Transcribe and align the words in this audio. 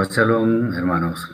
Shabbat 0.00 0.16
Shalom, 0.16 0.72
hermanos. 0.72 1.28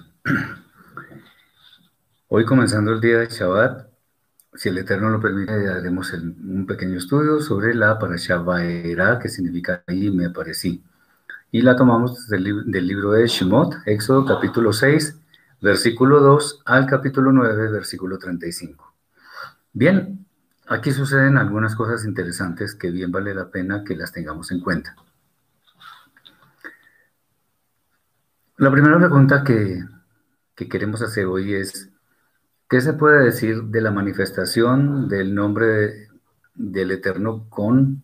Hoy 2.26 2.44
comenzando 2.44 2.94
el 2.94 3.00
día 3.00 3.18
de 3.18 3.26
Shabbat, 3.26 3.86
si 4.54 4.70
el 4.70 4.78
Eterno 4.78 5.08
lo 5.08 5.20
permite, 5.20 5.68
haremos 5.68 6.12
un 6.12 6.66
pequeño 6.66 6.98
estudio 6.98 7.40
sobre 7.40 7.76
la 7.76 7.96
Parashá 7.96 8.38
Vaera, 8.38 9.20
que 9.20 9.28
significa 9.28 9.84
ahí 9.86 10.10
me 10.10 10.26
aparecí. 10.26 10.82
Y 11.52 11.62
la 11.62 11.76
tomamos 11.76 12.26
del, 12.26 12.68
del 12.68 12.86
libro 12.88 13.12
de 13.12 13.28
Shemot, 13.28 13.72
Éxodo 13.86 14.24
capítulo 14.24 14.72
6, 14.72 15.16
versículo 15.60 16.18
2 16.20 16.62
al 16.64 16.86
capítulo 16.86 17.30
9, 17.30 17.70
versículo 17.70 18.18
35. 18.18 18.94
Bien, 19.74 20.26
aquí 20.66 20.90
suceden 20.90 21.36
algunas 21.36 21.76
cosas 21.76 22.04
interesantes 22.04 22.74
que 22.74 22.90
bien 22.90 23.12
vale 23.12 23.32
la 23.32 23.48
pena 23.48 23.84
que 23.84 23.94
las 23.94 24.10
tengamos 24.10 24.50
en 24.50 24.58
cuenta. 24.58 24.96
La 28.58 28.70
primera 28.70 28.96
pregunta 28.96 29.44
que, 29.44 29.84
queremos 30.54 31.02
hacer 31.02 31.26
hoy 31.26 31.52
es, 31.52 31.90
¿qué 32.70 32.80
se 32.80 32.94
puede 32.94 33.22
decir 33.22 33.64
de 33.64 33.82
la 33.82 33.90
manifestación 33.90 35.08
del 35.08 35.34
nombre 35.34 36.08
del 36.54 36.90
Eterno 36.90 37.50
con, 37.50 38.02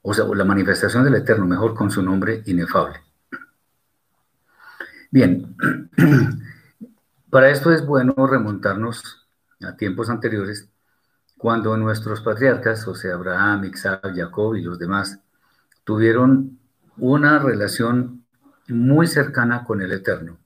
o 0.00 0.14
sea, 0.14 0.24
la 0.24 0.46
manifestación 0.46 1.04
del 1.04 1.16
Eterno, 1.16 1.46
mejor 1.46 1.74
con 1.74 1.90
su 1.90 2.02
nombre 2.02 2.42
inefable? 2.46 2.96
Bien, 5.10 5.54
para 7.30 7.50
esto 7.50 7.70
es 7.70 7.84
bueno 7.84 8.14
remontarnos 8.26 9.28
a 9.60 9.76
tiempos 9.76 10.08
anteriores, 10.08 10.70
cuando 11.36 11.76
nuestros 11.76 12.22
patriarcas, 12.22 12.88
o 12.88 12.94
sea, 12.94 13.16
Abraham, 13.16 13.64
Isaac, 13.66 14.12
Jacob 14.16 14.54
y 14.54 14.62
los 14.62 14.78
demás, 14.78 15.20
tuvieron 15.84 16.58
una 16.96 17.38
relación 17.38 18.19
muy 18.70 19.06
cercana 19.06 19.64
con 19.64 19.82
el 19.82 19.92
Eterno, 19.92 20.38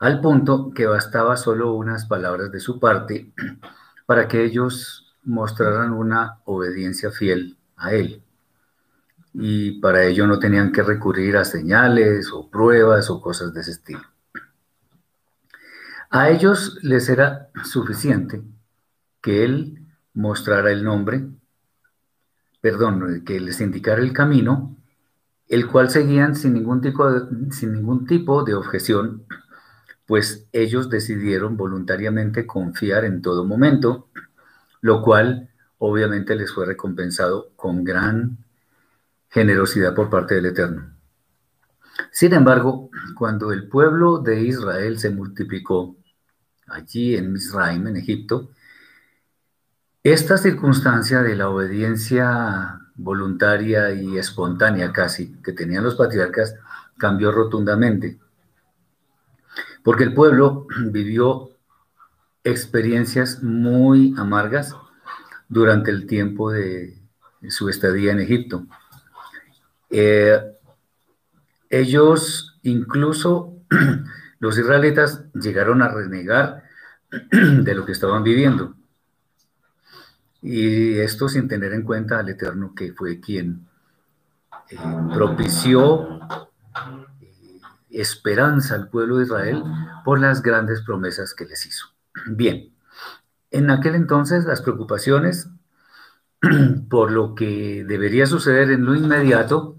al 0.00 0.20
punto 0.20 0.70
que 0.74 0.86
bastaba 0.86 1.36
solo 1.36 1.74
unas 1.74 2.06
palabras 2.06 2.50
de 2.52 2.60
su 2.60 2.78
parte 2.78 3.32
para 4.06 4.28
que 4.28 4.44
ellos 4.44 5.16
mostraran 5.22 5.92
una 5.92 6.40
obediencia 6.44 7.10
fiel 7.10 7.56
a 7.76 7.92
Él. 7.92 8.22
Y 9.32 9.80
para 9.80 10.04
ello 10.04 10.26
no 10.26 10.38
tenían 10.38 10.70
que 10.72 10.82
recurrir 10.82 11.36
a 11.36 11.44
señales 11.44 12.30
o 12.32 12.48
pruebas 12.48 13.10
o 13.10 13.20
cosas 13.20 13.52
de 13.52 13.62
ese 13.62 13.72
estilo. 13.72 14.02
A 16.10 16.28
ellos 16.28 16.78
les 16.82 17.08
era 17.08 17.48
suficiente 17.64 18.42
que 19.20 19.42
Él 19.42 19.84
mostrara 20.12 20.70
el 20.70 20.84
nombre, 20.84 21.26
perdón, 22.60 23.24
que 23.24 23.40
les 23.40 23.60
indicara 23.60 24.00
el 24.00 24.12
camino 24.12 24.76
el 25.48 25.66
cual 25.66 25.90
seguían 25.90 26.34
sin 26.34 26.54
ningún 26.54 26.80
tipo 26.80 27.10
de, 27.10 27.52
sin 27.52 27.72
ningún 27.72 28.06
tipo 28.06 28.44
de 28.44 28.54
objeción, 28.54 29.24
pues 30.06 30.46
ellos 30.52 30.90
decidieron 30.90 31.56
voluntariamente 31.56 32.46
confiar 32.46 33.04
en 33.04 33.22
todo 33.22 33.44
momento, 33.44 34.08
lo 34.80 35.02
cual 35.02 35.50
obviamente 35.78 36.34
les 36.36 36.52
fue 36.52 36.66
recompensado 36.66 37.52
con 37.56 37.84
gran 37.84 38.38
generosidad 39.28 39.94
por 39.94 40.10
parte 40.10 40.34
del 40.34 40.46
Eterno. 40.46 40.94
Sin 42.10 42.32
embargo, 42.32 42.90
cuando 43.16 43.52
el 43.52 43.68
pueblo 43.68 44.18
de 44.18 44.42
Israel 44.42 44.98
se 44.98 45.10
multiplicó 45.10 45.96
allí 46.66 47.16
en 47.16 47.32
Misraim, 47.32 47.86
en 47.86 47.96
Egipto, 47.96 48.50
esta 50.02 50.36
circunstancia 50.36 51.22
de 51.22 51.34
la 51.34 51.48
obediencia 51.48 52.83
voluntaria 52.94 53.92
y 53.92 54.18
espontánea 54.18 54.92
casi 54.92 55.34
que 55.42 55.52
tenían 55.52 55.84
los 55.84 55.96
patriarcas 55.96 56.54
cambió 56.98 57.32
rotundamente. 57.32 58.18
Porque 59.82 60.04
el 60.04 60.14
pueblo 60.14 60.66
vivió 60.90 61.50
experiencias 62.42 63.42
muy 63.42 64.14
amargas 64.18 64.76
durante 65.48 65.90
el 65.90 66.06
tiempo 66.06 66.50
de 66.50 66.98
su 67.48 67.68
estadía 67.68 68.12
en 68.12 68.20
Egipto. 68.20 68.66
Eh, 69.90 70.40
ellos, 71.70 72.58
incluso 72.62 73.56
los 74.38 74.58
israelitas, 74.58 75.24
llegaron 75.32 75.82
a 75.82 75.88
renegar 75.88 76.64
de 77.30 77.74
lo 77.74 77.84
que 77.84 77.92
estaban 77.92 78.22
viviendo. 78.22 78.74
Y 80.46 80.98
esto 80.98 81.26
sin 81.26 81.48
tener 81.48 81.72
en 81.72 81.84
cuenta 81.84 82.18
al 82.18 82.28
Eterno 82.28 82.74
que 82.76 82.92
fue 82.92 83.18
quien 83.18 83.66
eh, 84.68 84.76
propició 85.14 86.20
eh, 87.22 87.60
esperanza 87.88 88.74
al 88.74 88.90
pueblo 88.90 89.16
de 89.16 89.24
Israel 89.24 89.64
por 90.04 90.20
las 90.20 90.42
grandes 90.42 90.82
promesas 90.82 91.32
que 91.32 91.46
les 91.46 91.64
hizo. 91.64 91.86
Bien, 92.26 92.74
en 93.50 93.70
aquel 93.70 93.94
entonces 93.94 94.44
las 94.44 94.60
preocupaciones 94.60 95.48
por 96.90 97.10
lo 97.10 97.34
que 97.34 97.82
debería 97.88 98.26
suceder 98.26 98.70
en 98.70 98.84
lo 98.84 98.94
inmediato 98.94 99.78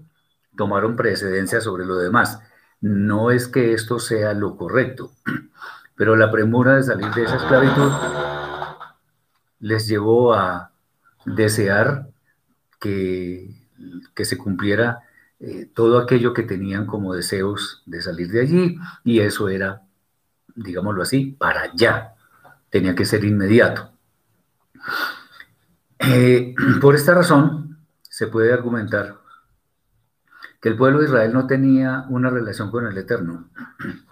tomaron 0.56 0.96
precedencia 0.96 1.60
sobre 1.60 1.86
lo 1.86 1.96
demás. 1.96 2.40
No 2.80 3.30
es 3.30 3.46
que 3.46 3.72
esto 3.72 4.00
sea 4.00 4.34
lo 4.34 4.56
correcto, 4.56 5.12
pero 5.94 6.16
la 6.16 6.32
premura 6.32 6.74
de 6.74 6.82
salir 6.82 7.12
de 7.12 7.22
esa 7.22 7.36
esclavitud 7.36 8.35
les 9.60 9.88
llevó 9.88 10.34
a 10.34 10.72
desear 11.24 12.08
que, 12.80 13.50
que 14.14 14.24
se 14.24 14.38
cumpliera 14.38 15.00
eh, 15.38 15.70
todo 15.74 15.98
aquello 15.98 16.32
que 16.32 16.42
tenían 16.42 16.86
como 16.86 17.12
deseos 17.12 17.82
de 17.84 18.00
salir 18.00 18.30
de 18.30 18.40
allí 18.40 18.78
y 19.04 19.20
eso 19.20 19.48
era, 19.48 19.82
digámoslo 20.54 21.02
así, 21.02 21.36
para 21.38 21.62
allá, 21.62 22.14
tenía 22.70 22.94
que 22.94 23.04
ser 23.04 23.24
inmediato. 23.24 23.90
Eh, 25.98 26.54
por 26.80 26.94
esta 26.94 27.14
razón, 27.14 27.78
se 28.02 28.28
puede 28.28 28.52
argumentar 28.52 29.18
que 30.60 30.70
el 30.70 30.76
pueblo 30.76 31.00
de 31.00 31.06
Israel 31.06 31.32
no 31.34 31.46
tenía 31.46 32.06
una 32.08 32.30
relación 32.30 32.70
con 32.70 32.86
el 32.86 32.96
Eterno. 32.96 33.48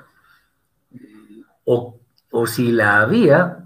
O, 1.66 1.98
o 2.30 2.46
si 2.46 2.72
la 2.72 3.00
había, 3.00 3.63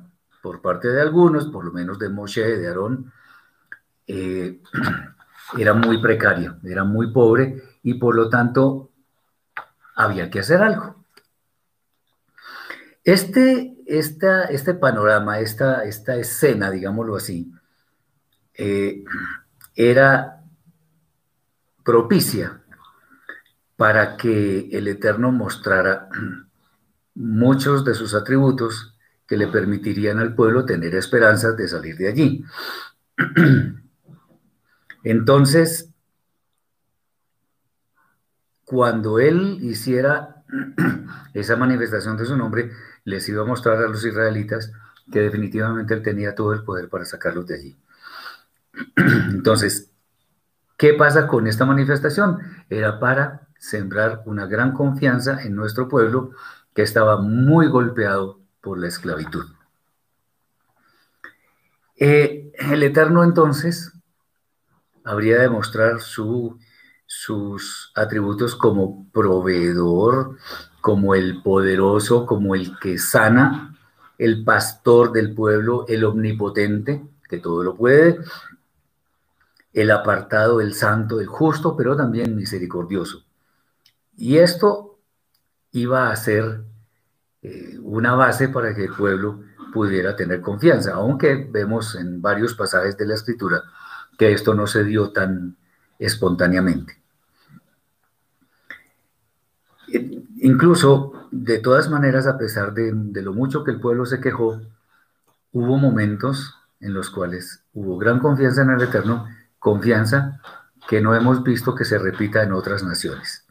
por 0.49 0.63
parte 0.63 0.89
de 0.89 1.03
algunos, 1.03 1.49
por 1.49 1.63
lo 1.63 1.73
menos 1.73 1.99
de 1.99 2.09
Moshe, 2.09 2.41
de 2.41 2.69
Aarón, 2.69 3.13
eh, 4.07 4.63
era 5.59 5.75
muy 5.75 6.01
precario, 6.01 6.57
era 6.65 6.85
muy 6.85 7.13
pobre 7.13 7.63
y 7.83 7.93
por 7.95 8.15
lo 8.17 8.31
tanto 8.31 8.91
había 9.95 10.31
que 10.31 10.41
hacer 10.41 10.63
algo. 10.63 11.05
Este, 13.05 13.77
este 13.87 14.73
panorama, 14.73 15.39
esta, 15.39 15.85
esta 15.85 16.17
escena, 16.17 16.71
digámoslo 16.71 17.17
así, 17.17 17.53
eh, 18.55 19.05
era 19.75 20.43
propicia 21.85 22.63
para 23.77 24.17
que 24.17 24.71
el 24.73 24.89
Eterno 24.89 25.31
mostrara 25.31 26.09
muchos 27.15 27.85
de 27.85 27.93
sus 27.93 28.15
atributos 28.15 28.95
que 29.29 29.37
le 29.37 29.47
permitirían 29.47 30.19
al 30.19 30.35
pueblo 30.35 30.65
tener 30.65 30.95
esperanzas 30.95 31.57
de 31.57 31.69
salir 31.69 31.97
de 31.97 32.09
allí. 32.09 32.45
Entonces, 35.05 35.91
cuando 38.65 39.19
él 39.19 39.59
hiciera 39.61 40.43
esa 41.35 41.57
manifestación 41.57 42.17
de 42.17 42.25
su 42.25 42.37
nombre, 42.39 42.73
les 43.05 43.29
iba 43.29 43.43
a 43.43 43.47
mostrar 43.47 43.77
a 43.77 43.89
los 43.89 44.05
israelitas 44.05 44.73
que 45.13 45.21
definitivamente 45.21 45.93
él 45.93 46.03
tenía 46.03 46.35
todo 46.35 46.55
el 46.55 46.65
poder 46.65 46.89
para 46.89 47.05
sacarlos 47.05 47.47
de 47.47 47.55
allí. 47.55 47.79
Entonces, 49.31 49.91
¿qué 50.79 50.95
pasa 50.95 51.27
con 51.27 51.47
esta 51.47 51.67
manifestación? 51.67 52.39
Era 52.71 52.99
para 52.99 53.47
sembrar 53.59 54.23
una 54.25 54.47
gran 54.47 54.73
confianza 54.73 55.43
en 55.43 55.55
nuestro 55.55 55.87
pueblo 55.87 56.31
que 56.73 56.83
estaba 56.83 57.21
muy 57.21 57.69
golpeado 57.69 58.39
la 58.77 58.89
esclavitud. 58.89 59.47
Eh, 61.97 62.53
el 62.59 62.83
Eterno 62.83 63.25
entonces 63.25 63.93
habría 65.05 65.39
de 65.39 65.49
mostrar 65.49 66.01
su, 66.01 66.59
sus 67.07 67.91
atributos 67.95 68.55
como 68.55 69.11
proveedor, 69.11 70.37
como 70.81 71.15
el 71.15 71.43
poderoso, 71.43 72.27
como 72.27 72.55
el 72.55 72.79
que 72.79 72.99
sana, 72.99 73.77
el 74.19 74.45
pastor 74.45 75.13
del 75.13 75.35
pueblo, 75.35 75.87
el 75.89 76.05
omnipotente, 76.05 77.09
que 77.29 77.39
todo 77.39 77.63
lo 77.65 77.75
puede, 77.75 78.19
el 79.73 79.91
apartado, 79.91 80.61
el 80.61 80.75
santo, 80.75 81.21
el 81.21 81.27
justo, 81.27 81.77
pero 81.77 81.97
también 81.97 82.35
misericordioso. 82.35 83.25
Y 84.17 84.39
esto 84.39 84.99
iba 85.73 86.11
a 86.11 86.17
ser 86.17 86.65
eh, 87.43 87.79
una 87.83 88.15
base 88.15 88.49
para 88.49 88.75
que 88.75 88.85
el 88.85 88.93
pueblo 88.93 89.43
pudiera 89.73 90.17
tener 90.17 90.41
confianza, 90.41 90.95
aunque 90.95 91.49
vemos 91.51 91.95
en 91.95 92.21
varios 92.21 92.55
pasajes 92.55 92.97
de 92.97 93.07
la 93.07 93.15
escritura 93.15 93.63
que 94.19 94.33
esto 94.33 94.55
no 94.55 94.67
se 94.67 94.85
dio 94.85 95.13
tan 95.13 95.57
espontáneamente. 95.99 97.01
Incluso, 100.41 101.29
de 101.31 101.59
todas 101.59 101.89
maneras, 101.89 102.27
a 102.27 102.37
pesar 102.37 102.75
de 102.75 103.23
lo 103.23 103.33
mucho 103.33 103.65
que 103.65 103.71
el 103.71 103.81
pueblo 103.81 104.05
se 104.07 104.21
quejó, 104.21 104.61
hubo 105.53 105.77
momentos 105.79 106.55
en 106.81 106.95
los 106.95 107.11
cuales 107.11 107.65
hubo 107.73 107.99
gran 107.99 108.19
confianza 108.19 108.63
en 108.63 108.71
el 108.71 108.83
Eterno, 108.83 109.27
confianza 109.59 110.41
que 110.89 111.01
no 111.01 111.15
hemos 111.15 111.43
visto 111.43 111.75
que 111.75 111.85
se 111.85 111.99
repita 111.99 112.43
en 112.43 112.53
otras 112.53 112.83
naciones. 112.83 113.48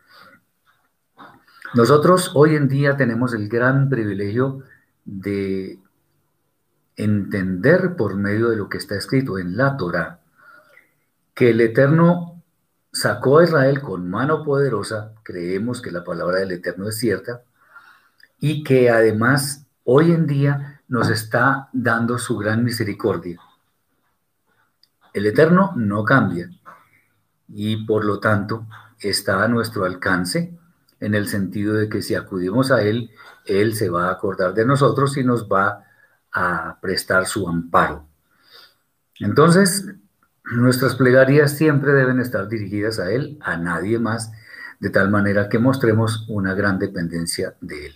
Nosotros 1.74 2.31
hoy 2.34 2.56
en 2.56 2.68
día 2.68 2.96
tenemos 2.96 3.34
el 3.34 3.50
gran 3.50 3.90
privilegio 3.90 4.64
de 5.04 5.80
entender 6.96 7.96
por 7.96 8.16
medio 8.16 8.50
de 8.50 8.56
lo 8.56 8.69
que 8.69 8.78
está 8.78 8.96
escrito 8.96 9.38
en 9.38 9.58
la 9.58 9.78
Torah 9.78 10.19
que 11.38 11.52
el 11.52 11.62
Eterno 11.62 12.42
sacó 12.92 13.38
a 13.38 13.44
Israel 13.44 13.80
con 13.80 14.10
mano 14.10 14.44
poderosa, 14.44 15.14
creemos 15.22 15.84
que 15.84 15.92
la 15.92 16.04
palabra 16.04 16.40
del 16.40 16.54
Eterno 16.54 16.90
es 16.90 16.98
cierta, 16.98 17.44
y 18.40 18.63
que 18.63 18.90
además 18.90 19.68
hoy 19.84 20.13
en 20.13 20.25
día 20.25 20.81
nos 20.88 21.10
está 21.10 21.70
dando 21.74 22.18
su 22.18 22.38
gran 22.38 22.63
misericordia. 22.63 23.40
El 25.13 25.28
Eterno 25.28 25.74
no 25.75 26.04
cambia 26.04 26.50
y 27.48 27.86
por 27.86 28.04
lo 28.04 28.20
tanto 28.20 28.66
está 29.00 29.44
a 29.44 29.48
nuestro 29.48 29.86
alcance 29.86 30.58
en 31.00 31.16
el 31.16 31.28
sentido 31.28 31.74
de 31.74 31.90
que 31.90 32.02
si 32.02 32.16
acudimos 32.16 32.72
a 32.72 32.82
Él, 32.82 33.12
Él 33.46 33.76
se 33.76 33.90
va 33.90 34.08
a 34.08 34.12
acordar 34.12 34.54
de 34.54 34.66
nosotros 34.66 35.18
y 35.18 35.24
nos 35.24 35.48
va 35.48 35.86
a 36.32 36.80
prestar 36.82 37.26
su 37.26 37.48
amparo. 37.48 38.06
Entonces, 39.20 39.86
Nuestras 40.50 40.96
plegarias 40.96 41.58
siempre 41.58 41.92
deben 41.92 42.22
estar 42.22 42.48
dirigidas 42.48 43.00
a 43.00 43.12
Él, 43.12 43.38
a 43.42 43.58
nadie 43.58 44.00
más, 44.00 44.32
de 44.80 44.90
tal 44.90 45.10
manera 45.10 45.50
que 45.50 45.60
mostremos 45.60 46.26
una 46.30 46.54
gran 46.54 46.80
dependencia 46.80 47.56
de 47.60 47.88
Él. 47.88 47.94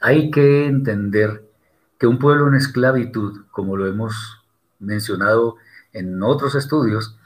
Hay 0.00 0.32
que 0.32 0.66
entender 0.66 1.48
que 1.96 2.08
un 2.08 2.18
pueblo 2.18 2.48
en 2.48 2.54
esclavitud, 2.54 3.44
como 3.52 3.76
lo 3.76 3.86
hemos 3.86 4.42
mencionado 4.80 5.54
en 5.92 6.20
otros 6.20 6.56
estudios, 6.56 7.16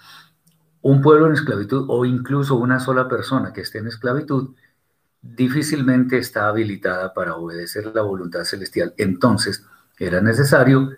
un 0.82 1.00
pueblo 1.00 1.29
en 1.29 1.32
esclavitud 1.32 1.87
o 1.88 2.05
incluso 2.05 2.56
una 2.56 2.79
sola 2.79 3.09
persona 3.09 3.55
que 3.55 3.62
esté 3.62 3.79
en 3.79 3.87
esclavitud, 3.87 4.50
difícilmente 5.23 6.19
está 6.19 6.49
habilitada 6.49 7.12
para 7.15 7.37
obedecer 7.37 7.87
la 7.94 8.03
voluntad 8.03 8.44
celestial. 8.44 8.94
Entonces, 8.97 9.65
era 9.99 10.20
necesario 10.20 10.91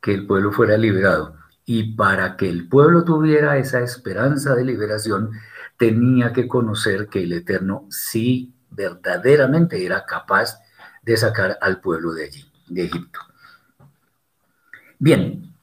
que 0.00 0.14
el 0.14 0.26
pueblo 0.26 0.52
fuera 0.52 0.76
liberado. 0.76 1.36
Y 1.64 1.94
para 1.94 2.36
que 2.36 2.48
el 2.48 2.68
pueblo 2.68 3.04
tuviera 3.04 3.56
esa 3.56 3.80
esperanza 3.80 4.54
de 4.54 4.64
liberación, 4.64 5.30
tenía 5.78 6.32
que 6.32 6.46
conocer 6.46 7.08
que 7.08 7.22
el 7.22 7.32
Eterno 7.32 7.86
sí 7.90 8.54
verdaderamente 8.70 9.84
era 9.84 10.04
capaz 10.04 10.60
de 11.02 11.16
sacar 11.16 11.58
al 11.60 11.80
pueblo 11.80 12.12
de 12.12 12.24
allí, 12.24 12.44
de 12.68 12.84
Egipto. 12.84 13.20
Bien, 14.98 15.54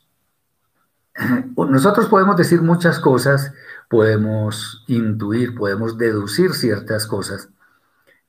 nosotros 1.56 2.08
podemos 2.08 2.36
decir 2.36 2.62
muchas 2.62 3.00
cosas, 3.00 3.54
podemos 3.90 4.84
intuir, 4.88 5.56
podemos 5.56 5.98
deducir 5.98 6.54
ciertas 6.54 7.06
cosas, 7.08 7.50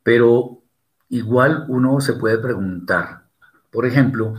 pero 0.03 0.63
igual 1.09 1.67
uno 1.69 2.01
se 2.01 2.15
puede 2.15 2.39
preguntar, 2.39 3.25
por 3.71 3.87
ejemplo, 3.87 4.35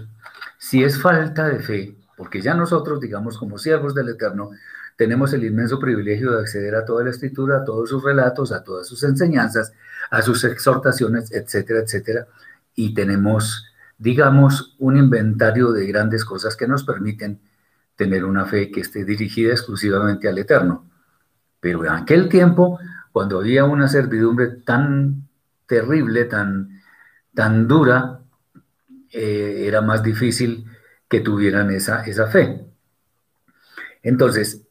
si 0.57 0.83
es 0.83 1.01
falta 1.01 1.47
de 1.47 1.59
fe, 1.59 1.97
porque 2.15 2.41
ya 2.41 2.53
nosotros, 2.53 2.99
digamos, 2.99 3.37
como 3.37 3.57
siervos 3.57 3.93
del 3.95 4.09
Eterno, 4.09 4.51
tenemos 4.95 5.33
el 5.33 5.43
inmenso 5.43 5.79
privilegio 5.79 6.31
de 6.31 6.41
acceder 6.41 6.75
a 6.75 6.85
toda 6.85 7.03
la 7.03 7.09
escritura, 7.09 7.57
a 7.57 7.65
todos 7.65 7.89
sus 7.89 8.03
relatos, 8.03 8.51
a 8.51 8.63
todas 8.63 8.87
sus 8.87 9.03
enseñanzas, 9.03 9.73
a 10.11 10.21
sus 10.21 10.43
exhortaciones, 10.43 11.31
etcétera, 11.31 11.79
etcétera, 11.79 12.27
y 12.75 12.93
tenemos, 12.93 13.65
digamos, 13.97 14.75
un 14.79 14.97
inventario 14.97 15.71
de 15.71 15.87
grandes 15.87 16.23
cosas 16.25 16.55
que 16.55 16.67
nos 16.67 16.83
permiten 16.83 17.39
tener 17.95 18.25
una 18.25 18.45
fe 18.45 18.71
que 18.71 18.81
esté 18.81 19.05
dirigida 19.05 19.51
exclusivamente 19.51 20.27
al 20.27 20.37
Eterno. 20.37 20.89
Pero 21.59 21.85
en 21.85 21.91
aquel 21.91 22.29
tiempo, 22.29 22.79
cuando 23.11 23.39
había 23.39 23.65
una 23.65 23.87
servidumbre 23.87 24.47
tan 24.47 25.27
terrible, 25.65 26.25
tan, 26.25 26.81
tan 27.33 27.67
dura, 27.67 28.21
eh, 29.11 29.65
era 29.67 29.81
más 29.81 30.03
difícil 30.03 30.65
que 31.07 31.19
tuvieran 31.19 31.69
esa, 31.71 32.03
esa 32.03 32.27
fe. 32.27 32.65
Entonces, 34.01 34.67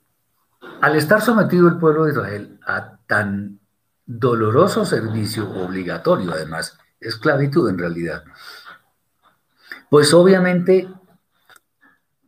al 0.81 0.97
estar 0.97 1.23
sometido 1.23 1.69
el 1.69 1.79
pueblo 1.79 2.05
de 2.05 2.13
Israel 2.13 2.61
a 2.67 2.99
tan 3.07 3.61
doloroso 4.05 4.85
servicio 4.85 5.49
obligatorio, 5.51 6.33
además, 6.33 6.79
esclavitud 7.01 7.71
en 7.71 7.79
realidad, 7.79 8.25
pues 9.89 10.13
obviamente 10.13 10.89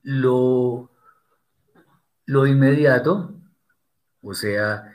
lo, 0.03 0.91
lo 2.27 2.47
inmediato, 2.47 3.35
o 4.23 4.35
sea, 4.35 4.94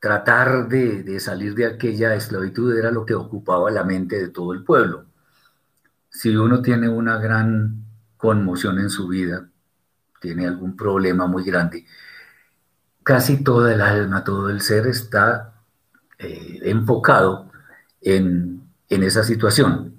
tratar 0.00 0.66
de, 0.68 1.20
salir 1.20 1.54
de 1.54 1.66
aquella 1.66 2.14
esclavitud 2.14 2.76
era 2.76 2.90
lo 2.90 3.04
que 3.04 3.14
ocupaba 3.14 3.70
la 3.70 3.84
mente 3.84 4.18
de 4.18 4.28
todo 4.30 4.54
el 4.54 4.64
pueblo. 4.64 5.04
Si 6.08 6.34
uno 6.34 6.62
tiene 6.62 6.88
una 6.88 7.18
gran 7.18 7.84
conmoción 8.16 8.78
en 8.78 8.90
su 8.90 9.06
vida, 9.08 9.48
tiene 10.20 10.46
algún 10.46 10.76
problema 10.76 11.26
muy 11.26 11.44
grande, 11.44 11.86
casi 13.02 13.44
toda 13.44 13.72
el 13.74 13.80
alma, 13.80 14.24
todo 14.24 14.50
el 14.50 14.62
ser 14.62 14.86
está 14.86 15.54
eh, 16.18 16.60
enfocado 16.62 17.50
en, 18.00 18.62
esa 18.88 19.22
situación. 19.22 19.96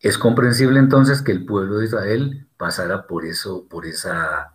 Es 0.00 0.18
comprensible 0.18 0.78
entonces 0.78 1.22
que 1.22 1.32
el 1.32 1.46
pueblo 1.46 1.78
de 1.78 1.86
Israel 1.86 2.48
pasara 2.56 3.06
por 3.06 3.24
eso, 3.24 3.66
por 3.68 3.86
esa, 3.86 4.54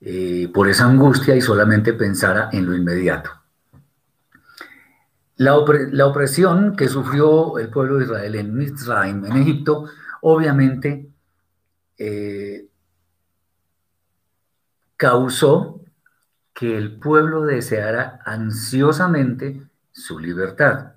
eh, 0.00 0.50
por 0.52 0.68
esa 0.68 0.84
angustia 0.84 1.34
y 1.34 1.40
solamente 1.40 1.92
pensara 1.94 2.48
en 2.52 2.66
lo 2.66 2.76
inmediato. 2.76 3.37
La, 5.38 5.56
opresión 5.56 6.74
que 6.74 6.88
sufrió 6.88 7.58
el 7.58 7.70
pueblo 7.70 7.98
de 7.98 8.04
Israel 8.04 8.34
en 8.34 8.54
Mitzrayim, 8.56 9.24
en 9.24 9.36
Egipto, 9.36 9.88
obviamente 10.20 11.08
eh, 11.96 12.66
causó 14.96 15.80
que 16.52 16.76
el 16.76 16.98
pueblo 16.98 17.44
deseara 17.44 18.18
ansiosamente 18.24 19.62
su 19.92 20.18
libertad, 20.18 20.94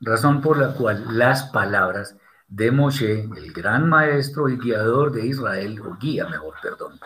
razón 0.00 0.40
por 0.40 0.56
la 0.56 0.74
cual 0.74 1.18
las 1.18 1.42
palabras 1.50 2.16
de 2.46 2.70
Moshe, 2.70 3.22
el 3.36 3.52
gran 3.52 3.88
maestro 3.88 4.48
y 4.48 4.58
guiador 4.58 5.10
de 5.10 5.26
Israel, 5.26 5.80
o 5.80 5.96
guía 5.96 6.28
mejor, 6.28 6.54
perdón, 6.62 7.00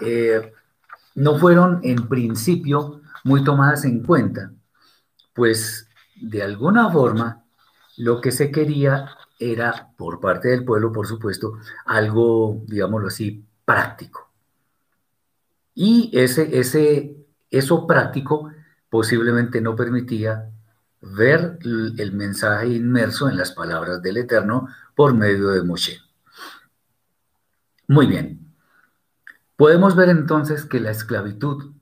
eh, 0.00 0.54
no 1.16 1.36
fueron 1.36 1.80
en 1.82 2.08
principio 2.08 3.02
muy 3.24 3.44
tomadas 3.44 3.84
en 3.84 4.02
cuenta, 4.02 4.50
pues 5.34 5.88
de 6.16 6.42
alguna 6.42 6.90
forma 6.90 7.44
lo 7.96 8.20
que 8.20 8.32
se 8.32 8.50
quería 8.50 9.16
era, 9.38 9.92
por 9.96 10.20
parte 10.20 10.48
del 10.48 10.64
pueblo, 10.64 10.92
por 10.92 11.06
supuesto, 11.06 11.58
algo, 11.84 12.62
digámoslo 12.66 13.08
así, 13.08 13.44
práctico. 13.64 14.30
Y 15.74 16.10
ese, 16.14 16.58
ese, 16.58 17.16
eso 17.50 17.86
práctico 17.86 18.50
posiblemente 18.88 19.60
no 19.60 19.74
permitía 19.74 20.50
ver 21.00 21.58
el 21.62 22.12
mensaje 22.12 22.68
inmerso 22.68 23.28
en 23.28 23.36
las 23.36 23.52
palabras 23.52 24.00
del 24.00 24.18
Eterno 24.18 24.68
por 24.94 25.14
medio 25.14 25.50
de 25.50 25.62
Moshe. 25.62 26.00
Muy 27.88 28.06
bien. 28.06 28.54
Podemos 29.56 29.94
ver 29.94 30.08
entonces 30.08 30.64
que 30.64 30.80
la 30.80 30.90
esclavitud, 30.90 31.74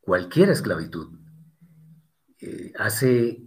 cualquier 0.00 0.50
esclavitud, 0.50 1.10
eh, 2.40 2.72
hace 2.78 3.42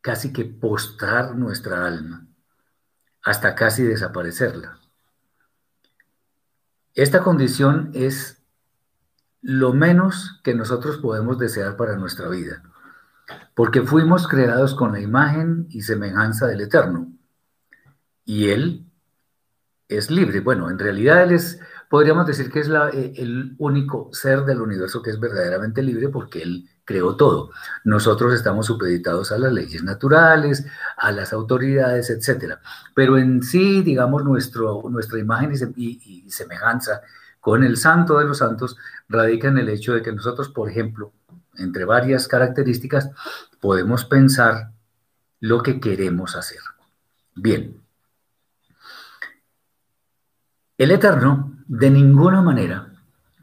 casi 0.00 0.32
que 0.32 0.44
postrar 0.44 1.36
nuestra 1.36 1.86
alma, 1.86 2.26
hasta 3.22 3.54
casi 3.54 3.82
desaparecerla. 3.82 4.78
Esta 6.94 7.22
condición 7.22 7.90
es 7.94 8.42
lo 9.40 9.72
menos 9.72 10.40
que 10.42 10.54
nosotros 10.54 10.98
podemos 10.98 11.38
desear 11.38 11.76
para 11.76 11.96
nuestra 11.96 12.28
vida, 12.28 12.62
porque 13.54 13.82
fuimos 13.82 14.26
creados 14.26 14.74
con 14.74 14.92
la 14.92 15.00
imagen 15.00 15.66
y 15.70 15.82
semejanza 15.82 16.46
del 16.46 16.62
Eterno, 16.62 17.12
y 18.24 18.50
Él 18.50 18.86
es 19.88 20.10
libre. 20.10 20.40
Bueno, 20.40 20.70
en 20.70 20.78
realidad 20.78 21.22
Él 21.22 21.32
es, 21.32 21.60
podríamos 21.88 22.26
decir 22.26 22.50
que 22.50 22.60
es 22.60 22.68
eh, 22.68 23.12
el 23.16 23.54
único 23.58 24.10
ser 24.12 24.44
del 24.44 24.60
universo 24.60 25.02
que 25.02 25.10
es 25.10 25.20
verdaderamente 25.20 25.82
libre, 25.82 26.08
porque 26.08 26.42
Él 26.42 26.68
creó 26.84 27.16
todo. 27.16 27.50
Nosotros 27.84 28.34
estamos 28.34 28.66
supeditados 28.66 29.32
a 29.32 29.38
las 29.38 29.52
leyes 29.52 29.82
naturales, 29.82 30.66
a 30.96 31.12
las 31.12 31.32
autoridades, 31.32 32.10
etc. 32.10 32.54
Pero 32.94 33.18
en 33.18 33.42
sí, 33.42 33.82
digamos, 33.82 34.24
nuestro, 34.24 34.82
nuestra 34.88 35.18
imagen 35.18 35.52
y, 35.76 36.30
semejanza 36.30 37.02
con 37.40 37.62
el 37.62 37.76
santo 37.76 38.18
de 38.18 38.24
los 38.24 38.38
santos 38.38 38.76
radica 39.08 39.48
en 39.48 39.58
el 39.58 39.68
hecho 39.68 39.94
de 39.94 40.02
que 40.02 40.12
nosotros, 40.12 40.48
por 40.48 40.68
ejemplo, 40.68 41.12
entre 41.56 41.84
varias 41.84 42.28
características, 42.28 43.10
podemos 43.60 44.04
pensar 44.04 44.72
lo 45.40 45.62
que 45.62 45.80
queremos 45.80 46.36
hacer. 46.36 46.60
Bien. 47.34 47.87
El 50.78 50.92
Eterno 50.92 51.58
de 51.66 51.90
ninguna 51.90 52.40
manera 52.40 52.92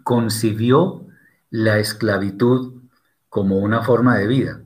concibió 0.06 1.06
la 1.50 1.80
esclavitud 1.80 2.82
como 3.28 3.58
una 3.58 3.84
forma 3.84 4.18
de 4.18 4.26
vida. 4.26 4.62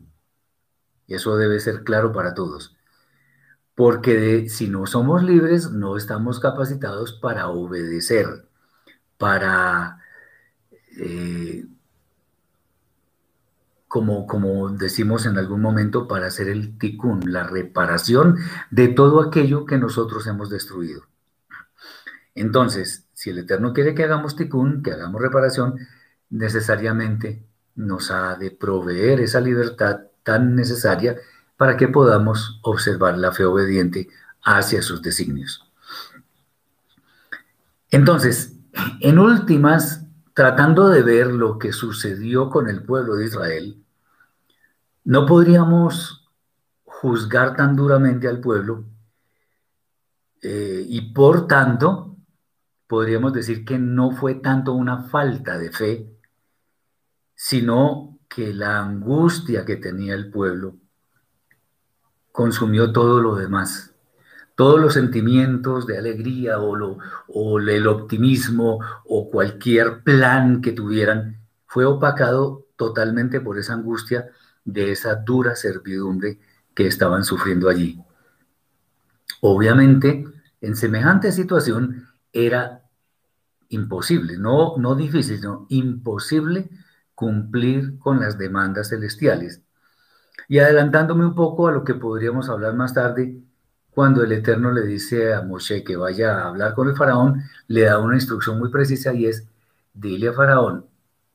Y 1.08 1.16
eso 1.16 1.36
debe 1.36 1.60
ser 1.60 1.84
claro 1.84 2.12
para 2.12 2.36
todos. 2.36 2.78
Porque 3.74 4.50
si 4.50 4.68
no 4.70 4.86
somos 4.86 5.24
libres, 5.24 5.72
no 5.72 5.98
estamos 5.98 6.40
capacitados 6.40 7.14
para 7.14 7.48
obedecer, 7.48 8.48
para 9.18 9.98
eh, 10.96 11.66
como, 13.88 14.28
como 14.28 14.70
decimos 14.70 15.26
en 15.26 15.40
algún 15.40 15.62
momento, 15.62 16.08
para 16.08 16.28
hacer 16.28 16.48
el 16.48 16.78
tikkun, 16.78 17.34
la 17.34 17.48
reparación 17.48 18.38
de 18.70 18.90
todo 18.90 19.24
aquello 19.24 19.66
que 19.66 19.80
nosotros 19.80 20.28
hemos 20.28 20.52
destruido. 20.52 21.10
Entonces, 22.36 23.08
si 23.14 23.32
el 23.32 23.40
Eterno 23.40 23.74
quiere 23.74 23.94
que 23.94 24.04
hagamos 24.04 24.36
tikkun, 24.36 24.82
que 24.82 24.92
hagamos 24.92 25.22
reparación, 25.22 25.76
necesariamente 26.30 27.44
nos 27.76 28.12
ha 28.12 28.36
de 28.36 28.52
proveer 28.52 29.20
esa 29.22 29.42
libertad 29.42 30.02
tan 30.24 30.56
necesaria 30.56 31.16
para 31.58 31.76
que 31.76 31.88
podamos 31.88 32.60
observar 32.64 33.18
la 33.18 33.32
fe 33.32 33.46
obediente 33.46 34.08
hacia 34.44 34.82
sus 34.82 35.02
designios. 35.02 35.66
Entonces, 37.92 38.54
en 39.00 39.20
últimas, 39.20 40.06
tratando 40.34 40.90
de 40.90 41.02
ver 41.02 41.28
lo 41.28 41.58
que 41.58 41.74
sucedió 41.74 42.50
con 42.50 42.70
el 42.70 42.84
pueblo 42.84 43.16
de 43.16 43.26
Israel, 43.26 43.84
no 45.04 45.26
podríamos 45.26 46.30
juzgar 46.86 47.56
tan 47.56 47.76
duramente 47.76 48.28
al 48.28 48.40
pueblo 48.40 48.84
eh, 50.42 50.86
y 50.88 51.14
por 51.14 51.48
tanto 51.48 52.09
podríamos 52.90 53.32
decir 53.32 53.64
que 53.64 53.80
no 53.80 54.12
fue 54.12 54.36
tanto 54.36 54.74
una 54.74 55.04
falta 55.04 55.58
de 55.58 55.72
fe, 55.72 56.10
sino 57.36 58.20
que 58.28 58.54
la 58.54 58.82
angustia 58.82 59.64
que 59.64 59.78
tenía 59.78 60.14
el 60.14 60.30
pueblo 60.30 60.76
consumió 62.34 62.92
todo 62.92 63.22
lo 63.22 63.36
demás 63.36 63.90
todos 64.60 64.82
los 64.82 64.94
sentimientos 64.94 65.88
de 65.88 65.98
alegría 65.98 66.60
o, 66.60 67.60
el 67.60 67.88
optimismo 67.88 68.82
o 69.06 69.32
cualquier 69.32 70.04
plan 70.04 70.62
que 70.62 70.74
tuvieran 70.74 71.38
fue 71.66 71.86
opacado 71.86 72.66
totalmente 72.76 73.40
por 73.40 73.58
esa 73.58 73.72
angustia 73.72 74.28
de 74.66 74.92
esa 74.92 75.16
dura 75.16 75.56
servidumbre 75.56 76.40
que 76.76 76.88
estaban 76.88 77.24
sufriendo 77.24 77.70
allí. 77.70 78.04
Obviamente, 79.40 80.26
en 80.60 80.76
semejante 80.76 81.32
situación 81.32 82.10
era 82.34 82.84
imposible, 83.70 84.38
no, 84.38 84.78
no 84.78 84.96
difícil, 84.96 85.38
sino 85.38 85.66
imposible 85.70 86.70
cumplir 87.16 88.00
con 88.00 88.20
las 88.20 88.38
demandas 88.38 88.90
celestiales. 88.90 89.62
Y 90.48 90.60
adelantándome 90.60 91.26
un 91.26 91.36
poco 91.36 91.68
a 91.68 91.72
lo 91.72 91.84
que 91.84 91.94
podríamos 91.94 92.50
hablar 92.50 92.76
más 92.76 92.94
tarde, 92.94 93.40
cuando 93.92 94.24
el 94.24 94.32
Eterno 94.32 94.72
le 94.72 94.82
dice 94.82 95.34
a 95.34 95.42
Moshe 95.42 95.84
que 95.84 95.98
vaya 95.98 96.40
a 96.40 96.48
hablar 96.48 96.74
con 96.74 96.88
el 96.88 96.96
faraón, 96.96 97.44
le 97.68 97.84
da 97.84 98.00
una 98.00 98.16
instrucción 98.16 98.58
muy 98.58 98.70
precisa 98.70 99.14
y 99.14 99.26
es, 99.26 99.48
dile 99.94 100.30
a 100.30 100.34
faraón, 100.34 100.86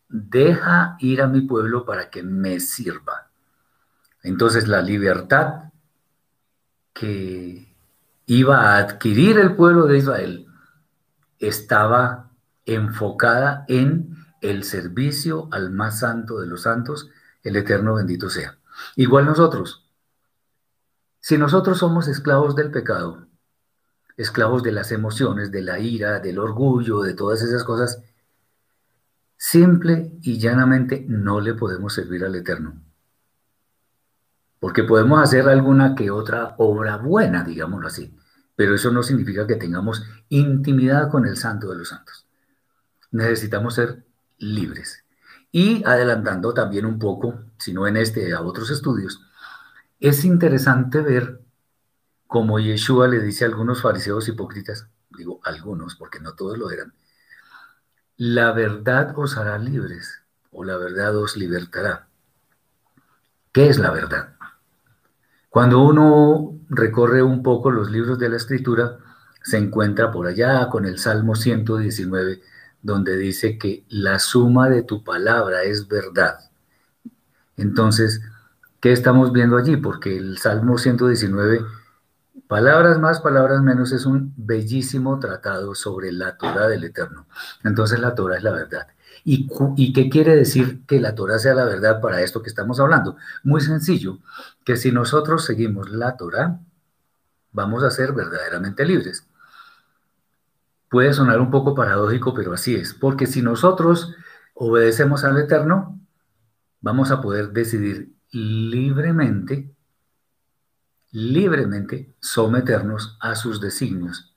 deja 0.08 0.96
ir 1.00 1.20
a 1.20 1.26
mi 1.26 1.42
pueblo 1.42 1.84
para 1.84 2.10
que 2.10 2.22
me 2.22 2.60
sirva. 2.60 3.28
Entonces 4.22 4.66
la 4.66 4.80
libertad 4.80 5.64
que 6.92 7.68
iba 8.26 8.56
a 8.60 8.78
adquirir 8.78 9.38
el 9.38 9.54
pueblo 9.54 9.86
de 9.86 9.98
Israel 9.98 10.43
estaba 11.38 12.30
enfocada 12.66 13.64
en 13.68 14.16
el 14.40 14.64
servicio 14.64 15.48
al 15.52 15.70
más 15.70 16.00
santo 16.00 16.40
de 16.40 16.46
los 16.46 16.62
santos, 16.62 17.10
el 17.42 17.56
eterno 17.56 17.94
bendito 17.94 18.30
sea. 18.30 18.58
Igual 18.96 19.26
nosotros, 19.26 19.88
si 21.20 21.38
nosotros 21.38 21.78
somos 21.78 22.08
esclavos 22.08 22.54
del 22.54 22.70
pecado, 22.70 23.26
esclavos 24.16 24.62
de 24.62 24.72
las 24.72 24.92
emociones, 24.92 25.50
de 25.50 25.62
la 25.62 25.78
ira, 25.78 26.20
del 26.20 26.38
orgullo, 26.38 27.02
de 27.02 27.14
todas 27.14 27.42
esas 27.42 27.64
cosas, 27.64 28.02
simple 29.36 30.12
y 30.22 30.38
llanamente 30.38 31.04
no 31.08 31.40
le 31.40 31.54
podemos 31.54 31.94
servir 31.94 32.24
al 32.24 32.34
Eterno. 32.34 32.74
Porque 34.60 34.84
podemos 34.84 35.22
hacer 35.22 35.48
alguna 35.48 35.94
que 35.94 36.10
otra 36.10 36.54
obra 36.58 36.96
buena, 36.96 37.44
digámoslo 37.44 37.88
así, 37.88 38.16
pero 38.56 38.74
eso 38.74 38.90
no 38.90 39.02
significa 39.02 39.46
que 39.46 39.56
tengamos 39.56 40.04
intimidad 40.28 41.10
con 41.10 41.26
el 41.26 41.36
Santo 41.36 41.70
de 41.70 41.78
los 41.78 41.88
Santos. 41.88 42.26
Necesitamos 43.10 43.74
ser 43.74 44.04
libres. 44.38 45.04
Y 45.50 45.84
adelantando 45.84 46.52
también 46.52 46.84
un 46.84 46.98
poco, 46.98 47.44
si 47.58 47.72
no 47.72 47.86
en 47.86 47.96
este, 47.96 48.32
a 48.32 48.40
otros 48.42 48.70
estudios, 48.70 49.20
es 50.00 50.24
interesante 50.24 51.00
ver 51.00 51.40
cómo 52.26 52.58
Yeshua 52.58 53.06
le 53.08 53.20
dice 53.20 53.44
a 53.44 53.48
algunos 53.48 53.80
fariseos 53.80 54.28
hipócritas, 54.28 54.88
digo 55.16 55.40
algunos 55.44 55.94
porque 55.94 56.18
no 56.20 56.34
todos 56.34 56.58
lo 56.58 56.70
eran, 56.70 56.92
la 58.16 58.52
verdad 58.52 59.14
os 59.16 59.36
hará 59.36 59.58
libres 59.58 60.22
o 60.50 60.64
la 60.64 60.76
verdad 60.76 61.16
os 61.16 61.36
libertará. 61.36 62.08
¿Qué 63.52 63.68
es 63.68 63.78
la 63.78 63.90
verdad? 63.92 64.34
Cuando 65.48 65.82
uno 65.82 66.53
recorre 66.68 67.22
un 67.22 67.42
poco 67.42 67.70
los 67.70 67.90
libros 67.90 68.18
de 68.18 68.28
la 68.28 68.36
escritura, 68.36 68.98
se 69.42 69.58
encuentra 69.58 70.10
por 70.10 70.26
allá 70.26 70.68
con 70.68 70.86
el 70.86 70.98
Salmo 70.98 71.34
119, 71.34 72.40
donde 72.82 73.16
dice 73.16 73.58
que 73.58 73.84
la 73.88 74.18
suma 74.18 74.68
de 74.68 74.82
tu 74.82 75.04
palabra 75.04 75.62
es 75.64 75.88
verdad. 75.88 76.50
Entonces, 77.56 78.20
¿Qué 78.84 78.92
estamos 78.92 79.32
viendo 79.32 79.56
allí? 79.56 79.78
Porque 79.78 80.14
el 80.14 80.36
Salmo 80.36 80.76
119, 80.76 81.62
palabras 82.46 82.98
más, 82.98 83.18
palabras 83.22 83.62
menos, 83.62 83.92
es 83.92 84.04
un 84.04 84.34
bellísimo 84.36 85.18
tratado 85.18 85.74
sobre 85.74 86.12
la 86.12 86.36
Torah 86.36 86.68
del 86.68 86.84
Eterno. 86.84 87.26
Entonces 87.64 87.98
la 87.98 88.14
Torah 88.14 88.36
es 88.36 88.42
la 88.42 88.50
verdad. 88.50 88.86
¿Y, 89.24 89.48
¿Y, 89.76 89.92
qué 89.94 90.10
quiere 90.10 90.36
decir 90.36 90.84
que 90.86 91.00
la 91.00 91.14
Torah 91.14 91.38
sea 91.38 91.54
la 91.54 91.64
verdad 91.64 92.00
para 92.00 92.20
esto 92.20 92.42
que 92.42 92.50
estamos 92.50 92.78
hablando? 92.78 93.16
Muy 93.42 93.62
sencillo, 93.62 94.18
que 94.64 94.76
si 94.76 94.92
nosotros 94.92 95.46
seguimos 95.46 95.90
la 95.90 96.16
Torah, 96.18 96.60
vamos 97.50 97.82
a 97.84 97.90
ser 97.90 98.12
verdaderamente 98.12 98.84
libres. 98.84 99.26
Puede 100.90 101.14
sonar 101.14 101.40
un 101.40 101.50
poco 101.50 101.74
paradójico, 101.74 102.34
pero 102.34 102.52
así 102.52 102.74
es, 102.74 102.92
porque 102.92 103.26
si 103.26 103.40
nosotros 103.40 104.14
obedecemos 104.52 105.24
al 105.24 105.38
Eterno, 105.38 105.98
vamos 106.82 107.10
a 107.10 107.22
poder 107.22 107.50
decidir 107.50 108.12
libremente, 108.30 109.74
libremente 111.12 112.14
someternos 112.20 113.16
a 113.20 113.34
sus 113.36 113.60
designios, 113.60 114.34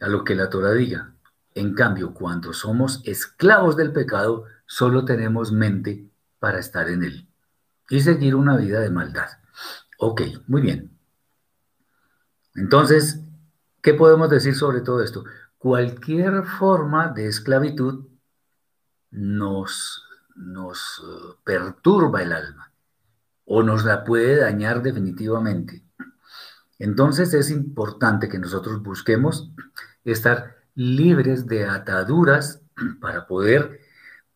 a 0.00 0.08
lo 0.08 0.24
que 0.24 0.34
la 0.34 0.50
Torah 0.50 0.72
diga. 0.72 1.14
En 1.54 1.74
cambio, 1.74 2.14
cuando 2.14 2.52
somos 2.52 3.00
esclavos 3.04 3.76
del 3.76 3.92
pecado, 3.92 4.44
solo 4.66 5.04
tenemos 5.04 5.52
mente 5.52 6.08
para 6.38 6.58
estar 6.58 6.88
en 6.88 7.02
él 7.02 7.28
y 7.90 8.00
seguir 8.00 8.34
una 8.34 8.56
vida 8.56 8.80
de 8.80 8.90
maldad. 8.90 9.28
Ok, 9.98 10.22
muy 10.46 10.62
bien. 10.62 10.96
Entonces, 12.54 13.20
¿qué 13.82 13.94
podemos 13.94 14.30
decir 14.30 14.54
sobre 14.54 14.80
todo 14.80 15.02
esto? 15.02 15.24
Cualquier 15.58 16.44
forma 16.44 17.08
de 17.08 17.26
esclavitud 17.26 18.06
nos, 19.10 20.04
nos 20.36 21.02
eh, 21.02 21.34
perturba 21.44 22.22
el 22.22 22.32
alma 22.32 22.72
o 23.44 23.62
nos 23.62 23.84
la 23.84 24.04
puede 24.04 24.36
dañar 24.36 24.82
definitivamente. 24.82 25.84
Entonces 26.78 27.34
es 27.34 27.50
importante 27.50 28.28
que 28.28 28.38
nosotros 28.38 28.82
busquemos 28.82 29.50
estar 30.04 30.57
libres 30.78 31.48
de 31.48 31.66
ataduras 31.66 32.62
para 33.00 33.26
poder 33.26 33.80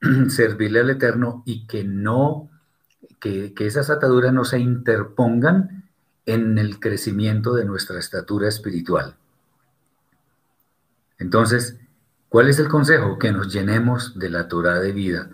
servirle 0.29 0.81
al 0.81 0.91
Eterno 0.91 1.45
y 1.47 1.69
que 1.69 1.85
no, 1.85 2.51
que, 3.21 3.55
que 3.55 3.67
esas 3.67 3.91
ataduras 3.91 4.33
no 4.33 4.45
se 4.45 4.59
interpongan 4.59 5.89
en 6.27 6.59
el 6.59 6.81
crecimiento 6.81 7.55
de 7.55 7.65
nuestra 7.65 8.01
estatura 8.01 8.49
espiritual. 8.49 9.15
Entonces, 11.19 11.79
¿cuál 12.29 12.49
es 12.49 12.59
el 12.59 12.67
consejo? 12.67 13.21
Que 13.21 13.31
nos 13.31 13.53
llenemos 13.53 14.19
de 14.19 14.29
la 14.29 14.49
Torah 14.49 14.81
de 14.81 14.91
vida, 14.91 15.31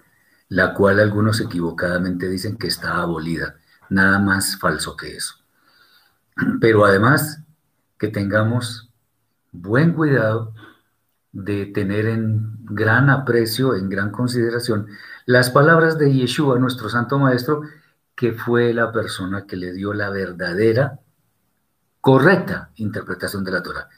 la 0.51 0.75
cual 0.75 1.01
algunos 1.01 1.41
equivocadamente 1.41 2.29
dicen 2.29 2.59
que 2.59 2.67
está 2.67 3.01
abolida. 3.01 3.57
Nada 3.89 4.19
más 4.19 4.59
falso 4.59 4.95
que 4.95 5.17
eso. 5.17 5.37
Pero 6.61 6.85
además 6.85 7.41
que 7.99 8.09
tengamos 8.09 8.91
buen 9.53 9.95
cuidado 9.95 10.53
de 11.33 11.67
tener 11.67 12.07
en 12.07 12.57
gran 12.65 13.11
aprecio, 13.11 13.75
en 13.75 13.89
gran 13.89 14.11
consideración, 14.11 14.89
las 15.27 15.51
palabras 15.51 15.99
de 15.99 16.13
Yeshua, 16.13 16.59
nuestro 16.59 16.89
Santo 16.89 17.19
Maestro, 17.19 17.63
que 18.15 18.33
fue 18.33 18.73
la 18.73 18.91
persona 18.93 19.47
que 19.47 19.57
le 19.57 19.73
dio 19.73 19.93
la 19.93 20.11
verdadera, 20.11 21.01
correcta 22.01 22.71
interpretación 22.77 23.45
de 23.45 23.53
la 23.53 23.63
Torah. 23.63 23.89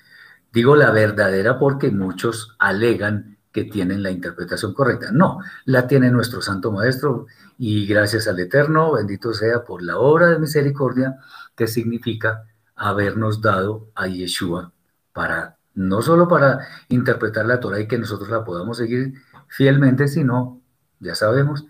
Digo 0.53 0.75
la 0.75 0.91
verdadera 0.91 1.59
porque 1.59 1.91
muchos 1.91 2.57
alegan 2.59 3.39
que 3.53 3.65
tienen 3.65 4.03
la 4.03 4.11
interpretación 4.11 4.75
correcta. 4.75 5.11
No, 5.13 5.39
la 5.65 5.87
tiene 5.87 6.11
nuestro 6.11 6.43
Santo 6.43 6.73
Maestro 6.73 7.27
y 7.59 7.87
gracias 7.87 8.29
al 8.29 8.39
Eterno, 8.41 8.93
bendito 8.93 9.33
sea 9.33 9.65
por 9.65 9.83
la 9.83 9.99
obra 9.99 10.29
de 10.29 10.39
misericordia 10.39 11.19
que 11.55 11.67
significa 11.67 12.45
habernos 12.75 13.41
dado 13.41 13.91
a 13.95 14.07
Yeshua 14.07 14.73
para 15.13 15.60
no 15.81 16.03
solo 16.03 16.29
para 16.29 16.67
interpretar 16.89 17.47
la 17.47 17.59
Torah 17.59 17.81
y 17.81 17.89
que 17.89 17.99
nosotros 17.99 18.29
la 18.29 18.45
podamos 18.45 18.77
seguir 18.77 19.15
fielmente, 19.49 20.09
sino, 20.09 20.61
ya 20.99 21.15
sabemos, 21.15 21.65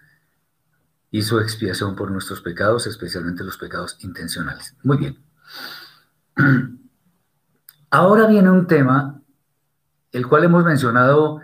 hizo 1.12 1.40
expiación 1.40 1.94
por 1.94 2.10
nuestros 2.10 2.40
pecados, 2.40 2.88
especialmente 2.88 3.44
los 3.44 3.56
pecados 3.56 3.96
intencionales. 4.00 4.74
Muy 4.82 4.96
bien. 4.96 5.18
Ahora 7.90 8.26
viene 8.26 8.50
un 8.50 8.66
tema, 8.66 9.22
el 10.10 10.26
cual 10.26 10.42
hemos 10.44 10.64
mencionado 10.64 11.40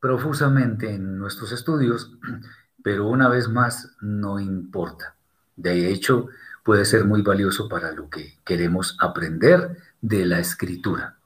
profusamente 0.00 0.92
en 0.92 1.16
nuestros 1.16 1.52
estudios, 1.52 2.18
pero 2.82 3.06
una 3.06 3.28
vez 3.28 3.48
más 3.48 3.94
no 4.00 4.40
importa. 4.40 5.14
De 5.54 5.92
hecho, 5.92 6.26
puede 6.64 6.84
ser 6.84 7.04
muy 7.04 7.22
valioso 7.22 7.68
para 7.68 7.92
lo 7.92 8.10
que 8.10 8.40
queremos 8.44 8.96
aprender 8.98 9.78
de 10.00 10.26
la 10.26 10.40
escritura. 10.40 11.18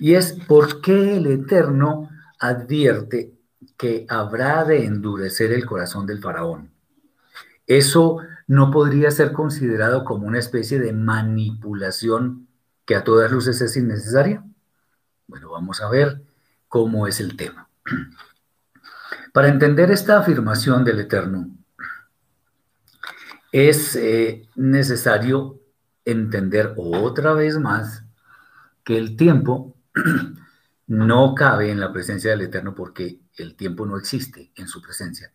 Y 0.00 0.14
es 0.14 0.32
por 0.32 0.80
qué 0.80 1.18
el 1.18 1.26
Eterno 1.26 2.08
advierte 2.38 3.34
que 3.76 4.06
habrá 4.08 4.64
de 4.64 4.86
endurecer 4.86 5.52
el 5.52 5.66
corazón 5.66 6.06
del 6.06 6.20
faraón. 6.20 6.70
Eso 7.66 8.18
no 8.46 8.70
podría 8.70 9.10
ser 9.10 9.32
considerado 9.32 10.04
como 10.04 10.26
una 10.26 10.38
especie 10.38 10.80
de 10.80 10.92
manipulación 10.92 12.48
que 12.84 12.96
a 12.96 13.04
todas 13.04 13.30
luces 13.30 13.60
es 13.60 13.76
innecesaria. 13.76 14.42
Bueno, 15.28 15.50
vamos 15.50 15.80
a 15.80 15.88
ver 15.88 16.22
cómo 16.66 17.06
es 17.06 17.20
el 17.20 17.36
tema. 17.36 17.68
Para 19.32 19.48
entender 19.48 19.90
esta 19.90 20.18
afirmación 20.18 20.84
del 20.84 21.00
Eterno, 21.00 21.48
es 23.52 23.96
eh, 23.96 24.48
necesario 24.56 25.60
entender 26.04 26.74
otra 26.76 27.34
vez 27.34 27.58
más 27.58 28.04
que 28.82 28.96
el 28.96 29.16
tiempo 29.16 29.76
no 30.86 31.34
cabe 31.34 31.70
en 31.70 31.80
la 31.80 31.92
presencia 31.92 32.30
del 32.30 32.42
Eterno 32.42 32.74
porque 32.74 33.20
el 33.36 33.54
tiempo 33.54 33.86
no 33.86 33.96
existe 33.96 34.52
en 34.56 34.68
su 34.68 34.80
presencia. 34.82 35.32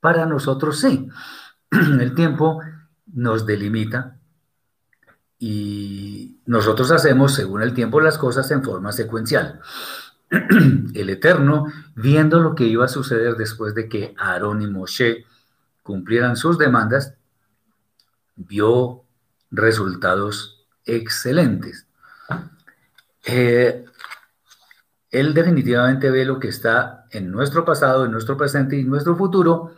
Para 0.00 0.26
nosotros 0.26 0.80
sí. 0.80 1.08
El 1.70 2.14
tiempo 2.14 2.60
nos 3.06 3.46
delimita 3.46 4.18
y 5.38 6.40
nosotros 6.46 6.90
hacemos 6.90 7.34
según 7.34 7.62
el 7.62 7.72
tiempo 7.72 8.00
las 8.00 8.18
cosas 8.18 8.50
en 8.50 8.62
forma 8.62 8.92
secuencial. 8.92 9.60
El 10.30 11.10
Eterno, 11.10 11.66
viendo 11.94 12.40
lo 12.40 12.54
que 12.54 12.64
iba 12.64 12.84
a 12.84 12.88
suceder 12.88 13.36
después 13.36 13.74
de 13.74 13.88
que 13.88 14.14
Aarón 14.18 14.62
y 14.62 14.66
Moshe 14.66 15.24
cumplieran 15.82 16.36
sus 16.36 16.58
demandas, 16.58 17.14
vio 18.36 19.04
resultados 19.50 20.66
excelentes. 20.84 21.86
Eh, 23.24 23.84
él 25.10 25.32
definitivamente 25.32 26.10
ve 26.10 26.24
lo 26.24 26.38
que 26.38 26.48
está 26.48 27.06
en 27.10 27.30
nuestro 27.30 27.64
pasado, 27.64 28.04
en 28.04 28.12
nuestro 28.12 28.36
presente 28.36 28.76
y 28.76 28.80
en 28.80 28.88
nuestro 28.88 29.16
futuro 29.16 29.72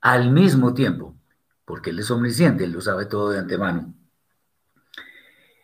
al 0.00 0.30
mismo 0.30 0.74
tiempo, 0.74 1.16
porque 1.64 1.90
Él 1.90 1.98
es 1.98 2.10
omnisciente, 2.10 2.64
Él 2.64 2.72
lo 2.72 2.80
sabe 2.80 3.06
todo 3.06 3.30
de 3.30 3.40
antemano. 3.40 3.92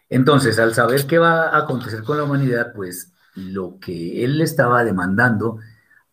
Entonces, 0.09 0.59
al 0.59 0.75
saber 0.75 1.07
qué 1.07 1.19
va 1.19 1.49
a 1.49 1.59
acontecer 1.59 2.03
con 2.03 2.17
la 2.17 2.25
humanidad, 2.25 2.73
pues 2.75 3.13
lo 3.35 3.79
que 3.81 4.25
Él 4.25 4.41
estaba 4.41 4.85
demandando 4.85 5.59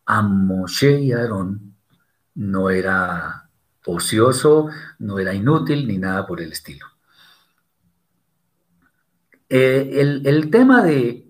a 0.05 0.21
Moshe 0.21 0.99
y 0.99 1.13
a 1.13 1.19
Aarón 1.19 1.75
no 2.35 2.69
era 2.69 3.49
ocioso, 3.85 4.69
no 4.99 5.19
era 5.19 5.33
inútil, 5.33 5.87
ni 5.87 5.97
nada 5.97 6.25
por 6.25 6.41
el 6.41 6.51
estilo. 6.51 6.87
Eh, 9.49 10.21
el 10.25 10.49
tema 10.49 10.83
de 10.83 11.22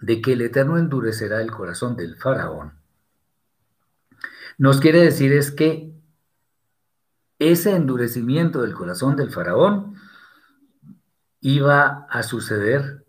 de 0.00 0.22
que 0.22 0.32
el 0.32 0.40
Eterno 0.42 0.78
endurecerá 0.78 1.40
el 1.40 1.50
corazón 1.50 1.96
del 1.96 2.16
faraón, 2.16 2.74
nos 4.58 4.80
quiere 4.80 5.00
decir 5.00 5.32
es 5.32 5.50
que 5.50 5.92
ese 7.38 7.74
endurecimiento 7.74 8.60
del 8.62 8.74
corazón 8.74 9.16
del 9.16 9.30
faraón 9.30 9.96
iba 11.40 12.06
a 12.10 12.22
suceder 12.22 13.04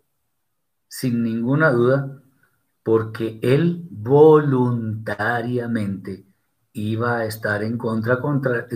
sin 0.88 1.22
ninguna 1.22 1.70
duda 1.70 2.22
porque 2.82 3.38
él 3.42 3.86
voluntariamente 3.90 6.24
iba 6.72 7.18
a 7.18 7.26
estar 7.26 7.62
en 7.62 7.76
contra, 7.76 8.18
contra 8.20 8.66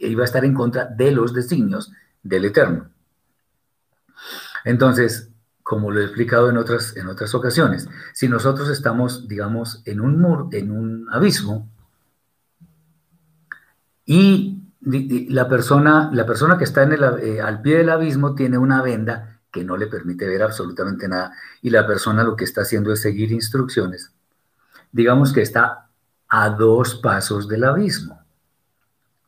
iba 0.00 0.22
a 0.22 0.24
estar 0.24 0.44
en 0.44 0.54
contra 0.54 0.86
de 0.86 1.12
los 1.12 1.32
designios 1.32 1.92
del 2.22 2.46
Eterno. 2.46 2.90
Entonces, 4.64 5.30
como 5.74 5.90
lo 5.90 6.00
he 6.00 6.04
explicado 6.04 6.48
en 6.50 6.56
otras, 6.56 6.96
en 6.96 7.08
otras 7.08 7.34
ocasiones, 7.34 7.88
si 8.12 8.28
nosotros 8.28 8.68
estamos, 8.68 9.26
digamos, 9.26 9.82
en 9.86 10.00
un 10.00 10.20
muro, 10.20 10.48
en 10.52 10.70
un 10.70 11.08
abismo, 11.10 11.68
y 14.06 14.62
la 14.80 15.48
persona, 15.48 16.10
la 16.12 16.24
persona 16.26 16.56
que 16.56 16.62
está 16.62 16.84
en 16.84 16.92
el, 16.92 17.02
eh, 17.02 17.40
al 17.40 17.60
pie 17.60 17.78
del 17.78 17.90
abismo 17.90 18.36
tiene 18.36 18.56
una 18.56 18.82
venda 18.82 19.40
que 19.50 19.64
no 19.64 19.76
le 19.76 19.88
permite 19.88 20.28
ver 20.28 20.44
absolutamente 20.44 21.08
nada, 21.08 21.32
y 21.60 21.70
la 21.70 21.84
persona 21.88 22.22
lo 22.22 22.36
que 22.36 22.44
está 22.44 22.60
haciendo 22.60 22.92
es 22.92 23.00
seguir 23.00 23.32
instrucciones, 23.32 24.12
digamos 24.92 25.32
que 25.32 25.42
está 25.42 25.88
a 26.28 26.50
dos 26.50 26.94
pasos 26.94 27.48
del 27.48 27.64
abismo. 27.64 28.22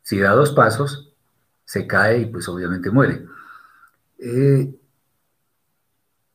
Si 0.01 0.17
da 0.17 0.31
dos 0.31 0.51
pasos, 0.51 1.11
se 1.65 1.85
cae 1.85 2.19
y 2.19 2.25
pues 2.27 2.47
obviamente 2.47 2.89
muere. 2.89 3.25
Eh, 4.17 4.73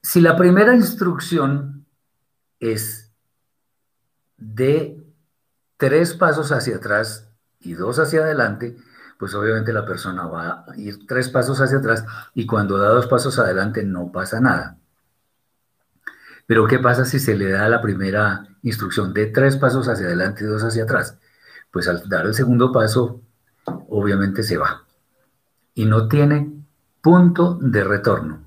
si 0.03 0.21
la 0.21 0.37
primera 0.37 0.75
instrucción 0.75 1.87
es 2.59 3.12
de 4.37 5.03
tres 5.77 6.15
pasos 6.15 6.53
hacia 6.53 6.77
atrás 6.77 7.29
y 7.61 7.75
dos 7.75 7.99
hacia 7.99 8.21
adelante, 8.21 8.77
pues 9.19 9.35
obviamente 9.35 9.73
la 9.73 9.87
persona 9.87 10.27
va 10.27 10.65
a 10.67 10.77
ir 10.77 11.07
tres 11.07 11.29
pasos 11.29 11.61
hacia 11.61 11.79
atrás 11.79 12.05
y 12.35 12.47
cuando 12.47 12.79
da 12.79 12.88
dos 12.88 13.07
pasos 13.07 13.38
adelante 13.38 13.85
no 13.85 14.11
pasa 14.11 14.41
nada. 14.41 14.79
Pero 16.47 16.67
¿qué 16.67 16.81
pasa 16.81 17.05
si 17.05 17.21
se 17.21 17.37
le 17.37 17.51
da 17.51 17.69
la 17.69 17.81
primera 17.81 18.49
instrucción 18.62 19.15
de 19.15 19.27
tres 19.27 19.57
pasos 19.57 19.88
hacia 19.88 20.07
adelante 20.07 20.43
y 20.43 20.49
dos 20.49 20.65
hacia 20.65 20.83
atrás? 20.83 21.19
Pues 21.71 21.87
al 21.87 22.09
dar 22.09 22.27
el 22.27 22.35
segundo 22.35 22.73
paso, 22.73 23.23
obviamente 23.88 24.43
se 24.43 24.57
va 24.59 24.85
y 25.75 25.87
no 25.87 26.09
tiene 26.09 26.53
punto 27.01 27.59
de 27.61 27.85
retorno. 27.85 28.47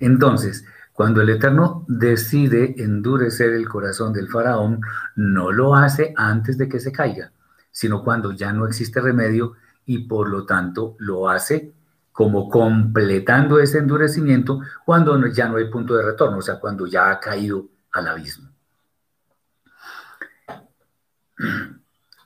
Entonces, 0.00 0.64
cuando 0.96 1.20
el 1.20 1.28
Eterno 1.28 1.84
decide 1.88 2.82
endurecer 2.82 3.52
el 3.52 3.68
corazón 3.68 4.14
del 4.14 4.28
faraón, 4.28 4.80
no 5.14 5.52
lo 5.52 5.74
hace 5.76 6.14
antes 6.16 6.56
de 6.56 6.70
que 6.70 6.80
se 6.80 6.90
caiga, 6.90 7.32
sino 7.70 8.02
cuando 8.02 8.32
ya 8.32 8.50
no 8.54 8.66
existe 8.66 9.02
remedio 9.02 9.52
y 9.84 10.08
por 10.08 10.30
lo 10.30 10.46
tanto 10.46 10.96
lo 10.98 11.28
hace 11.28 11.74
como 12.12 12.48
completando 12.48 13.60
ese 13.60 13.76
endurecimiento 13.76 14.62
cuando 14.86 15.26
ya 15.26 15.48
no 15.48 15.58
hay 15.58 15.68
punto 15.70 15.94
de 15.94 16.02
retorno, 16.02 16.38
o 16.38 16.42
sea, 16.42 16.58
cuando 16.58 16.86
ya 16.86 17.10
ha 17.10 17.20
caído 17.20 17.68
al 17.92 18.08
abismo. 18.08 18.48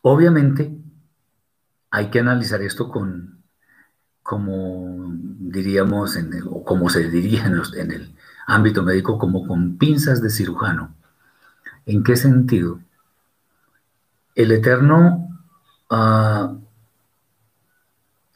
Obviamente 0.03 0.79
hay 1.91 2.09
que 2.09 2.21
analizar 2.21 2.63
esto 2.63 2.89
con, 2.89 3.43
como 4.23 5.13
diríamos, 5.13 6.17
o 6.49 6.65
como 6.65 6.89
se 6.89 7.11
diría 7.11 7.47
en, 7.47 7.91
el 7.91 8.15
ámbito 8.51 8.83
médico 8.83 9.19
como 9.19 9.47
con 9.47 9.79
pinzas 9.79 10.21
de 10.21 10.31
cirujano. 10.31 10.95
¿En 11.87 12.03
qué 12.03 12.17
sentido? 12.17 12.81
El 14.35 14.53
Eterno 14.53 15.41
ah, 15.89 16.55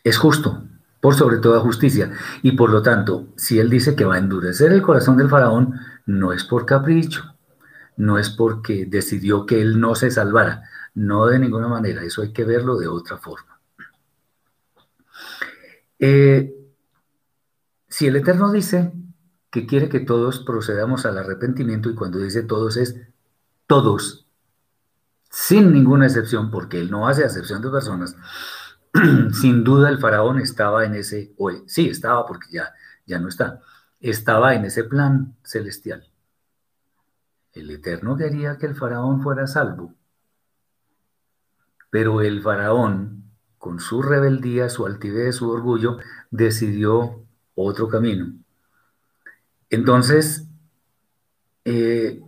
es 0.03 0.17
justo, 0.17 0.65
por 1.01 1.15
sobre 1.15 1.39
toda 1.39 1.61
justicia, 1.61 2.13
y 2.43 2.53
por 2.53 2.71
lo 2.71 2.83
tanto, 2.83 3.27
si 3.37 3.59
Él 3.59 3.69
dice 3.69 3.95
que 3.95 4.05
va 4.05 4.15
a 4.15 4.19
endurecer 4.19 4.73
el 4.73 4.83
corazón 4.83 5.17
del 5.17 5.29
faraón, 5.29 5.79
no 6.07 6.33
es 6.33 6.45
por 6.45 6.65
capricho, 6.65 7.35
no 7.97 8.19
es 8.19 8.31
porque 8.31 8.87
decidió 8.87 9.47
que 9.47 9.61
Él 9.61 9.81
no 9.81 9.95
se 9.95 10.11
salvara, 10.11 10.63
no 10.95 11.27
de 11.27 11.39
ninguna 11.39 11.69
manera, 11.69 12.03
eso 12.03 12.23
hay 12.23 12.33
que 12.33 12.45
verlo 12.45 12.77
de 12.77 12.89
otra 12.89 13.19
forma. 13.19 13.59
Eh, 15.99 16.53
si 17.89 18.07
el 18.07 18.17
Eterno 18.17 18.51
dice 18.51 18.93
que 19.55 19.67
quiere 19.67 19.89
que 19.89 20.01
todos 20.01 20.41
procedamos 20.41 21.07
al 21.07 21.17
arrepentimiento 21.17 21.89
y 21.89 21.95
cuando 21.95 22.19
dice 22.19 22.43
todos 22.43 22.77
es 22.77 22.97
todos, 23.69 24.27
sin 25.31 25.73
ninguna 25.73 26.07
excepción, 26.07 26.51
porque 26.51 26.81
él 26.81 26.91
no 26.91 27.07
hace 27.07 27.23
excepción 27.23 27.63
de 27.63 27.71
personas, 27.71 28.17
sin 29.33 29.63
duda 29.63 29.91
el 29.91 30.01
faraón 30.01 30.41
estaba 30.41 30.85
en 30.85 30.97
ese, 30.97 31.35
o 31.39 31.53
sí, 31.69 31.89
estaba 31.89 32.27
porque 32.27 32.49
ya, 32.51 32.75
ya 33.07 33.21
no 33.21 33.29
está, 33.29 33.61
estaba 34.01 34.57
en 34.57 34.65
ese 34.65 34.83
plan 34.83 35.37
celestial. 35.45 36.05
El 37.53 37.71
Eterno 37.71 38.17
quería 38.17 38.59
que 38.59 38.67
el 38.67 38.75
faraón 38.75 39.23
fuera 39.23 39.47
salvo, 39.47 39.95
pero 41.91 42.23
el 42.23 42.43
faraón, 42.43 43.31
con 43.59 43.79
su 43.79 44.03
rebeldía, 44.03 44.69
su 44.69 44.85
altivez, 44.85 45.37
su 45.37 45.49
orgullo, 45.49 45.99
decidió 46.33 47.25
otro 47.55 47.89
camino. 47.89 48.44
Entonces, 49.75 50.47
eh, 51.65 52.23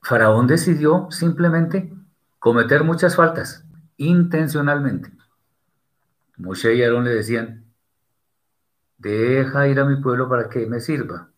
Faraón 0.00 0.46
decidió 0.46 1.08
simplemente 1.10 1.92
cometer 2.38 2.84
muchas 2.84 3.16
faltas, 3.16 3.64
intencionalmente. 3.96 5.10
Moshe 6.36 6.76
y 6.76 6.84
Aarón 6.84 7.02
le 7.02 7.10
decían, 7.10 7.64
deja 8.98 9.66
ir 9.66 9.80
a 9.80 9.84
mi 9.84 9.96
pueblo 9.96 10.28
para 10.28 10.48
que 10.48 10.66
me 10.66 10.78
sirva. 10.78 11.30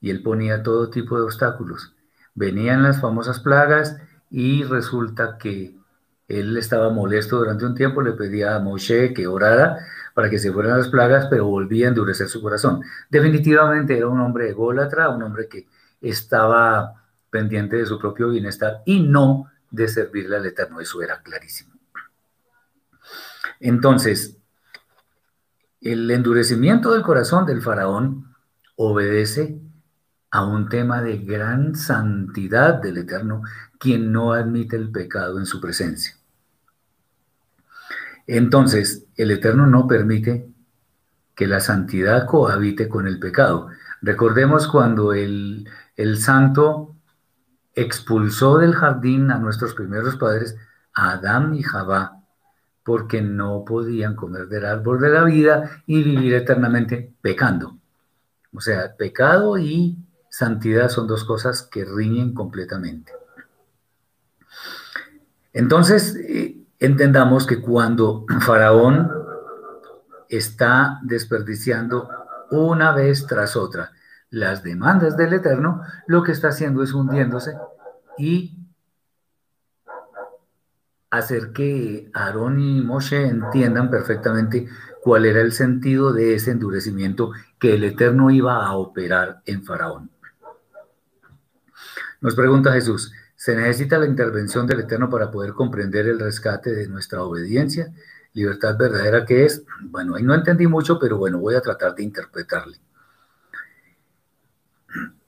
Y 0.00 0.10
él 0.10 0.24
ponía 0.24 0.64
todo 0.64 0.90
tipo 0.90 1.16
de 1.16 1.22
obstáculos. 1.22 1.94
Venían 2.34 2.82
las 2.82 3.00
famosas 3.00 3.38
plagas 3.38 3.96
y 4.28 4.64
resulta 4.64 5.38
que 5.38 5.76
él 6.26 6.56
estaba 6.56 6.90
molesto 6.90 7.38
durante 7.38 7.64
un 7.64 7.76
tiempo, 7.76 8.02
le 8.02 8.12
pedía 8.12 8.56
a 8.56 8.58
Moshe 8.58 9.14
que 9.14 9.28
orara 9.28 9.86
para 10.20 10.28
que 10.28 10.38
se 10.38 10.52
fueran 10.52 10.76
las 10.76 10.88
plagas, 10.88 11.28
pero 11.30 11.46
volvía 11.46 11.86
a 11.86 11.88
endurecer 11.88 12.28
su 12.28 12.42
corazón. 12.42 12.82
Definitivamente 13.08 13.96
era 13.96 14.06
un 14.06 14.20
hombre 14.20 14.50
ególatra, 14.50 15.08
un 15.08 15.22
hombre 15.22 15.48
que 15.48 15.66
estaba 15.98 17.06
pendiente 17.30 17.76
de 17.76 17.86
su 17.86 17.98
propio 17.98 18.28
bienestar 18.28 18.82
y 18.84 19.00
no 19.00 19.50
de 19.70 19.88
servirle 19.88 20.36
al 20.36 20.44
Eterno. 20.44 20.78
Eso 20.78 21.00
era 21.00 21.22
clarísimo. 21.22 21.72
Entonces, 23.60 24.36
el 25.80 26.10
endurecimiento 26.10 26.92
del 26.92 27.00
corazón 27.00 27.46
del 27.46 27.62
faraón 27.62 28.34
obedece 28.76 29.58
a 30.30 30.44
un 30.44 30.68
tema 30.68 31.00
de 31.00 31.16
gran 31.16 31.74
santidad 31.74 32.74
del 32.74 32.98
Eterno, 32.98 33.40
quien 33.78 34.12
no 34.12 34.34
admite 34.34 34.76
el 34.76 34.90
pecado 34.90 35.38
en 35.38 35.46
su 35.46 35.62
presencia. 35.62 36.19
Entonces, 38.26 39.06
el 39.16 39.30
Eterno 39.30 39.66
no 39.66 39.86
permite 39.86 40.48
que 41.34 41.46
la 41.46 41.60
santidad 41.60 42.26
cohabite 42.26 42.88
con 42.88 43.06
el 43.06 43.18
pecado. 43.18 43.68
Recordemos 44.02 44.68
cuando 44.68 45.12
el, 45.12 45.68
el 45.96 46.18
santo 46.18 46.96
expulsó 47.74 48.58
del 48.58 48.74
jardín 48.74 49.30
a 49.30 49.38
nuestros 49.38 49.74
primeros 49.74 50.16
padres, 50.16 50.56
a 50.92 51.12
Adán 51.12 51.54
y 51.54 51.62
Jabá, 51.62 52.20
porque 52.84 53.22
no 53.22 53.64
podían 53.64 54.16
comer 54.16 54.48
del 54.48 54.64
árbol 54.64 55.00
de 55.00 55.08
la 55.10 55.24
vida 55.24 55.82
y 55.86 56.02
vivir 56.02 56.34
eternamente 56.34 57.14
pecando. 57.20 57.78
O 58.52 58.60
sea, 58.60 58.96
pecado 58.96 59.58
y 59.58 59.96
santidad 60.28 60.88
son 60.88 61.06
dos 61.06 61.24
cosas 61.24 61.62
que 61.62 61.84
riñen 61.84 62.34
completamente. 62.34 63.12
Entonces, 65.52 66.16
eh, 66.16 66.59
entendamos 66.80 67.46
que 67.46 67.60
cuando 67.60 68.26
Faraón 68.40 69.12
está 70.28 70.98
desperdiciando 71.02 72.08
una 72.50 72.92
vez 72.92 73.26
tras 73.26 73.54
otra 73.54 73.92
las 74.30 74.62
demandas 74.62 75.16
del 75.16 75.34
Eterno, 75.34 75.82
lo 76.06 76.22
que 76.22 76.32
está 76.32 76.48
haciendo 76.48 76.82
es 76.82 76.92
hundiéndose 76.92 77.56
y 78.16 78.56
hacer 81.10 81.52
que 81.52 82.10
Aarón 82.14 82.60
y 82.60 82.80
Moshe 82.80 83.26
entiendan 83.26 83.90
perfectamente 83.90 84.68
cuál 85.02 85.26
era 85.26 85.40
el 85.40 85.52
sentido 85.52 86.12
de 86.12 86.34
ese 86.34 86.52
endurecimiento 86.52 87.32
que 87.58 87.74
el 87.74 87.82
Eterno 87.82 88.30
iba 88.30 88.64
a 88.64 88.74
operar 88.74 89.42
en 89.46 89.64
Faraón. 89.64 90.10
Nos 92.20 92.36
pregunta 92.36 92.72
Jesús, 92.72 93.12
¿se 93.40 93.56
necesita 93.56 93.96
la 93.96 94.04
intervención 94.04 94.66
del 94.66 94.80
Eterno 94.80 95.08
para 95.08 95.30
poder 95.30 95.54
comprender 95.54 96.06
el 96.06 96.20
rescate 96.20 96.74
de 96.74 96.86
nuestra 96.88 97.22
obediencia? 97.22 97.90
¿Libertad 98.34 98.76
verdadera 98.76 99.24
que 99.24 99.46
es? 99.46 99.64
Bueno, 99.80 100.14
ahí 100.14 100.22
no 100.22 100.34
entendí 100.34 100.66
mucho, 100.66 100.98
pero 100.98 101.16
bueno, 101.16 101.38
voy 101.38 101.54
a 101.54 101.62
tratar 101.62 101.94
de 101.94 102.02
interpretarle. 102.02 102.78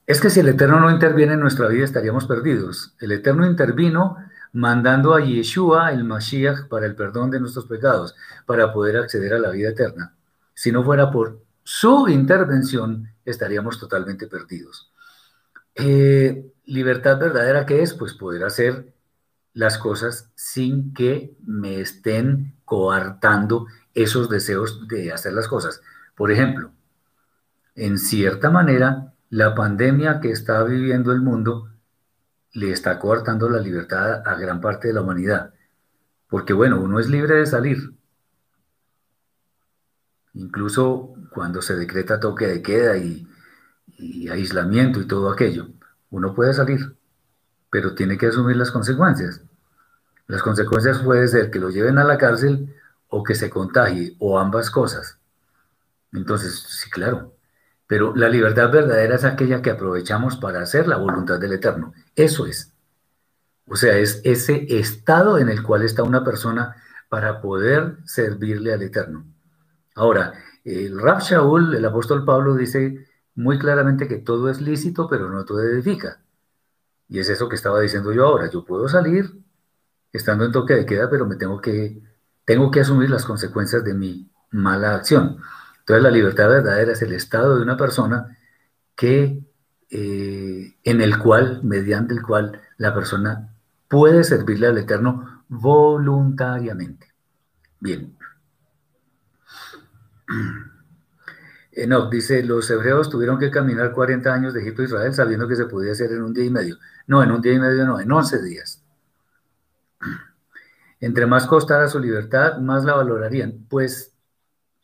Es 0.07 0.21
que 0.21 0.29
si 0.29 0.41
el 0.41 0.49
Eterno 0.49 0.79
no 0.79 0.91
interviene 0.91 1.33
en 1.33 1.41
nuestra 1.41 1.69
vida 1.69 1.87
estaríamos 1.87 2.27
perdidos. 2.27 2.95
El 3.01 3.13
Eterno 3.13 3.47
intervino 3.47 4.19
mandando 4.53 5.15
a 5.15 5.23
Yeshua, 5.23 5.91
el 5.93 6.05
Mashiach, 6.05 6.69
para 6.69 6.85
el 6.85 6.95
perdón 6.95 7.31
de 7.31 7.41
nuestros 7.41 7.65
pecados, 7.65 8.15
para 8.45 8.75
poder 8.75 8.99
acceder 8.99 9.33
a 9.33 9.39
la 9.39 9.49
vida 9.49 9.71
eterna. 9.71 10.15
Si 10.53 10.71
no 10.71 10.85
fuera 10.85 11.11
por 11.11 11.41
su 11.63 12.09
intervención, 12.09 13.09
estaríamos 13.25 13.81
totalmente 13.81 14.27
perdidos. 14.27 14.92
Eh, 15.75 16.53
libertad 16.65 17.19
verdadera, 17.19 17.67
¿qué 17.67 17.83
es? 17.83 17.95
Pues 17.95 18.15
poder 18.15 18.45
hacer 18.45 18.93
las 19.55 19.79
cosas 19.79 20.31
sin 20.35 20.95
que 20.95 21.37
me 21.45 21.81
estén 21.81 22.57
coartando 22.65 23.67
esos 23.95 24.29
deseos 24.29 24.89
de 24.89 25.13
hacer 25.13 25.33
las 25.33 25.49
cosas. 25.49 25.83
Por 26.15 26.31
ejemplo, 26.31 26.73
en 27.75 27.99
cierta 27.99 28.51
manera, 28.51 29.15
la 29.31 29.55
pandemia 29.55 30.21
que 30.21 30.31
está 30.31 30.63
viviendo 30.65 31.13
el 31.13 31.21
mundo 31.21 31.71
le 32.53 32.71
está 32.71 32.99
coartando 32.99 33.49
la 33.49 33.61
libertad 33.61 34.27
a 34.27 34.35
gran 34.37 34.61
parte 34.61 34.89
de 34.89 34.95
la 34.95 35.03
humanidad. 35.03 35.55
Porque 36.29 36.53
bueno, 36.53 36.81
uno 36.81 36.99
es 37.01 37.09
libre 37.09 37.37
de 37.37 37.47
salir. 37.47 37.95
Incluso 40.35 41.15
cuando 41.31 41.61
se 41.63 41.77
decreta 41.77 42.21
toque 42.21 42.47
de 42.47 42.63
queda 42.63 42.97
y, 42.97 43.27
aislamiento 44.29 45.01
y 45.01 45.07
todo 45.07 45.31
aquello, 45.31 45.69
uno 46.11 46.35
puede 46.35 46.55
salir, 46.55 46.97
pero 47.71 47.95
tiene 47.95 48.19
que 48.19 48.27
asumir 48.27 48.57
las 48.57 48.71
consecuencias. 48.71 49.41
Las 50.27 50.43
consecuencias 50.43 50.99
pueden 50.99 51.29
ser 51.29 51.51
que 51.51 51.59
lo 51.59 51.71
lleven 51.71 51.99
a 51.99 52.05
la 52.05 52.19
cárcel 52.19 52.75
o 53.09 53.23
que 53.23 53.35
se 53.35 53.51
contagie, 53.51 54.17
o 54.19 54.39
ambas 54.39 54.71
cosas. 54.71 55.19
Entonces, 56.13 56.59
sí, 56.69 56.91
claro, 56.91 57.35
pero 57.87 58.15
la 58.17 58.29
libertad 58.29 58.71
verdadera 58.71 59.17
es 59.17 59.25
aquella 59.25 59.61
que 59.61 59.71
aprovechamos 59.71 60.37
para 60.37 60.63
hacer 60.63 60.89
la 60.89 60.97
voluntad 60.97 61.39
del 61.39 61.53
Eterno. 61.53 61.93
Eso 62.17 62.47
es. 62.47 62.73
O 63.67 63.77
sea, 63.77 63.99
es 63.99 64.21
ese 64.25 64.67
estado 64.79 65.39
en 65.39 65.51
el 65.51 65.63
cual 65.63 65.83
está 65.83 66.03
una 66.03 66.25
persona 66.25 66.77
para 67.09 67.43
poder 67.43 67.99
servirle 68.07 68.73
al 68.73 68.83
Eterno. 68.83 69.27
Ahora, 69.95 70.33
el 70.65 70.99
Rab 70.99 71.21
Shaul, 71.21 71.75
el 71.75 71.85
apóstol 71.85 72.25
Pablo, 72.25 72.55
dice 72.55 73.07
muy 73.35 73.59
claramente 73.59 74.09
que 74.09 74.19
todo 74.19 74.51
es 74.51 74.61
lícito, 74.61 75.09
pero 75.09 75.29
no 75.31 75.45
todo 75.45 75.63
edifica. 75.63 76.21
Y 77.09 77.19
es 77.19 77.29
eso 77.29 77.49
que 77.49 77.57
estaba 77.57 77.81
diciendo 77.81 78.13
yo 78.13 78.27
ahora. 78.27 78.51
Yo 78.51 78.65
puedo 78.65 78.89
salir 78.89 79.31
estando 80.13 80.45
en 80.45 80.53
toque 80.53 80.75
de 80.75 80.87
queda, 80.87 81.11
pero 81.11 81.27
me 81.27 81.37
tengo 81.37 81.61
que, 81.61 82.03
tengo 82.45 82.71
que 82.71 82.81
asumir 82.81 83.11
las 83.11 83.25
consecuencias 83.25 83.85
de 83.85 83.95
mi 83.95 84.31
mala 84.51 84.95
acción. 84.95 85.39
Entonces 85.81 86.03
la 86.03 86.11
libertad 86.11 86.49
verdadera 86.49 86.93
es 86.93 87.03
el 87.03 87.13
estado 87.13 87.57
de 87.57 87.63
una 87.63 87.77
persona 87.77 88.39
que, 88.95 89.43
eh, 89.91 90.77
en 90.85 91.01
el 91.01 91.19
cual, 91.19 91.61
mediante 91.63 92.15
el 92.15 92.23
cual 92.23 92.61
la 92.77 92.95
persona 92.95 93.55
puede 93.89 94.25
servirle 94.25 94.69
al 94.69 94.79
Eterno 94.79 95.45
voluntariamente. 95.49 97.13
Bien. 97.81 98.17
Enoch 101.73 102.11
dice, 102.11 102.43
los 102.43 102.71
hebreos 102.71 103.09
tuvieron 103.09 103.39
que 103.39 103.51
caminar 103.51 103.93
40 103.93 104.33
años 104.33 104.53
de 104.53 104.61
Egipto 104.61 104.83
a 104.83 104.85
Israel 104.85 105.15
sabiendo 105.15 105.49
que 105.49 105.57
se 105.57 105.65
podía 105.65 105.93
hacer 105.93 106.13
en 106.13 106.23
un 106.23 106.35
día 106.35 106.45
y 106.45 106.51
medio. 106.51 106.77
No, 107.07 107.23
en 107.23 107.31
un 107.31 107.41
día 107.41 107.55
y 107.55 107.59
medio 107.59 107.87
no, 107.87 107.99
en 107.99 108.13
11 108.13 108.43
días. 108.43 108.83
Entre 111.01 111.27
más 111.27 111.47
costara 111.47 111.89
su 111.89 111.99
libertad, 111.99 112.59
más 112.59 112.85
la 112.85 112.95
valorarían. 112.95 113.67
Pues 113.69 114.13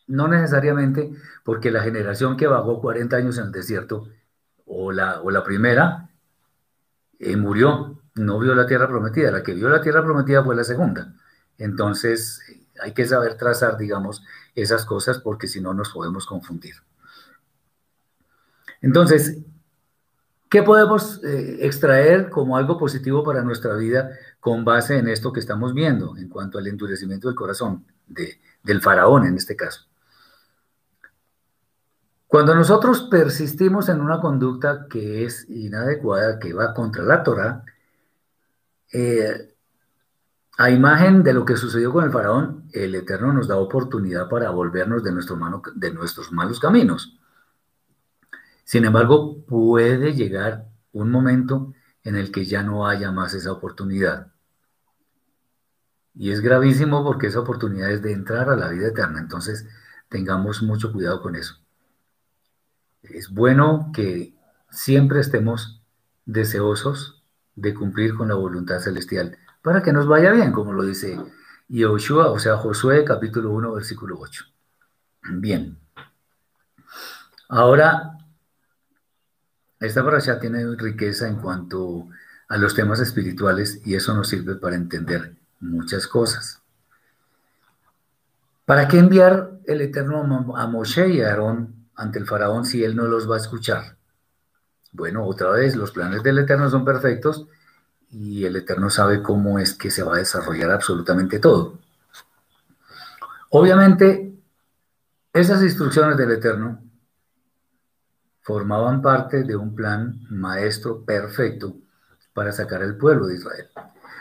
no 0.06 0.26
necesariamente 0.28 1.12
porque 1.44 1.70
la 1.70 1.82
generación 1.82 2.36
que 2.36 2.46
vagó 2.46 2.80
40 2.80 3.16
años 3.16 3.38
en 3.38 3.44
el 3.44 3.52
desierto, 3.52 4.08
o 4.66 4.90
la, 4.90 5.20
o 5.20 5.30
la 5.30 5.44
primera, 5.44 6.10
eh, 7.18 7.36
murió, 7.36 8.00
no 8.14 8.38
vio 8.38 8.54
la 8.54 8.66
tierra 8.66 8.88
prometida. 8.88 9.30
La 9.30 9.42
que 9.42 9.54
vio 9.54 9.68
la 9.68 9.80
tierra 9.82 10.02
prometida 10.02 10.42
fue 10.42 10.56
la 10.56 10.64
segunda. 10.64 11.14
Entonces, 11.58 12.40
hay 12.82 12.92
que 12.92 13.06
saber 13.06 13.36
trazar, 13.36 13.76
digamos, 13.76 14.22
esas 14.54 14.84
cosas 14.84 15.18
porque 15.18 15.46
si 15.46 15.60
no 15.60 15.74
nos 15.74 15.90
podemos 15.90 16.26
confundir. 16.26 16.74
Entonces, 18.80 19.38
¿qué 20.48 20.62
podemos 20.62 21.22
eh, 21.24 21.66
extraer 21.66 22.30
como 22.30 22.56
algo 22.56 22.78
positivo 22.78 23.24
para 23.24 23.42
nuestra 23.42 23.74
vida 23.74 24.10
con 24.40 24.64
base 24.64 24.98
en 24.98 25.08
esto 25.08 25.32
que 25.32 25.40
estamos 25.40 25.74
viendo 25.74 26.16
en 26.16 26.28
cuanto 26.28 26.58
al 26.58 26.66
endurecimiento 26.66 27.28
del 27.28 27.36
corazón 27.36 27.84
de, 28.06 28.40
del 28.62 28.80
faraón 28.80 29.26
en 29.26 29.36
este 29.36 29.56
caso? 29.56 29.88
Cuando 32.28 32.54
nosotros 32.54 33.08
persistimos 33.10 33.88
en 33.88 34.02
una 34.02 34.20
conducta 34.20 34.86
que 34.88 35.24
es 35.24 35.48
inadecuada, 35.48 36.38
que 36.38 36.52
va 36.52 36.74
contra 36.74 37.02
la 37.02 37.22
Torah, 37.22 37.64
eh, 38.92 39.54
a 40.60 40.70
imagen 40.70 41.22
de 41.22 41.32
lo 41.32 41.44
que 41.44 41.56
sucedió 41.56 41.92
con 41.92 42.04
el 42.04 42.10
faraón, 42.10 42.68
el 42.72 42.92
Eterno 42.96 43.32
nos 43.32 43.46
da 43.46 43.56
oportunidad 43.56 44.28
para 44.28 44.50
volvernos 44.50 45.04
de, 45.04 45.12
de 45.76 45.92
nuestros 45.92 46.32
malos 46.32 46.58
caminos. 46.58 47.16
Sin 48.64 48.84
embargo, 48.84 49.44
puede 49.46 50.14
llegar 50.14 50.66
un 50.92 51.12
momento 51.12 51.74
en 52.02 52.16
el 52.16 52.32
que 52.32 52.44
ya 52.44 52.64
no 52.64 52.88
haya 52.88 53.12
más 53.12 53.34
esa 53.34 53.52
oportunidad. 53.52 54.32
Y 56.12 56.32
es 56.32 56.40
gravísimo 56.40 57.04
porque 57.04 57.28
esa 57.28 57.38
oportunidad 57.38 57.92
es 57.92 58.02
de 58.02 58.12
entrar 58.12 58.50
a 58.50 58.56
la 58.56 58.68
vida 58.68 58.88
eterna. 58.88 59.20
Entonces, 59.20 59.64
tengamos 60.08 60.64
mucho 60.64 60.92
cuidado 60.92 61.22
con 61.22 61.36
eso. 61.36 61.54
Es 63.02 63.30
bueno 63.30 63.92
que 63.94 64.34
siempre 64.70 65.20
estemos 65.20 65.80
deseosos 66.26 67.22
de 67.54 67.74
cumplir 67.74 68.16
con 68.16 68.26
la 68.26 68.34
voluntad 68.34 68.80
celestial 68.80 69.38
para 69.62 69.82
que 69.82 69.92
nos 69.92 70.06
vaya 70.06 70.32
bien, 70.32 70.52
como 70.52 70.72
lo 70.72 70.84
dice 70.84 71.18
Yoshua, 71.68 72.30
o 72.30 72.38
sea, 72.38 72.56
Josué 72.56 73.04
capítulo 73.04 73.50
1, 73.50 73.72
versículo 73.72 74.16
8. 74.18 74.44
Bien. 75.32 75.78
Ahora, 77.48 78.18
esta 79.80 80.04
parasha 80.04 80.40
tiene 80.40 80.64
riqueza 80.76 81.28
en 81.28 81.36
cuanto 81.36 82.08
a 82.48 82.56
los 82.56 82.74
temas 82.74 83.00
espirituales 83.00 83.80
y 83.84 83.94
eso 83.94 84.14
nos 84.14 84.28
sirve 84.28 84.56
para 84.56 84.76
entender 84.76 85.36
muchas 85.60 86.06
cosas. 86.06 86.62
¿Para 88.64 88.88
qué 88.88 88.98
enviar 88.98 89.52
el 89.66 89.80
Eterno 89.80 90.22
a 90.56 90.66
Moshe 90.66 91.08
y 91.08 91.20
a 91.20 91.28
Aarón 91.28 91.88
ante 91.94 92.18
el 92.18 92.26
faraón 92.26 92.64
si 92.64 92.84
él 92.84 92.96
no 92.96 93.04
los 93.04 93.30
va 93.30 93.36
a 93.36 93.40
escuchar? 93.40 93.96
Bueno, 94.92 95.24
otra 95.24 95.50
vez, 95.50 95.76
los 95.76 95.90
planes 95.90 96.22
del 96.22 96.38
Eterno 96.38 96.68
son 96.70 96.84
perfectos 96.84 97.46
y 98.10 98.44
el 98.44 98.56
Eterno 98.56 98.90
sabe 98.90 99.22
cómo 99.22 99.58
es 99.58 99.74
que 99.74 99.90
se 99.90 100.02
va 100.02 100.14
a 100.14 100.18
desarrollar 100.18 100.70
absolutamente 100.70 101.38
todo. 101.38 101.78
Obviamente, 103.50 104.34
esas 105.32 105.62
instrucciones 105.62 106.16
del 106.16 106.32
Eterno 106.32 106.82
formaban 108.42 109.02
parte 109.02 109.44
de 109.44 109.56
un 109.56 109.74
plan 109.74 110.20
maestro 110.30 111.04
perfecto 111.04 111.76
para 112.32 112.52
sacar 112.52 112.82
al 112.82 112.96
pueblo 112.96 113.26
de 113.26 113.36
Israel. 113.36 113.68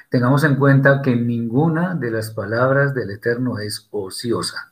Tengamos 0.09 0.43
en 0.43 0.55
cuenta 0.55 1.01
que 1.01 1.15
ninguna 1.15 1.95
de 1.95 2.11
las 2.11 2.31
palabras 2.31 2.93
del 2.93 3.11
Eterno 3.11 3.59
es 3.59 3.87
ociosa. 3.91 4.71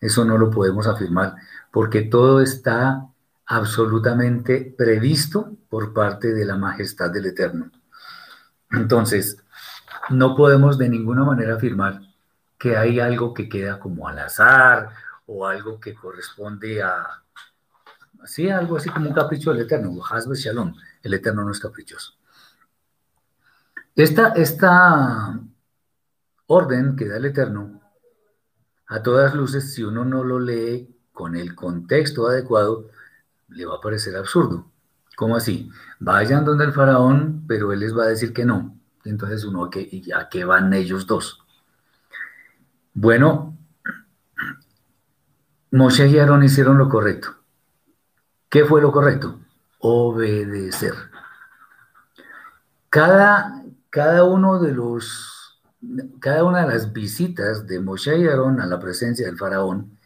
Eso 0.00 0.24
no 0.24 0.38
lo 0.38 0.50
podemos 0.50 0.86
afirmar 0.86 1.36
porque 1.70 2.02
todo 2.02 2.40
está 2.40 3.06
absolutamente 3.46 4.74
previsto 4.76 5.52
por 5.68 5.92
parte 5.92 6.32
de 6.32 6.44
la 6.44 6.56
majestad 6.56 7.10
del 7.10 7.26
Eterno. 7.26 7.70
Entonces, 8.70 9.42
no 10.10 10.36
podemos 10.36 10.78
de 10.78 10.88
ninguna 10.88 11.24
manera 11.24 11.54
afirmar 11.54 12.00
que 12.58 12.76
hay 12.76 13.00
algo 13.00 13.32
que 13.32 13.48
queda 13.48 13.78
como 13.78 14.08
al 14.08 14.18
azar 14.18 14.90
o 15.26 15.46
algo 15.46 15.78
que 15.78 15.94
corresponde 15.94 16.82
a, 16.82 17.22
así, 18.22 18.50
algo 18.50 18.76
así 18.76 18.90
como 18.90 19.08
un 19.08 19.14
capricho 19.14 19.52
del 19.52 19.62
Eterno, 19.62 20.00
Hasbe 20.04 20.34
Shalom, 20.34 20.74
el 21.02 21.14
Eterno 21.14 21.44
no 21.44 21.52
es 21.52 21.60
caprichoso. 21.60 22.14
Esta, 23.94 24.28
esta 24.28 25.40
orden 26.46 26.96
que 26.96 27.08
da 27.08 27.16
el 27.16 27.26
Eterno, 27.26 27.80
a 28.86 29.02
todas 29.02 29.34
luces, 29.34 29.74
si 29.74 29.82
uno 29.82 30.04
no 30.04 30.24
lo 30.24 30.38
lee 30.38 30.96
con 31.12 31.36
el 31.36 31.54
contexto 31.54 32.26
adecuado, 32.26 32.88
le 33.48 33.66
va 33.66 33.76
a 33.76 33.80
parecer 33.80 34.16
absurdo. 34.16 34.70
¿Cómo 35.18 35.34
así? 35.34 35.68
Vayan 35.98 36.44
donde 36.44 36.64
el 36.64 36.72
faraón, 36.72 37.42
pero 37.48 37.72
él 37.72 37.80
les 37.80 37.92
va 37.92 38.04
a 38.04 38.06
decir 38.06 38.32
que 38.32 38.44
no. 38.44 38.78
Entonces 39.04 39.44
uno, 39.44 39.64
¿a 39.64 39.68
qué, 39.68 40.00
¿a 40.14 40.46
van 40.46 40.72
ellos 40.72 41.08
dos? 41.08 41.44
Bueno, 42.94 43.58
Moshe 45.72 46.06
y 46.06 46.20
Aarón 46.20 46.44
hicieron 46.44 46.78
lo 46.78 46.88
correcto. 46.88 47.34
¿Qué 48.48 48.64
fue 48.64 48.80
lo 48.80 48.92
correcto? 48.92 49.40
Obedecer. 49.80 50.94
Cada, 52.88 53.64
cada 53.90 54.22
uno 54.22 54.60
de 54.60 54.70
los, 54.70 55.60
cada 56.20 56.44
una 56.44 56.60
de 56.60 56.74
las 56.74 56.92
visitas 56.92 57.66
de 57.66 57.80
Moshe 57.80 58.16
y 58.18 58.28
Aarón 58.28 58.60
a 58.60 58.66
la 58.66 58.78
presencia 58.78 59.26
del 59.26 59.36
faraón, 59.36 59.98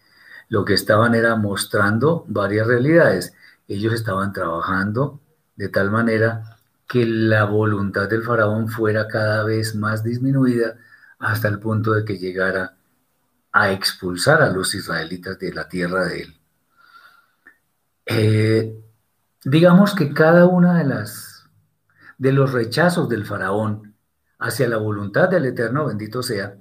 lo 0.49 0.65
que 0.65 0.73
estaban 0.73 1.15
era 1.15 1.37
mostrando 1.37 2.25
varias 2.29 2.67
realidades 2.67 3.35
ellos 3.75 3.93
estaban 3.95 4.33
trabajando 4.33 5.21
de 5.57 5.69
tal 5.69 5.91
manera 5.91 6.59
que 6.89 7.07
la 7.07 7.45
voluntad 7.45 8.09
del 8.09 8.23
faraón 8.23 8.69
fuera 8.69 9.09
cada 9.09 9.45
vez 9.45 9.75
más 9.75 10.03
disminuida 10.05 10.77
hasta 11.19 11.49
el 11.49 11.59
punto 11.59 11.93
de 11.93 12.05
que 12.05 12.19
llegara 12.19 12.77
a 13.53 13.73
expulsar 13.73 14.43
a 14.43 14.51
los 14.51 14.75
israelitas 14.75 15.39
de 15.39 15.53
la 15.53 15.69
tierra 15.69 16.05
de 16.07 16.23
él. 16.23 16.37
Eh, 18.07 18.85
digamos 19.45 19.95
que 19.95 20.13
cada 20.13 20.47
una 20.47 20.79
de 20.79 20.85
las 20.85 21.33
de 22.19 22.33
los 22.33 22.53
rechazos 22.53 23.09
del 23.09 23.25
faraón 23.25 23.95
hacia 24.39 24.69
la 24.69 24.77
voluntad 24.77 25.29
del 25.29 25.47
Eterno, 25.47 25.87
bendito 25.87 26.23
sea, 26.23 26.57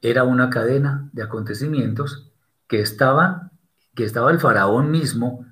era 0.00 0.24
una 0.24 0.50
cadena 0.50 1.08
de 1.12 1.22
acontecimientos 1.22 2.32
que 2.66 2.80
estaban, 2.80 3.52
que 3.94 4.04
estaba 4.04 4.30
el 4.30 4.40
faraón 4.40 4.90
mismo 4.90 5.46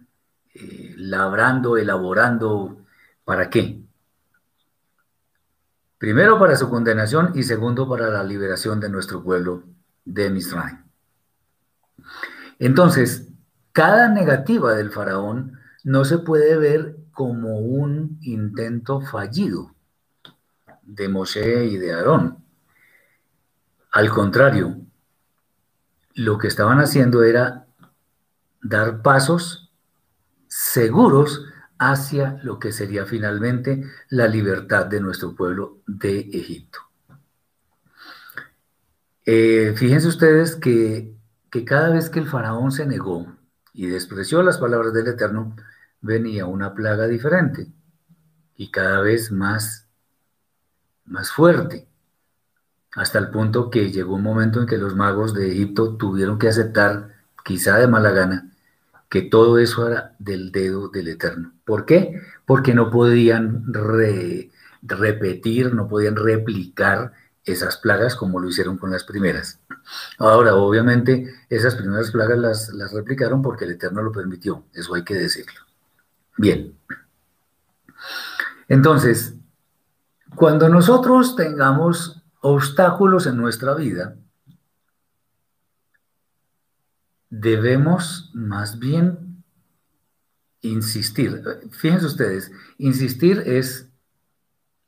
eh, 0.61 0.94
labrando, 0.97 1.77
elaborando, 1.77 2.79
¿para 3.25 3.49
qué? 3.49 3.81
Primero 5.99 6.38
para 6.38 6.57
su 6.57 6.68
condenación 6.68 7.33
y 7.35 7.42
segundo 7.42 7.88
para 7.88 8.09
la 8.09 8.23
liberación 8.23 8.81
de 8.81 8.88
nuestro 8.88 9.23
pueblo 9.23 9.64
de 10.05 10.31
Misraim. 10.31 10.85
Entonces, 12.59 13.29
cada 13.73 14.09
negativa 14.09 14.75
del 14.75 14.90
faraón 14.90 15.59
no 15.85 16.05
se 16.05 16.18
puede 16.18 16.57
ver 16.57 16.97
como 17.12 17.59
un 17.59 18.18
intento 18.23 19.01
fallido 19.01 19.75
de 20.83 21.09
Moshe 21.09 21.66
y 21.66 21.77
de 21.77 21.92
Aarón. 21.92 22.38
Al 23.92 24.11
contrario, 24.11 24.81
lo 26.14 26.38
que 26.38 26.49
estaban 26.49 26.81
haciendo 26.81 27.23
era 27.23 27.66
dar 28.62 29.03
pasos 29.03 29.67
seguros 30.48 31.44
hacia 31.78 32.40
lo 32.42 32.58
que 32.58 32.72
sería 32.72 33.06
finalmente 33.06 33.84
la 34.08 34.26
libertad 34.26 34.87
de 34.87 35.00
nuestro 35.00 35.34
pueblo 35.34 35.78
de 35.87 36.20
Egipto. 36.32 36.80
Eh, 39.24 39.74
fíjense 39.76 40.08
ustedes 40.08 40.56
que, 40.56 41.14
que 41.50 41.64
cada 41.64 41.90
vez 41.90 42.11
que 42.11 42.18
el 42.18 42.26
faraón 42.26 42.72
se 42.72 42.87
negó 42.87 43.26
y 43.72 43.87
despreció 43.87 44.42
las 44.42 44.58
palabras 44.58 44.92
del 44.92 45.06
Eterno, 45.06 45.54
venía 46.00 46.46
una 46.46 46.74
plaga 46.74 47.06
diferente 47.06 47.68
y 48.56 48.70
cada 48.70 49.00
vez 49.00 49.30
más, 49.30 49.87
más 51.04 51.30
fuerte, 51.30 51.87
hasta 52.96 53.18
el 53.18 53.30
punto 53.30 53.70
que 53.70 53.92
llegó 53.92 54.16
un 54.16 54.22
momento 54.22 54.61
en 54.61 54.66
que 54.66 54.78
los 54.78 54.96
magos 54.96 55.34
de 55.34 55.52
Egipto 55.52 55.96
tuvieron 55.96 56.38
que 56.38 56.48
aceptar, 56.48 57.14
quizá 57.44 57.76
de 57.78 57.87
mala 57.87 58.11
gana, 58.11 58.50
que 59.09 59.23
todo 59.23 59.59
eso 59.59 59.88
era 59.88 60.14
del 60.18 60.53
dedo 60.53 60.88
del 60.88 61.09
Eterno. 61.09 61.53
¿Por 61.64 61.87
qué? 61.87 62.21
Porque 62.47 62.75
no 62.75 62.90
podían 62.90 63.64
repetir, 64.83 65.75
no 65.75 65.88
podían 65.88 66.16
replicar 66.16 67.12
esas 67.44 67.79
plagas 67.79 68.14
como 68.14 68.38
lo 68.38 68.49
hicieron 68.49 68.77
con 68.77 68.90
las 68.90 69.05
primeras. 69.05 69.61
Ahora, 70.18 70.55
obviamente, 70.55 71.33
esas 71.49 71.75
primeras 71.75 72.11
plagas 72.11 72.38
las, 72.38 72.68
las 72.71 72.92
replicaron 72.92 73.40
porque 73.40 73.64
el 73.64 73.73
Eterno 73.73 74.03
lo 74.03 74.12
permitió, 74.12 74.64
eso 74.75 74.94
hay 74.94 75.05
que 75.05 75.14
decirlo. 75.14 75.61
Bien. 76.37 76.75
Entonces, 78.68 79.35
cuando 80.35 80.68
nosotros 80.68 81.35
tengamos 81.37 82.23
obstáculos 82.40 83.27
en 83.27 83.38
nuestra 83.38 83.75
vida, 83.75 84.16
debemos 87.31 88.31
más 88.35 88.79
bien 88.79 89.45
insistir. 90.61 91.43
Fíjense 91.71 92.07
ustedes, 92.07 92.51
insistir 92.79 93.43
es 93.47 93.88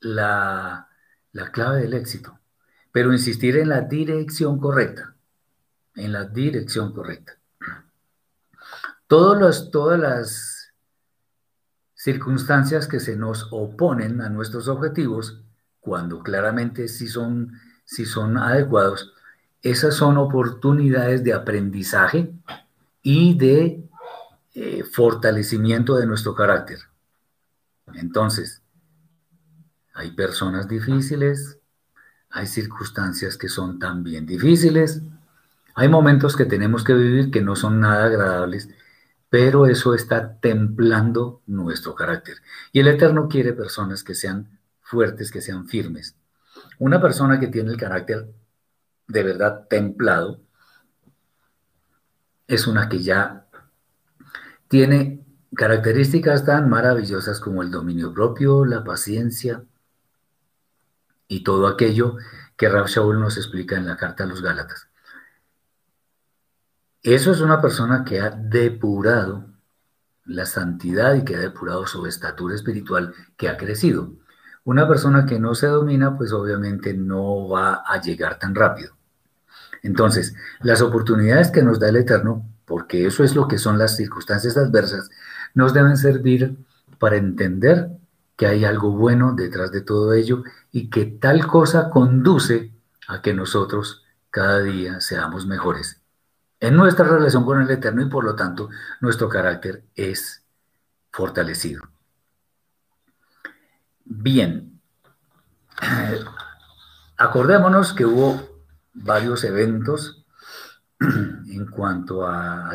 la, 0.01 0.89
clave 1.53 1.83
del 1.83 1.95
éxito, 1.95 2.39
pero 2.93 3.13
insistir 3.13 3.57
en 3.57 3.69
la 3.69 3.83
dirección 3.83 4.59
correcta, 4.59 5.15
en 5.95 6.13
la 6.13 6.25
dirección 6.25 6.93
correcta. 6.93 7.37
Todos 9.07 9.71
todas 9.71 9.99
las 9.99 10.73
circunstancias 11.95 12.87
que 12.87 13.01
se 13.01 13.17
nos 13.17 13.49
oponen 13.51 14.21
a 14.21 14.31
nuestros 14.31 14.69
objetivos, 14.69 15.43
cuando 15.81 16.23
claramente 16.23 16.89
sí 16.89 17.09
son, 17.09 17.53
si 17.85 18.07
son 18.07 18.39
adecuados, 18.39 19.13
esas 19.63 19.95
son 19.95 20.17
oportunidades 20.17 21.23
de 21.25 21.33
aprendizaje 21.33 22.33
y 23.03 23.37
de 23.37 23.83
eh, 24.55 24.85
fortalecimiento 24.85 25.97
de 25.97 26.07
nuestro 26.07 26.35
carácter. 26.35 26.79
Entonces, 27.95 28.63
hay 29.95 30.13
personas 30.13 30.69
difíciles, 30.69 31.59
hay 32.31 32.47
circunstancias 32.47 33.37
que 33.37 33.49
son 33.49 33.79
también 33.79 34.27
difíciles, 34.27 35.03
hay 35.75 35.89
momentos 35.89 36.37
que 36.37 36.45
tenemos 36.45 36.85
que 36.85 36.95
vivir 36.95 37.31
que 37.31 37.43
no 37.43 37.57
son 37.57 37.81
nada 37.81 38.07
agradables, 38.07 38.69
pero 39.29 39.67
eso 39.67 39.95
está 39.95 40.39
templando 40.39 41.43
nuestro 41.47 41.95
carácter. 41.95 42.39
Y 42.73 42.81
el 42.81 42.89
Eterno 42.89 43.29
quiere 43.29 43.53
personas 43.53 44.03
que 44.03 44.15
sean 44.15 44.59
fuertes, 44.81 45.31
que 45.31 45.41
sean 45.41 45.69
firmes. 45.69 46.17
Una 46.79 47.01
persona 47.01 47.39
que 47.39 47.47
tiene 47.47 47.71
el 47.71 47.77
carácter 47.77 48.29
de 49.11 49.23
verdad 49.23 49.67
templado 49.69 50.41
es 52.47 52.67
una 52.67 52.89
que 52.89 53.01
ya 53.01 53.47
tiene 54.69 55.25
características 55.55 56.45
tan 56.45 56.69
maravillosas 56.69 57.41
como 57.41 57.63
el 57.63 57.71
dominio 57.71 58.13
propio, 58.13 58.65
la 58.65 58.85
paciencia 58.85 59.65
y 61.29 61.43
todo 61.43 61.67
aquello 61.67 62.17
que 62.57 62.69
Rab 62.69 62.87
Shaul 62.87 63.21
nos 63.21 63.37
explica 63.37 63.77
en 63.77 63.87
la 63.87 63.97
carta 63.97 64.25
a 64.25 64.27
los 64.27 64.43
Gálatas. 64.43 64.89
Eso 67.03 67.33
es 67.33 67.41
una 67.41 67.61
persona 67.61 68.05
que 68.05 68.21
ha 68.21 68.31
depurado 68.31 69.47
la 70.25 70.47
santidad 70.47 71.15
y 71.15 71.25
que 71.25 71.37
ha 71.37 71.41
depurado 71.41 71.87
su 71.87 72.07
estatura 72.07 72.55
espiritual, 72.55 73.15
que 73.37 73.49
ha 73.49 73.57
crecido. 73.57 74.13
Una 74.65 74.87
persona 74.87 75.25
que 75.25 75.41
no 75.41 75.55
se 75.55 75.67
domina, 75.67 76.17
pues 76.17 76.33
obviamente 76.33 76.95
no 76.95 77.49
va 77.49 77.83
a 77.87 78.01
llegar 78.01 78.39
tan 78.39 78.55
rápido. 78.55 79.00
Entonces, 79.83 80.35
las 80.61 80.83
oportunidades 80.83 81.51
que 81.51 81.63
nos 81.63 81.81
da 81.81 81.89
el 81.89 81.97
Eterno, 81.97 82.47
porque 82.65 83.07
eso 83.07 83.25
es 83.25 83.35
lo 83.35 83.49
que 83.49 83.59
son 83.59 83.79
las 83.79 83.97
circunstancias 83.97 84.57
adversas, 84.57 85.11
nos 85.55 85.73
deben 85.73 85.97
servir 85.97 86.57
para 86.99 87.17
entender 87.17 87.89
que 88.37 88.47
hay 88.47 88.65
algo 88.65 88.93
bueno 88.93 89.35
detrás 89.35 89.73
de 89.73 89.81
todo 89.81 90.13
ello 90.13 90.45
y 90.73 90.89
que 90.91 91.07
tal 91.07 91.47
cosa 91.47 91.91
conduce 91.91 92.73
a 93.09 93.23
que 93.23 93.35
nosotros 93.35 94.05
cada 94.31 94.61
día 94.61 95.01
seamos 95.01 95.47
mejores 95.47 96.01
en 96.61 96.77
nuestra 96.77 97.07
relación 97.07 97.45
con 97.45 97.61
el 97.61 97.71
Eterno 97.71 98.03
y 98.03 98.09
por 98.09 98.23
lo 98.23 98.37
tanto 98.37 98.69
nuestro 99.01 99.29
carácter 99.29 99.83
es 99.95 100.45
fortalecido. 101.11 101.83
Bien, 104.05 104.81
acordémonos 107.17 107.95
que 107.95 108.05
hubo 108.05 108.50
varios 108.93 109.45
eventos 109.45 110.25
en 111.01 111.67
cuanto 111.67 112.27
a, 112.27 112.71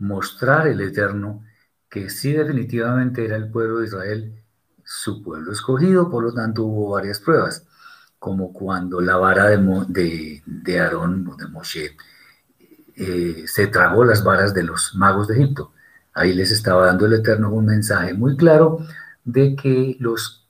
mostrar 0.00 0.68
el 0.68 0.80
Eterno 0.80 1.44
que 1.88 2.08
sí 2.08 2.32
definitivamente 2.32 3.24
era 3.24 3.34
el 3.34 3.50
pueblo 3.50 3.80
de 3.80 3.86
Israel 3.86 4.44
su 4.84 5.22
pueblo 5.24 5.50
escogido, 5.50 6.08
por 6.08 6.22
lo 6.22 6.32
tanto 6.32 6.64
hubo 6.64 6.90
varias 6.90 7.18
pruebas, 7.18 7.66
como 8.18 8.52
cuando 8.52 9.00
la 9.00 9.16
vara 9.16 9.46
de, 9.46 9.56
de, 9.88 10.42
de 10.46 10.80
Aarón, 10.80 11.36
de 11.36 11.46
Moshe, 11.48 11.96
eh, 13.00 13.44
se 13.46 13.68
tragó 13.68 14.04
las 14.04 14.24
varas 14.24 14.54
de 14.54 14.64
los 14.64 14.94
magos 14.94 15.28
de 15.28 15.34
Egipto. 15.34 15.72
Ahí 16.14 16.32
les 16.32 16.50
estaba 16.50 16.86
dando 16.86 17.06
el 17.06 17.14
Eterno 17.14 17.50
un 17.52 17.66
mensaje 17.66 18.12
muy 18.12 18.36
claro 18.36 18.78
de 19.24 19.54
que, 19.54 19.96
los, 20.00 20.48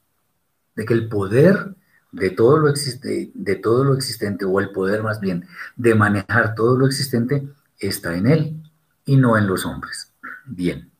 de 0.74 0.86
que 0.86 0.94
el 0.94 1.08
poder 1.08 1.74
de 2.12 2.30
todo, 2.30 2.58
lo 2.58 2.72
de 2.72 3.56
todo 3.56 3.84
lo 3.84 3.94
existente, 3.94 4.44
o 4.44 4.60
el 4.60 4.70
poder 4.70 5.02
más 5.02 5.20
bien 5.20 5.46
de 5.76 5.94
manejar 5.94 6.54
todo 6.54 6.76
lo 6.76 6.86
existente, 6.86 7.48
está 7.78 8.16
en 8.16 8.26
él 8.26 8.62
y 9.04 9.16
no 9.16 9.36
en 9.36 9.46
los 9.46 9.64
hombres. 9.66 10.12
Bien. 10.46 10.90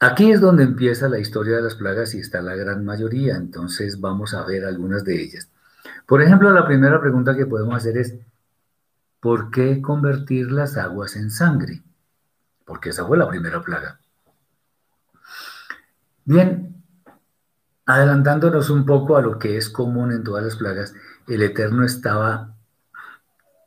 Aquí 0.00 0.32
es 0.32 0.40
donde 0.40 0.64
empieza 0.64 1.08
la 1.08 1.20
historia 1.20 1.56
de 1.56 1.62
las 1.62 1.76
plagas 1.76 2.14
y 2.14 2.18
está 2.18 2.42
la 2.42 2.56
gran 2.56 2.84
mayoría, 2.84 3.36
entonces 3.36 4.00
vamos 4.00 4.34
a 4.34 4.44
ver 4.44 4.64
algunas 4.64 5.04
de 5.04 5.22
ellas. 5.22 5.48
Por 6.06 6.22
ejemplo, 6.22 6.50
la 6.50 6.66
primera 6.66 7.00
pregunta 7.00 7.36
que 7.36 7.46
podemos 7.46 7.76
hacer 7.76 7.96
es, 7.96 8.16
¿por 9.20 9.50
qué 9.52 9.80
convertir 9.80 10.50
las 10.50 10.76
aguas 10.76 11.14
en 11.14 11.30
sangre? 11.30 11.82
Porque 12.64 12.90
esa 12.90 13.06
fue 13.06 13.16
la 13.16 13.28
primera 13.28 13.62
plaga. 13.62 14.00
Bien, 16.24 16.71
adelantándonos 17.86 18.70
un 18.70 18.86
poco 18.86 19.16
a 19.16 19.22
lo 19.22 19.38
que 19.38 19.56
es 19.56 19.68
común 19.68 20.12
en 20.12 20.24
todas 20.24 20.44
las 20.44 20.56
plagas, 20.56 20.94
el 21.28 21.42
Eterno 21.42 21.84
estaba 21.84 22.54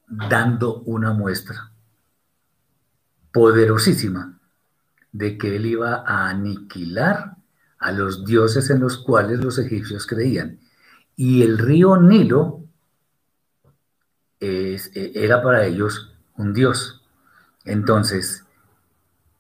dando 0.07 0.81
una 0.81 1.13
muestra 1.13 1.71
poderosísima 3.31 4.39
de 5.11 5.37
que 5.37 5.55
él 5.55 5.65
iba 5.65 6.03
a 6.05 6.29
aniquilar 6.29 7.35
a 7.79 7.91
los 7.91 8.25
dioses 8.25 8.69
en 8.69 8.79
los 8.79 8.97
cuales 8.97 9.39
los 9.39 9.57
egipcios 9.57 10.07
creían 10.07 10.59
y 11.15 11.43
el 11.43 11.57
río 11.57 11.97
Nilo 11.97 12.63
e, 14.39 14.79
era 15.15 15.41
para 15.41 15.65
ellos 15.65 16.13
un 16.37 16.53
dios. 16.53 17.03
Entonces, 17.63 18.45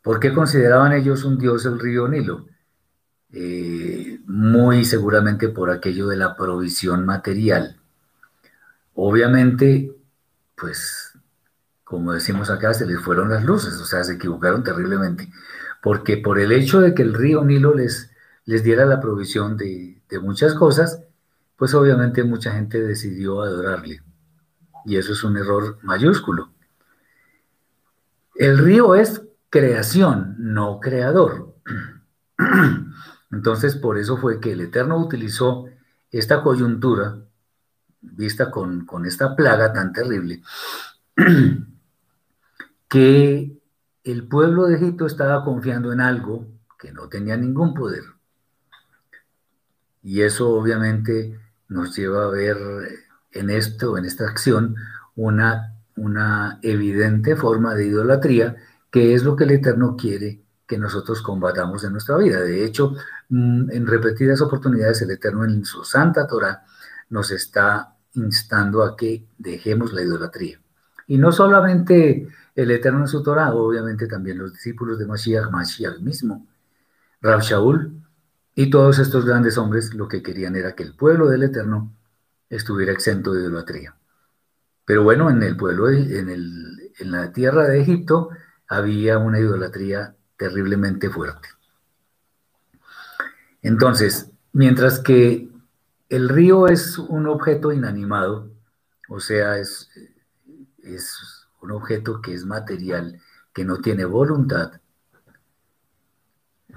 ¿por 0.01 0.19
qué 0.19 0.33
consideraban 0.33 0.93
ellos 0.93 1.23
un 1.23 1.37
dios 1.37 1.65
el 1.65 1.79
río 1.79 2.07
Nilo? 2.07 2.45
Eh, 3.33 4.19
muy 4.27 4.85
seguramente 4.85 5.49
por 5.49 5.69
aquello 5.69 6.07
de 6.07 6.17
la 6.17 6.35
provisión 6.35 7.05
material. 7.05 7.77
Obviamente, 8.93 9.91
pues, 10.55 11.13
como 11.83 12.13
decimos 12.13 12.49
acá, 12.49 12.73
se 12.73 12.85
les 12.85 12.99
fueron 13.01 13.29
las 13.29 13.43
luces, 13.43 13.73
o 13.75 13.85
sea, 13.85 14.03
se 14.03 14.13
equivocaron 14.13 14.63
terriblemente, 14.63 15.29
porque 15.81 16.17
por 16.17 16.39
el 16.39 16.51
hecho 16.51 16.81
de 16.81 16.93
que 16.93 17.03
el 17.03 17.13
río 17.13 17.43
Nilo 17.43 17.73
les, 17.75 18.11
les 18.45 18.63
diera 18.63 18.85
la 18.85 19.01
provisión 19.01 19.57
de, 19.57 20.01
de 20.09 20.19
muchas 20.19 20.53
cosas, 20.53 21.01
pues 21.57 21.73
obviamente 21.73 22.23
mucha 22.23 22.53
gente 22.53 22.81
decidió 22.81 23.41
adorarle. 23.41 24.01
Y 24.85 24.97
eso 24.97 25.13
es 25.13 25.23
un 25.23 25.37
error 25.37 25.79
mayúsculo. 25.81 26.51
El 28.35 28.57
río 28.57 28.95
es 28.95 29.21
creación, 29.49 30.35
no 30.37 30.79
creador. 30.79 31.55
Entonces, 33.35 33.75
por 33.75 33.97
eso 33.97 34.15
fue 34.15 34.39
que 34.39 34.53
el 34.53 34.61
Eterno 34.61 34.97
utilizó 34.97 35.65
esta 36.09 36.41
coyuntura, 36.41 37.17
vista 37.99 38.49
con, 38.49 38.87
esta 39.05 39.35
plaga 39.35 39.73
tan 39.73 39.91
terrible, 39.91 40.41
que 42.87 43.59
el 44.05 44.27
pueblo 44.29 44.67
de 44.67 44.77
Egipto 44.77 45.05
estaba 45.05 45.43
confiando 45.43 45.91
en 45.91 45.99
algo 45.99 46.47
que 46.79 46.93
no 46.93 47.09
tenía 47.09 47.35
ningún 47.35 47.73
poder. 47.73 48.03
Y 50.01 50.21
eso 50.21 50.51
obviamente 50.51 51.37
nos 51.67 51.93
lleva 51.93 52.23
a 52.23 52.29
ver 52.29 52.57
en 53.31 53.49
esto, 53.49 53.97
en 53.97 54.05
esta 54.05 54.29
acción, 54.29 54.77
una 55.15 56.59
evidente 56.61 57.35
forma 57.35 57.75
de 57.75 57.87
idolatría, 57.87 58.55
que 58.89 59.13
es 59.13 59.23
lo 59.23 59.35
que 59.35 59.43
el 59.43 59.51
Eterno 59.51 59.97
quiere 59.97 60.44
que 60.67 60.77
nosotros 60.77 61.21
combatamos 61.21 61.83
en 61.83 61.91
nuestra 61.91 62.17
vida. 62.17 62.41
De 62.41 62.65
hecho, 62.65 62.95
mm, 63.29 63.71
en 63.71 63.87
repetidas 63.87 64.41
oportunidades 64.41 65.01
el 65.01 65.11
Eterno 65.11 65.45
en 65.45 65.63
su 65.65 65.83
Santa 65.83 66.25
Torah 66.27 66.63
nos 67.09 67.31
está 67.31 67.95
instando 68.13 68.83
a 68.83 68.95
que 68.95 69.27
dejemos 69.37 69.93
la 69.93 70.01
idolatría. 70.01 70.59
Y 71.07 71.17
no 71.17 71.31
solamente 71.31 72.27
el 72.55 72.71
Eterno 72.71 73.01
en 73.01 73.07
su 73.07 73.21
Torah, 73.21 73.53
obviamente 73.53 74.07
también 74.07 74.37
los 74.39 74.53
discípulos 74.53 74.97
de 74.97 75.05
Mashiach, 75.05 75.51
Mashiach 75.51 75.99
mismo, 75.99 76.47
Rab 77.21 77.41
Shaul, 77.41 78.01
y 78.55 78.69
todos 78.69 78.99
estos 78.99 79.25
grandes 79.25 79.57
hombres 79.57 79.93
lo 79.93 80.07
que 80.07 80.23
querían 80.23 80.55
era 80.55 80.75
que 80.75 80.83
el 80.83 80.95
pueblo 80.95 81.27
del 81.27 81.43
Eterno 81.43 81.93
estuviera 82.49 82.93
exento 82.93 83.33
de 83.33 83.41
idolatría. 83.41 83.95
Pero 84.85 85.03
bueno, 85.03 85.29
en 85.29 85.43
el 85.43 85.57
pueblo, 85.57 85.89
en, 85.89 86.29
en 86.29 87.11
la 87.11 87.33
tierra 87.33 87.65
de 87.65 87.81
Egipto, 87.81 88.29
había 88.67 89.17
una 89.17 89.39
idolatría 89.39 90.15
terriblemente 90.37 91.09
fuerte. 91.09 91.49
Entonces, 93.61 94.29
mientras 94.53 94.99
que 94.99 95.49
el 96.09 96.29
río 96.29 96.67
es 96.67 96.97
un 96.97 97.27
objeto 97.27 97.71
inanimado, 97.71 98.51
o 99.09 99.19
sea, 99.19 99.57
es, 99.57 99.89
un 101.61 101.71
objeto 101.71 102.21
que 102.21 102.33
es 102.33 102.45
material, 102.45 103.19
que 103.53 103.65
no 103.65 103.77
tiene 103.77 104.05
voluntad, 104.05 104.73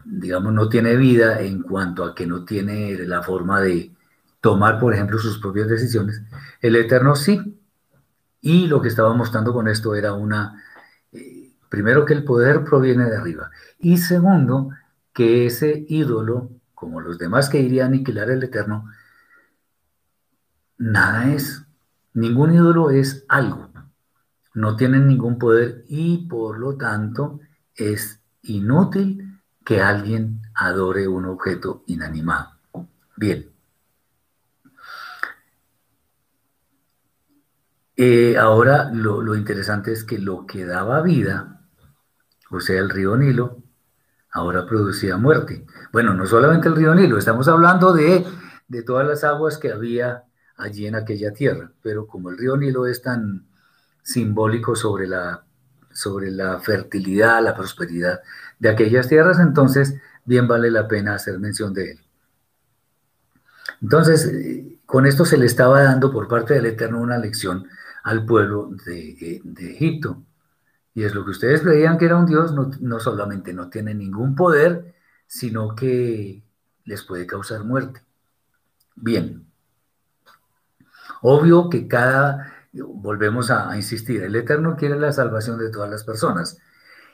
digamos, 0.05 0.53
no 0.55 0.69
tiene 0.69 0.97
vida 0.97 1.41
en 1.43 1.63
cuanto 1.63 2.05
a 2.05 2.15
que 2.15 2.27
no 2.27 2.45
tiene 2.45 2.97
la 3.07 3.23
forma 3.23 3.61
de 3.61 3.93
tomar, 4.41 4.81
por 4.81 4.95
ejemplo, 4.95 5.19
sus 5.19 5.39
propias 5.39 5.69
decisiones. 5.69 6.23
El 6.61 6.77
Eterno 6.77 7.17
sí. 7.17 7.55
Y 8.41 8.67
lo 8.69 8.81
que 8.81 8.89
estaba 8.89 9.13
mostrando 9.13 9.53
con 9.53 9.69
esto 9.69 9.95
era 9.95 10.15
una, 10.15 10.63
primero 11.69 12.05
que 12.05 12.15
el 12.15 12.25
poder 12.25 12.65
proviene 12.65 13.05
de 13.05 13.17
arriba. 13.17 13.51
Y 13.79 13.99
segundo, 13.99 14.71
que 15.19 15.47
ese 15.47 15.85
ídolo, 15.89 16.49
como 16.75 17.01
los 17.01 17.19
demás 17.19 17.49
que 17.49 17.61
irían 17.61 17.87
a 17.87 17.89
aniquilar 17.89 18.31
el 18.31 18.43
Eterno, 18.45 18.89
nada 20.77 21.33
es. 21.35 21.65
Ningún 22.15 22.55
ídolo 22.55 22.91
es 22.91 23.25
algo. 23.29 23.69
no 24.55 24.77
tienen 24.77 25.07
ningún 25.07 25.39
poder 25.39 25.85
y 25.89 26.29
por 26.29 26.59
lo 26.59 26.77
tanto 26.77 27.41
es 27.75 28.21
inútil 28.43 29.41
que 29.65 29.81
alguien 29.83 30.43
adore 30.55 31.07
un 31.09 31.27
objeto 31.27 31.85
inanimado. 31.87 32.51
Bien. 33.17 33.51
Eh, 37.97 38.37
ahora 38.37 38.91
lo 38.93 39.35
interesante 39.35 39.93
es 39.93 40.05
que 40.05 40.19
lo 40.19 40.47
que 40.47 40.65
daba 40.65 41.03
vida, 41.03 41.58
o 42.51 42.61
sea, 42.61 42.81
el 42.81 42.91
río 42.91 43.17
Nilo, 43.17 43.63
ahora 44.33 44.67
producía 44.67 45.17
muerte. 45.17 45.67
Bueno, 45.93 46.15
no 46.15 46.27
solamente 46.27 46.69
el 46.69 46.77
río 46.77 46.95
Nilo, 46.95 47.19
estamos 47.19 47.49
hablando 47.49 47.93
de, 47.93 48.25
de 48.69 48.83
todas 48.83 49.07
las 49.07 49.25
aguas 49.25 49.59
que 49.59 49.73
había 49.73 50.25
allí 50.57 50.87
en 50.87 50.95
aquella 50.95 51.33
tierra, 51.33 51.71
pero 51.83 52.07
como 52.07 52.31
el 52.31 52.39
río 52.39 52.57
Nilo 52.57 52.87
es 52.87 53.03
tan 53.03 53.47
simbólico 54.03 54.75
sobre 54.75 55.07
la, 55.07 55.45
sobre 55.93 56.31
la 56.31 56.59
fertilidad, 56.61 57.43
la 57.43 57.55
prosperidad 57.55 58.21
de 58.59 58.69
aquellas 58.69 59.09
tierras, 59.09 59.39
entonces 59.39 59.95
bien 60.25 60.49
vale 60.49 60.71
la 60.71 60.89
pena 60.89 61.15
hacer 61.15 61.39
mención 61.39 61.73
de 61.75 61.93
él. 61.93 62.01
Entonces, 63.81 64.27
eh, 64.27 64.79
con 64.87 65.07
esto 65.07 65.25
se 65.25 65.39
le 65.39 65.47
estaba 65.47 65.83
dando 65.83 66.11
por 66.11 66.29
parte 66.29 66.55
del 66.55 66.67
Eterno 66.67 67.01
una 67.01 67.19
lección 67.19 67.67
al 68.03 68.25
pueblo 68.25 68.71
de, 68.87 69.41
de 69.45 69.73
Egipto. 69.73 70.23
Y 70.95 71.05
es 71.05 71.15
lo 71.15 71.25
que 71.25 71.31
ustedes 71.31 71.63
creían 71.63 71.99
que 71.99 72.07
era 72.07 72.17
un 72.17 72.27
Dios, 72.27 72.53
no, 72.53 72.71
no 72.81 73.01
solamente 73.01 73.53
no 73.53 73.69
tiene 73.69 73.95
ningún 73.95 74.35
poder, 74.35 74.95
sino 75.27 75.75
que 75.75 76.43
les 76.85 77.03
puede 77.05 77.27
causar 77.27 77.65
muerte. 77.65 78.03
Bien. 78.97 79.47
Obvio 81.23 81.69
que 81.69 81.87
cada, 81.87 82.53
volvemos 82.73 83.51
a, 83.51 83.71
a, 83.71 83.77
insistir, 83.77 84.23
el 84.23 84.35
Eterno 84.35 84.77
quiere 84.77 84.99
la 84.99 85.13
salvación 85.13 85.59
de 85.59 85.71
todas 85.71 85.91
las 85.91 86.05
personas. 86.05 86.59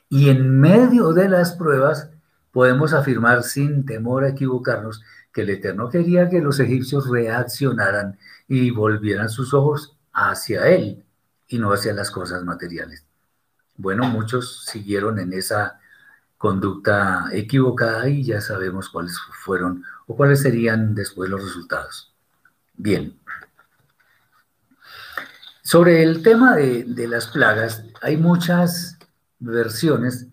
Y 0.08 0.30
en 0.30 0.60
medio 0.60 1.12
de 1.12 1.28
las 1.28 1.52
pruebas 1.52 2.10
podemos 2.52 2.92
afirmar 2.92 3.42
sin 3.42 3.84
temor 3.84 4.24
a 4.24 4.28
equivocarnos 4.28 5.02
que 5.32 5.42
el 5.42 5.50
Eterno 5.50 5.90
quería 5.90 6.30
que 6.30 6.40
los 6.40 6.60
egipcios 6.60 7.10
reaccionaran 7.10 8.18
y 8.46 8.70
volvieran 8.70 9.28
sus 9.28 9.52
ojos 9.52 9.98
hacia 10.12 10.68
Él 10.68 11.04
y 11.48 11.58
no 11.58 11.72
hacia 11.72 11.92
las 11.92 12.10
cosas 12.10 12.44
materiales. 12.44 13.04
Bueno, 13.76 14.04
muchos 14.04 14.64
siguieron 14.66 15.18
en 15.18 15.32
esa 15.32 15.80
conducta 16.38 17.28
equivocada 17.32 18.08
y 18.08 18.22
ya 18.22 18.40
sabemos 18.40 18.88
cuáles 18.88 19.18
fueron 19.44 19.84
o 20.06 20.16
cuáles 20.16 20.42
serían 20.42 20.94
después 20.94 21.30
los 21.30 21.42
resultados. 21.42 22.12
Bien. 22.76 23.18
Sobre 25.62 26.02
el 26.02 26.22
tema 26.22 26.56
de, 26.56 27.08
las 27.08 27.28
plagas, 27.28 27.84
hay 28.02 28.18
muchas 28.18 28.98
versiones 29.38 30.26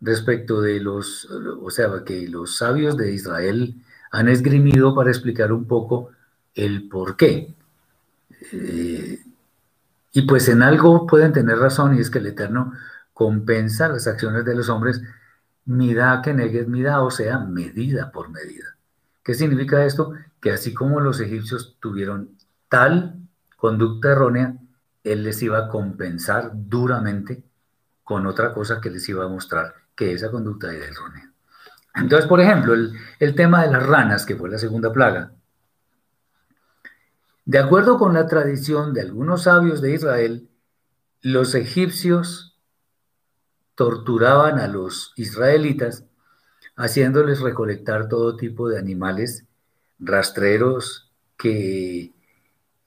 respecto 0.00 0.60
de 0.60 0.80
los, 0.80 1.24
o 1.26 1.70
sea, 1.70 2.04
que 2.04 2.28
los 2.28 2.56
sabios 2.56 2.96
de 2.96 3.12
Israel 3.12 3.74
han 4.12 4.28
esgrimido 4.28 4.94
para 4.94 5.10
explicar 5.10 5.52
un 5.52 5.66
poco 5.66 6.10
el 6.54 6.88
por 6.88 7.16
qué. 7.16 7.54
Eh, 8.52 9.20
y 10.12 10.22
pues 10.22 10.48
en 10.48 10.62
algo 10.62 11.06
pueden 11.06 11.32
tener 11.32 11.58
razón 11.58 11.96
y 11.96 12.00
es 12.00 12.10
que 12.10 12.18
el 12.18 12.26
Eterno 12.26 12.72
compensa 13.12 13.88
las 13.88 14.06
acciones 14.06 14.44
de 14.44 14.54
los 14.54 14.68
hombres, 14.68 15.02
mida 15.64 16.20
que 16.22 16.34
negues 16.34 16.66
mida, 16.68 17.02
o 17.02 17.10
sea, 17.10 17.38
medida 17.38 18.10
por 18.10 18.30
medida. 18.30 18.76
¿Qué 19.22 19.34
significa 19.34 19.84
esto? 19.84 20.14
Que 20.40 20.50
así 20.52 20.74
como 20.74 21.00
los 21.00 21.20
egipcios 21.20 21.76
tuvieron 21.80 22.30
tal 22.68 23.16
conducta 23.56 24.12
errónea, 24.12 24.56
él 25.04 25.22
les 25.22 25.42
iba 25.42 25.58
a 25.58 25.68
compensar 25.68 26.50
duramente 26.54 27.42
con 28.02 28.26
otra 28.26 28.52
cosa 28.52 28.80
que 28.80 28.90
les 28.90 29.08
iba 29.08 29.24
a 29.24 29.28
mostrar 29.28 29.74
que 29.94 30.12
esa 30.12 30.30
conducta 30.30 30.72
era 30.72 30.86
errónea. 30.86 31.30
Entonces, 31.94 32.26
por 32.26 32.40
ejemplo, 32.40 32.74
el, 32.74 32.92
el 33.18 33.34
tema 33.34 33.62
de 33.62 33.70
las 33.70 33.86
ranas, 33.86 34.24
que 34.24 34.36
fue 34.36 34.50
la 34.50 34.58
segunda 34.58 34.92
plaga, 34.92 35.32
de 37.50 37.58
acuerdo 37.58 37.98
con 37.98 38.14
la 38.14 38.28
tradición 38.28 38.94
de 38.94 39.00
algunos 39.00 39.42
sabios 39.42 39.80
de 39.80 39.92
Israel, 39.92 40.48
los 41.20 41.56
egipcios 41.56 42.56
torturaban 43.74 44.60
a 44.60 44.68
los 44.68 45.12
israelitas 45.16 46.04
haciéndoles 46.76 47.40
recolectar 47.40 48.06
todo 48.06 48.36
tipo 48.36 48.68
de 48.68 48.78
animales 48.78 49.46
rastreros 49.98 51.10
que 51.36 52.12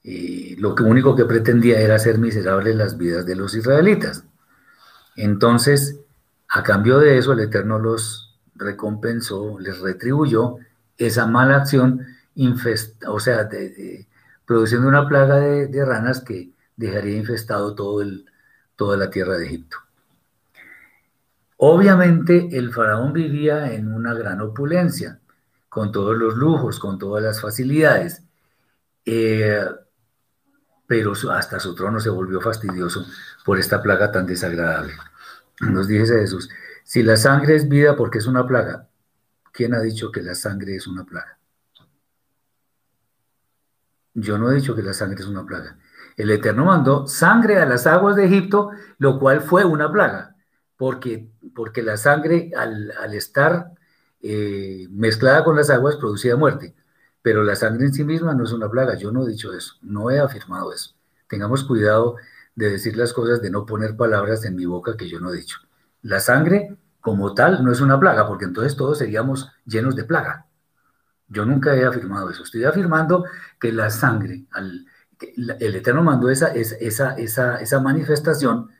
eh, 0.02 0.56
lo 0.56 0.74
único 0.76 1.14
que 1.14 1.26
pretendía 1.26 1.82
era 1.82 1.96
hacer 1.96 2.16
miserables 2.16 2.74
las 2.74 2.96
vidas 2.96 3.26
de 3.26 3.36
los 3.36 3.54
israelitas. 3.54 4.24
Entonces, 5.14 6.00
a 6.48 6.62
cambio 6.62 7.00
de 7.00 7.18
eso, 7.18 7.34
el 7.34 7.40
Eterno 7.40 7.78
los 7.78 8.40
recompensó, 8.54 9.58
les 9.58 9.78
retribuyó 9.80 10.56
esa 10.96 11.26
mala 11.26 11.56
acción, 11.58 12.06
o 13.06 13.20
sea, 13.20 13.44
de, 13.44 13.68
de, 13.68 14.08
produciendo 14.46 14.88
una 14.88 15.08
plaga 15.08 15.36
de, 15.36 15.84
ranas 15.84 16.20
que 16.20 16.52
dejaría 16.76 17.16
infestado 17.16 17.74
todo 17.74 18.02
el, 18.02 18.26
toda 18.76 18.96
la 18.96 19.10
tierra 19.10 19.36
de 19.36 19.46
Egipto. 19.46 19.78
Obviamente 21.56 22.48
el 22.52 22.72
faraón 22.72 23.12
vivía 23.12 23.72
en 23.72 23.92
una 23.92 24.12
gran 24.14 24.40
opulencia, 24.40 25.20
con 25.68 25.92
todos 25.92 26.16
los 26.16 26.36
lujos, 26.36 26.78
con 26.78 26.98
todas 26.98 27.22
las 27.22 27.40
facilidades, 27.40 28.22
eh, 29.04 29.64
pero 30.86 31.12
hasta 31.32 31.58
su 31.58 31.74
trono 31.74 32.00
se 32.00 32.10
volvió 32.10 32.40
fastidioso 32.40 33.04
por 33.44 33.58
esta 33.58 33.82
plaga 33.82 34.12
tan 34.12 34.26
desagradable. 34.26 34.94
Nos 35.60 35.88
dice 35.88 36.20
Jesús, 36.20 36.48
si 36.84 37.02
la 37.02 37.16
sangre 37.16 37.56
es 37.56 37.68
vida 37.68 37.96
porque 37.96 38.18
es 38.18 38.26
una 38.26 38.46
plaga, 38.46 38.88
¿quién 39.52 39.74
ha 39.74 39.80
dicho 39.80 40.12
que 40.12 40.22
la 40.22 40.34
sangre 40.34 40.76
es 40.76 40.86
una 40.86 41.04
plaga? 41.04 41.38
Yo 44.14 44.38
no 44.38 44.50
he 44.50 44.54
dicho 44.54 44.74
que 44.74 44.82
la 44.82 44.92
sangre 44.92 45.20
es 45.20 45.26
una 45.26 45.44
plaga. 45.44 45.76
El 46.16 46.30
Eterno 46.30 46.64
mandó 46.64 47.06
sangre 47.06 47.58
a 47.58 47.66
las 47.66 47.86
aguas 47.86 48.16
de 48.16 48.26
Egipto, 48.26 48.70
lo 48.98 49.18
cual 49.18 49.40
fue 49.40 49.64
una 49.64 49.90
plaga, 49.90 50.36
porque, 50.76 51.28
porque 51.54 51.82
la 51.82 51.96
sangre 51.96 52.52
al, 52.56 52.92
al 53.00 53.14
estar 53.14 53.72
eh, 54.22 54.86
mezclada 54.90 55.44
con 55.44 55.56
las 55.56 55.70
aguas 55.70 55.96
producía 55.96 56.36
muerte. 56.36 56.74
Pero 57.22 57.42
la 57.42 57.56
sangre 57.56 57.86
en 57.86 57.92
sí 57.92 58.04
misma 58.04 58.34
no 58.34 58.44
es 58.44 58.52
una 58.52 58.70
plaga. 58.70 58.96
Yo 58.96 59.10
no 59.10 59.26
he 59.26 59.30
dicho 59.30 59.52
eso, 59.52 59.74
no 59.82 60.10
he 60.10 60.18
afirmado 60.20 60.72
eso. 60.72 60.94
Tengamos 61.28 61.64
cuidado 61.64 62.16
de 62.54 62.70
decir 62.70 62.96
las 62.96 63.12
cosas, 63.12 63.42
de 63.42 63.50
no 63.50 63.66
poner 63.66 63.96
palabras 63.96 64.44
en 64.44 64.56
mi 64.56 64.66
boca 64.66 64.96
que 64.96 65.08
yo 65.08 65.20
no 65.20 65.32
he 65.32 65.36
dicho. 65.36 65.58
La 66.02 66.20
sangre 66.20 66.76
como 67.00 67.34
tal 67.34 67.64
no 67.64 67.72
es 67.72 67.80
una 67.80 67.98
plaga, 67.98 68.26
porque 68.26 68.44
entonces 68.44 68.76
todos 68.76 68.98
seríamos 68.98 69.50
llenos 69.66 69.96
de 69.96 70.04
plaga. 70.04 70.46
Yo 71.28 71.44
nunca 71.44 71.74
he 71.74 71.84
afirmado 71.84 72.30
eso. 72.30 72.42
Estoy 72.42 72.64
afirmando 72.64 73.24
que 73.58 73.72
la 73.72 73.90
sangre, 73.90 74.44
el 75.36 75.74
Eterno 75.74 76.02
mandó 76.02 76.28
esa, 76.30 76.48
esa, 76.48 77.14
esa, 77.16 77.60
esa 77.60 77.80
manifestación 77.80 78.70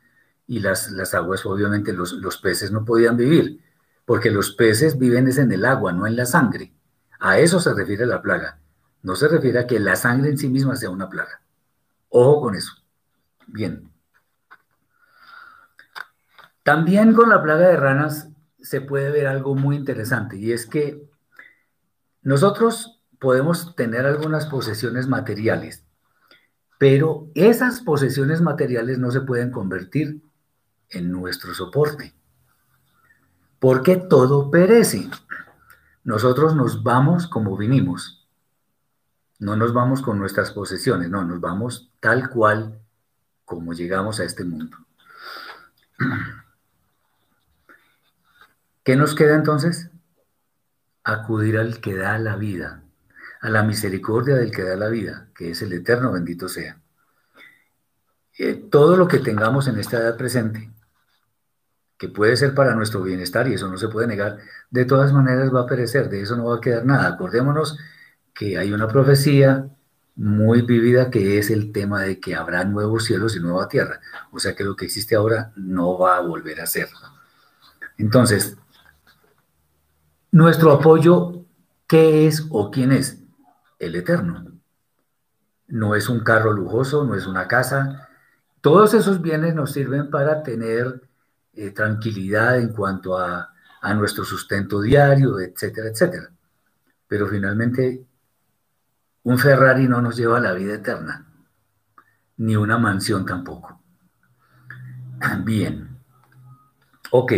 y 0.47 0.59
las, 0.59 0.91
las 0.91 1.13
aguas, 1.13 1.45
obviamente 1.45 1.93
los, 1.93 2.13
los, 2.13 2.37
peces 2.37 2.71
no 2.71 2.85
podían 2.85 3.17
vivir, 3.17 3.61
porque 4.05 4.29
los 4.29 4.51
peces 4.51 4.99
viven 4.99 5.27
es 5.27 5.37
en 5.37 5.51
el 5.51 5.65
agua, 5.65 5.91
no 5.91 6.05
en 6.05 6.15
la 6.15 6.25
sangre. 6.25 6.71
A 7.19 7.39
eso 7.39 7.59
se 7.59 7.73
refiere 7.73 8.05
la 8.05 8.21
plaga. 8.21 8.59
No 9.01 9.15
se 9.15 9.27
refiere 9.27 9.59
a 9.59 9.67
que 9.67 9.79
la 9.79 9.95
sangre 9.95 10.29
en 10.29 10.37
sí 10.37 10.49
misma 10.49 10.75
sea 10.75 10.89
una 10.89 11.09
plaga. 11.09 11.41
Ojo 12.09 12.41
con 12.41 12.55
eso. 12.55 12.73
Bien. 13.47 13.89
También 16.63 17.13
con 17.13 17.29
la 17.29 17.41
plaga 17.41 17.67
de 17.67 17.77
ranas 17.77 18.29
se 18.59 18.81
puede 18.81 19.11
ver 19.11 19.27
algo 19.27 19.53
muy 19.55 19.75
interesante 19.75 20.37
y 20.37 20.51
es 20.51 20.65
que 20.65 21.04
nosotros 22.25 22.99
podemos 23.19 23.75
tener 23.75 24.07
algunas 24.07 24.47
posesiones 24.47 25.07
materiales, 25.07 25.85
pero 26.79 27.29
esas 27.35 27.81
posesiones 27.81 28.41
materiales 28.41 28.97
no 28.97 29.11
se 29.11 29.21
pueden 29.21 29.51
convertir 29.51 30.23
en 30.89 31.11
nuestro 31.11 31.53
soporte, 31.53 32.15
porque 33.59 33.97
todo 33.97 34.49
perece. 34.49 35.07
Nosotros 36.03 36.55
nos 36.55 36.81
vamos 36.81 37.27
como 37.27 37.55
vinimos, 37.57 38.27
no 39.37 39.55
nos 39.55 39.71
vamos 39.71 40.01
con 40.01 40.17
nuestras 40.17 40.49
posesiones, 40.49 41.11
no, 41.11 41.23
nos 41.23 41.39
vamos 41.39 41.91
tal 41.99 42.31
cual 42.31 42.81
como 43.45 43.73
llegamos 43.73 44.19
a 44.19 44.23
este 44.23 44.43
mundo. 44.43 44.75
¿Qué 48.83 48.95
nos 48.95 49.13
queda 49.13 49.35
entonces? 49.35 49.91
Acudir 51.05 51.57
al 51.57 51.79
que 51.79 51.95
da 51.95 52.17
la 52.19 52.35
vida, 52.35 52.83
a 53.39 53.49
la 53.49 53.63
misericordia 53.63 54.35
del 54.35 54.51
que 54.51 54.63
da 54.63 54.75
la 54.75 54.89
vida, 54.89 55.29
que 55.33 55.51
es 55.51 55.61
el 55.61 55.71
eterno 55.71 56.11
bendito 56.11 56.49
sea. 56.49 56.81
Eh, 58.37 58.67
todo 58.69 58.97
lo 58.97 59.07
que 59.07 59.19
tengamos 59.19 59.69
en 59.69 59.79
esta 59.79 59.97
edad 59.97 60.17
presente, 60.17 60.69
que 61.97 62.09
puede 62.09 62.35
ser 62.35 62.53
para 62.53 62.75
nuestro 62.75 63.01
bienestar 63.01 63.47
y 63.47 63.53
eso 63.53 63.69
no 63.69 63.77
se 63.77 63.87
puede 63.87 64.07
negar, 64.07 64.39
de 64.69 64.85
todas 64.85 65.13
maneras 65.13 65.53
va 65.53 65.61
a 65.61 65.65
perecer, 65.65 66.09
de 66.09 66.21
eso 66.21 66.35
no 66.35 66.45
va 66.45 66.57
a 66.57 66.61
quedar 66.61 66.85
nada. 66.85 67.07
Acordémonos 67.07 67.79
que 68.33 68.57
hay 68.57 68.73
una 68.73 68.87
profecía 68.87 69.69
muy 70.15 70.61
vívida 70.61 71.09
que 71.09 71.37
es 71.37 71.49
el 71.49 71.71
tema 71.71 72.01
de 72.01 72.19
que 72.19 72.35
habrá 72.35 72.63
nuevos 72.63 73.05
cielos 73.05 73.35
y 73.35 73.39
nueva 73.39 73.67
tierra. 73.67 74.01
O 74.31 74.39
sea 74.39 74.55
que 74.55 74.63
lo 74.63 74.75
que 74.75 74.85
existe 74.85 75.15
ahora 75.15 75.51
no 75.55 75.97
va 75.97 76.17
a 76.17 76.21
volver 76.21 76.61
a 76.61 76.65
ser. 76.65 76.89
Entonces, 77.97 78.57
nuestro 80.35 80.73
apoyo, 80.73 81.45
¿qué 81.87 82.27
es 82.27 82.45
o 82.49 82.69
quién 82.69 82.91
es? 82.91 83.23
El 83.79 83.95
eterno. 83.95 84.51
No 85.69 85.95
es 85.95 86.09
un 86.09 86.25
carro 86.25 86.51
lujoso, 86.51 87.05
no 87.05 87.15
es 87.15 87.25
una 87.25 87.47
casa. 87.47 88.09
Todos 88.59 88.93
esos 88.93 89.21
bienes 89.21 89.55
nos 89.55 89.71
sirven 89.71 90.09
para 90.09 90.43
tener 90.43 91.03
eh, 91.53 91.71
tranquilidad 91.71 92.59
en 92.59 92.73
cuanto 92.73 93.17
a, 93.17 93.53
a 93.79 93.93
nuestro 93.93 94.25
sustento 94.25 94.81
diario, 94.81 95.39
etcétera, 95.39 95.87
etcétera. 95.87 96.29
Pero 97.07 97.27
finalmente 97.27 98.05
un 99.23 99.39
Ferrari 99.39 99.87
no 99.87 100.01
nos 100.01 100.17
lleva 100.17 100.39
a 100.39 100.41
la 100.41 100.51
vida 100.51 100.73
eterna, 100.73 101.25
ni 102.35 102.57
una 102.57 102.77
mansión 102.77 103.25
tampoco. 103.25 103.81
Bien, 105.45 105.97
ok. 107.11 107.31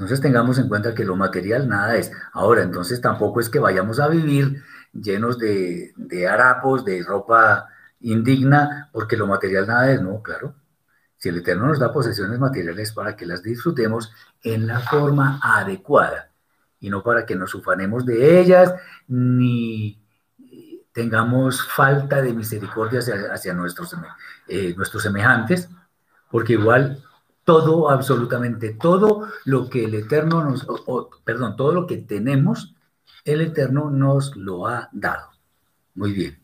Entonces 0.00 0.22
tengamos 0.22 0.58
en 0.58 0.66
cuenta 0.66 0.94
que 0.94 1.04
lo 1.04 1.14
material 1.14 1.68
nada 1.68 1.94
es. 1.96 2.10
Ahora, 2.32 2.62
entonces 2.62 3.02
tampoco 3.02 3.38
es 3.38 3.50
que 3.50 3.58
vayamos 3.58 4.00
a 4.00 4.08
vivir 4.08 4.62
llenos 4.94 5.38
de, 5.38 5.92
de 5.94 6.26
harapos, 6.26 6.86
de 6.86 7.02
ropa 7.02 7.68
indigna, 8.00 8.88
porque 8.92 9.18
lo 9.18 9.26
material 9.26 9.66
nada 9.66 9.92
es, 9.92 10.00
no, 10.00 10.22
claro. 10.22 10.54
Si 11.18 11.28
el 11.28 11.36
Eterno 11.36 11.66
nos 11.66 11.78
da 11.78 11.92
posesiones 11.92 12.38
materiales 12.38 12.92
para 12.92 13.14
que 13.14 13.26
las 13.26 13.42
disfrutemos 13.42 14.10
en 14.42 14.66
la 14.66 14.80
forma 14.80 15.38
adecuada 15.42 16.30
y 16.80 16.88
no 16.88 17.02
para 17.02 17.26
que 17.26 17.36
nos 17.36 17.54
ufanemos 17.54 18.06
de 18.06 18.40
ellas 18.40 18.74
ni 19.06 20.02
tengamos 20.92 21.62
falta 21.68 22.22
de 22.22 22.32
misericordia 22.32 23.00
hacia, 23.32 23.52
nuestros, 23.52 23.94
eh, 24.48 24.72
nuestros 24.74 25.02
semejantes, 25.02 25.68
porque 26.30 26.54
igual 26.54 27.04
todo, 27.50 27.90
absolutamente 27.90 28.76
todo 28.80 29.26
lo 29.44 29.68
que 29.68 29.84
el 29.86 29.94
Eterno 29.94 30.44
nos, 30.44 30.64
perdón, 31.24 31.56
todo 31.56 31.72
lo 31.72 31.84
que 31.84 31.96
tenemos, 31.96 32.76
el 33.24 33.40
Eterno 33.40 33.90
nos 33.90 34.36
lo 34.36 34.68
ha 34.68 34.88
dado. 34.92 35.30
Muy 35.96 36.12
bien. 36.12 36.38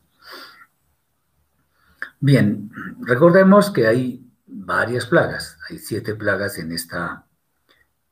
Bien, 2.18 2.72
recordemos 3.02 3.70
que 3.70 3.86
hay 3.86 4.28
varias 4.48 5.06
plagas, 5.06 5.60
hay 5.70 5.78
siete 5.78 6.16
plagas 6.16 6.58
en 6.58 6.72
esta, 6.72 7.24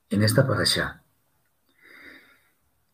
en 0.09 0.23
esta 0.23 0.47
parasha. 0.47 1.03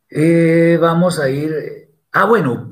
Eh, 0.08 0.78
vamos 0.80 1.18
a 1.18 1.28
ir, 1.28 1.90
ah, 2.12 2.24
bueno, 2.24 2.70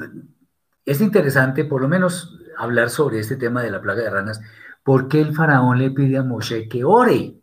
es 0.87 1.03
interesante 1.03 1.67
por 1.67 1.83
lo 1.83 1.89
menos 1.89 2.39
hablar 2.57 2.89
sobre 2.89 3.19
este 3.21 3.37
tema 3.37 3.63
de 3.63 3.71
la 3.71 3.83
plaga 3.83 4.03
de 4.03 4.09
ranas, 4.09 4.41
porque 4.89 5.21
el 5.21 5.35
faraón 5.35 5.77
le 5.77 5.91
pide 5.91 6.17
a 6.17 6.23
Moshe 6.23 6.67
que 6.67 6.83
ore 6.83 7.35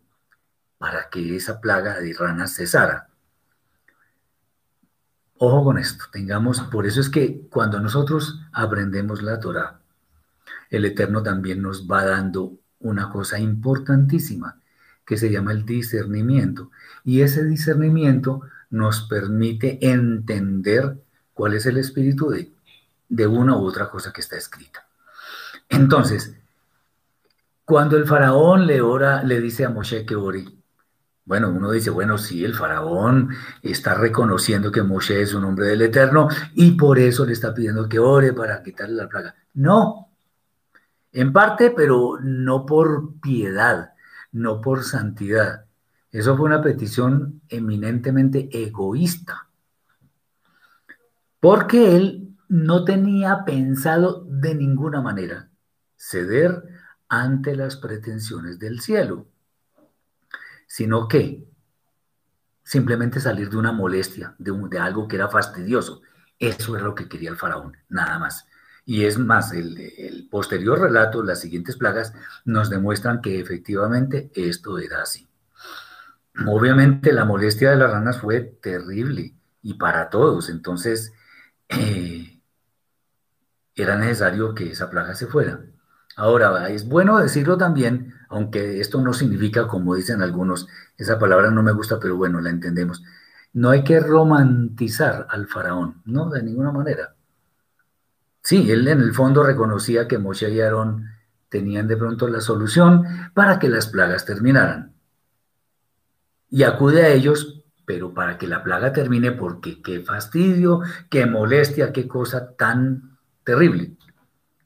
para 0.78 1.08
que 1.08 1.36
esa 1.36 1.60
plaga 1.60 2.00
de 2.00 2.12
ranas 2.12 2.56
cesara. 2.56 3.06
Ojo 5.38 5.62
con 5.62 5.78
esto, 5.78 6.06
tengamos, 6.10 6.60
por 6.62 6.86
eso 6.86 7.00
es 7.00 7.08
que 7.08 7.42
cuando 7.48 7.78
nosotros 7.78 8.40
aprendemos 8.52 9.22
la 9.22 9.38
Torah, 9.38 9.78
el 10.70 10.86
Eterno 10.86 11.22
también 11.22 11.62
nos 11.62 11.86
va 11.88 12.04
dando 12.04 12.58
una 12.80 13.10
cosa 13.10 13.38
importantísima 13.38 14.60
que 15.04 15.16
se 15.16 15.30
llama 15.30 15.52
el 15.52 15.64
discernimiento. 15.64 16.72
Y 17.04 17.20
ese 17.20 17.44
discernimiento 17.44 18.40
nos 18.70 19.02
permite 19.02 19.78
entender 19.88 21.00
cuál 21.32 21.54
es 21.54 21.64
el 21.66 21.76
espíritu 21.76 22.28
de 22.28 22.50
de 23.08 23.28
una 23.28 23.56
u 23.56 23.64
otra 23.64 23.88
cosa 23.88 24.12
que 24.12 24.20
está 24.20 24.36
escrita. 24.36 24.88
Entonces, 25.68 26.35
cuando 27.66 27.96
el 27.96 28.06
faraón 28.06 28.64
le 28.64 28.80
ora, 28.80 29.24
le 29.24 29.40
dice 29.40 29.64
a 29.64 29.70
Moshe 29.70 30.06
que 30.06 30.14
ore, 30.14 30.44
bueno, 31.24 31.50
uno 31.50 31.72
dice, 31.72 31.90
bueno, 31.90 32.16
sí, 32.16 32.44
el 32.44 32.54
faraón 32.54 33.30
está 33.60 33.94
reconociendo 33.94 34.70
que 34.70 34.84
Moshe 34.84 35.20
es 35.20 35.34
un 35.34 35.44
hombre 35.44 35.66
del 35.66 35.82
Eterno 35.82 36.28
y 36.54 36.70
por 36.72 37.00
eso 37.00 37.26
le 37.26 37.32
está 37.32 37.52
pidiendo 37.52 37.88
que 37.88 37.98
ore 37.98 38.32
para 38.32 38.62
quitarle 38.62 38.94
la 38.94 39.08
plaga. 39.08 39.34
No, 39.54 40.12
en 41.10 41.32
parte, 41.32 41.72
pero 41.72 42.20
no 42.22 42.64
por 42.64 43.18
piedad, 43.20 43.94
no 44.30 44.60
por 44.60 44.84
santidad. 44.84 45.64
Eso 46.12 46.36
fue 46.36 46.46
una 46.46 46.62
petición 46.62 47.40
eminentemente 47.48 48.48
egoísta. 48.52 49.48
Porque 51.40 51.96
él 51.96 52.36
no 52.48 52.84
tenía 52.84 53.44
pensado 53.44 54.24
de 54.28 54.54
ninguna 54.54 55.00
manera 55.00 55.50
ceder 55.96 56.75
ante 57.08 57.54
las 57.56 57.76
pretensiones 57.76 58.58
del 58.58 58.80
cielo, 58.80 59.26
sino 60.66 61.08
que 61.08 61.46
simplemente 62.62 63.20
salir 63.20 63.48
de 63.48 63.56
una 63.56 63.72
molestia, 63.72 64.34
de, 64.38 64.78
algo 64.78 65.06
que 65.06 65.16
era 65.16 65.28
fastidioso. 65.28 66.02
Eso 66.38 66.76
es 66.76 66.82
lo 66.82 66.94
que 66.94 67.08
quería 67.08 67.30
el 67.30 67.36
faraón, 67.36 67.76
nada 67.88 68.18
más. 68.18 68.46
Y 68.84 69.04
es 69.04 69.18
más, 69.18 69.52
el, 69.52 70.28
posterior 70.30 70.80
relato, 70.80 71.22
las 71.22 71.40
siguientes 71.40 71.76
plagas, 71.76 72.12
nos 72.44 72.68
demuestran 72.68 73.20
que 73.20 73.40
efectivamente 73.40 74.30
esto 74.34 74.78
era 74.78 75.02
así. 75.02 75.28
Obviamente 76.46 77.12
la 77.12 77.24
molestia 77.24 77.70
de 77.70 77.76
las 77.76 77.90
ranas 77.90 78.20
fue 78.20 78.40
terrible 78.40 79.34
y 79.62 79.74
para 79.74 80.10
todos. 80.10 80.50
Entonces, 80.50 81.12
eh, 81.68 82.40
era 83.74 83.96
necesario 83.96 84.54
que 84.54 84.72
esa 84.72 84.90
plaga 84.90 85.14
se 85.14 85.26
fuera. 85.26 85.60
Ahora, 86.16 86.70
es 86.70 86.88
bueno 86.88 87.18
decirlo 87.18 87.58
también, 87.58 88.14
aunque 88.30 88.80
esto 88.80 89.02
no 89.02 89.12
significa, 89.12 89.68
como 89.68 89.94
dicen 89.94 90.22
algunos, 90.22 90.66
esa 90.96 91.18
palabra 91.18 91.50
no 91.50 91.62
me 91.62 91.72
gusta, 91.72 92.00
pero 92.00 92.16
bueno, 92.16 92.40
la 92.40 92.48
entendemos. 92.48 93.02
No 93.52 93.68
hay 93.70 93.84
que 93.84 94.00
romantizar 94.00 95.26
al 95.28 95.46
faraón, 95.46 96.00
no, 96.06 96.30
de 96.30 96.42
ninguna 96.42 96.72
manera. 96.72 97.14
Sí, 98.42 98.70
él 98.70 98.88
en 98.88 99.00
el 99.00 99.12
fondo 99.12 99.42
reconocía 99.42 100.08
que 100.08 100.18
Moshe 100.18 100.50
y 100.50 100.60
Aarón 100.60 101.04
tenían 101.50 101.86
de 101.86 101.98
pronto 101.98 102.28
la 102.28 102.40
solución 102.40 103.04
para 103.34 103.58
que 103.58 103.68
las 103.68 103.86
plagas 103.86 104.24
terminaran. 104.24 104.94
Y 106.48 106.62
acude 106.62 107.02
a 107.02 107.08
ellos, 107.08 107.62
pero 107.84 108.14
para 108.14 108.38
que 108.38 108.46
la 108.46 108.62
plaga 108.62 108.92
termine, 108.92 109.32
porque 109.32 109.82
qué 109.82 110.00
fastidio, 110.00 110.80
qué 111.10 111.26
molestia, 111.26 111.92
qué 111.92 112.08
cosa 112.08 112.54
tan 112.56 113.18
terrible. 113.44 113.96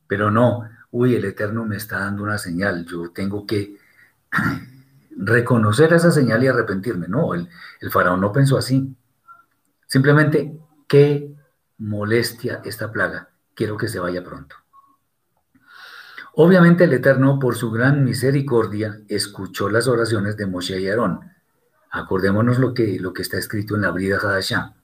Pero 0.07 0.31
no, 0.31 0.69
uy, 0.91 1.15
el 1.15 1.25
Eterno 1.25 1.65
me 1.65 1.77
está 1.77 2.01
dando 2.01 2.23
una 2.23 2.39
señal, 2.39 2.85
yo 2.87 3.11
tengo 3.11 3.47
que 3.47 3.77
reconocer 5.17 5.93
esa 5.93 6.11
señal 6.11 6.43
y 6.43 6.49
arrepentirme. 6.49 7.09
No, 7.09 7.35
el, 7.35 7.49
faraón 7.91 8.21
no 8.21 8.33
pensó 8.33 8.57
así. 8.59 8.97
Simplemente, 9.87 10.59
qué 10.89 11.35
molestia 11.79 12.61
esta 12.65 12.91
plaga, 12.93 13.31
quiero 13.55 13.77
que 13.77 13.89
se 13.89 13.99
vaya 13.99 14.23
pronto. 14.23 14.57
Obviamente 16.35 16.85
el 16.85 16.93
Eterno, 16.93 17.39
por 17.39 17.57
su 17.57 17.71
gran 17.71 18.05
misericordia, 18.05 19.01
escuchó 19.09 19.69
las 19.69 19.89
oraciones 19.89 20.37
de 20.37 20.47
Moshe 20.47 20.81
y 20.81 20.89
Aarón. 20.89 21.21
Acordémonos 21.91 22.59
lo 22.59 22.73
que, 22.73 23.01
lo 23.01 23.13
que 23.13 23.23
está 23.23 23.37
escrito 23.37 23.75
en 23.75 23.83
la 23.83 23.91
Brida 23.91 24.19
Hadashah. 24.19 24.75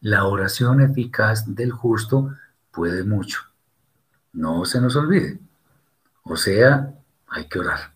La 0.00 0.24
oración 0.24 0.80
eficaz 0.80 1.54
del 1.54 1.72
justo 1.72 2.34
puede 2.70 3.04
mucho. 3.04 3.47
No 4.38 4.64
se 4.64 4.80
nos 4.80 4.94
olvide. 4.94 5.40
O 6.22 6.36
sea, 6.36 6.94
hay 7.26 7.48
que 7.48 7.58
orar. 7.58 7.92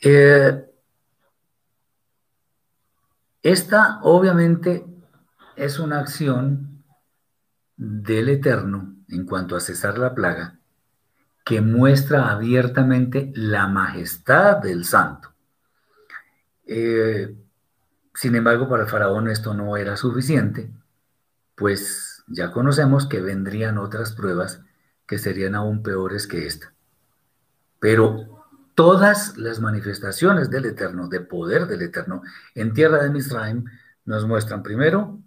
Eh, 0.00 0.64
esta 3.42 4.00
obviamente 4.02 4.86
es 5.54 5.78
una 5.78 6.00
acción 6.00 6.82
del 7.76 8.30
Eterno 8.30 8.96
en 9.08 9.26
cuanto 9.26 9.54
a 9.54 9.60
cesar 9.60 9.98
la 9.98 10.14
plaga 10.14 10.58
que 11.44 11.60
muestra 11.60 12.30
abiertamente 12.30 13.32
la 13.34 13.66
majestad 13.66 14.58
del 14.58 14.86
santo. 14.86 15.34
Eh, 16.64 17.36
sin 18.14 18.34
embargo, 18.34 18.66
para 18.66 18.84
el 18.84 18.88
faraón 18.88 19.28
esto 19.28 19.52
no 19.52 19.76
era 19.76 19.96
suficiente 19.96 20.70
pues 21.58 22.07
ya 22.28 22.52
conocemos 22.52 23.06
que 23.06 23.20
vendrían 23.20 23.78
otras 23.78 24.12
pruebas 24.12 24.62
que 25.06 25.18
serían 25.18 25.54
aún 25.54 25.82
peores 25.82 26.26
que 26.26 26.46
esta. 26.46 26.72
Pero 27.80 28.44
todas 28.74 29.36
las 29.38 29.60
manifestaciones 29.60 30.50
del 30.50 30.66
Eterno, 30.66 31.08
de 31.08 31.20
poder 31.20 31.66
del 31.66 31.82
Eterno, 31.82 32.22
en 32.54 32.74
tierra 32.74 33.02
de 33.02 33.10
Misraim, 33.10 33.64
nos 34.04 34.26
muestran 34.26 34.62
primero 34.62 35.18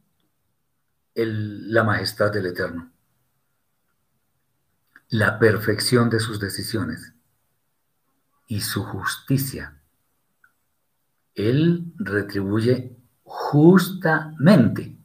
la 1.16 1.84
majestad 1.84 2.32
del 2.32 2.46
Eterno, 2.46 2.92
la 5.10 5.40
perfección 5.40 6.10
de 6.10 6.20
sus 6.20 6.40
decisiones 6.40 7.14
y 8.48 8.62
su 8.62 8.84
justicia. 8.84 9.78
Él 11.36 11.94
retribuye 11.98 12.96
justamente 13.24 15.01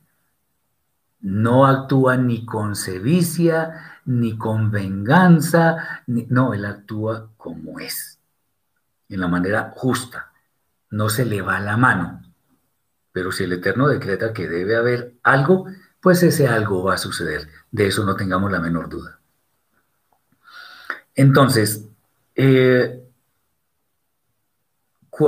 no 1.21 1.67
actúa 1.67 2.17
ni 2.17 2.45
con 2.45 2.77
sevicia, 2.77 4.01
ni 4.05 4.37
con 4.37 4.71
venganza, 4.71 6.03
no, 6.07 6.55
él 6.55 6.65
actúa 6.65 7.31
como 7.37 7.81
es, 7.81 8.19
en 9.09 9.21
la 9.21 9.29
manera 9.29 9.73
justa, 9.75 10.33
no 10.91 11.09
se 11.09 11.25
le 11.25 11.43
va 11.43 11.61
la 11.61 11.77
mano. 11.77 12.23
Pero 13.13 13.33
si 13.33 13.45
el 13.45 13.55
Eterno 13.55 13.89
decreta 13.89 14.33
que 14.33 14.49
debe 14.49 14.77
haber 14.77 15.15
algo, 15.23 15.67
pues 16.01 16.23
ese 16.23 16.47
algo 16.47 16.85
va 16.85 16.95
a 16.95 16.99
suceder. 16.99 17.49
De 17.71 17.87
eso 17.87 18.05
no 18.05 18.15
tengamos 18.15 18.53
la 18.53 18.61
menor 18.61 18.89
duda. 18.89 19.19
Entonces, 21.15 21.89
eh, 22.35 23.03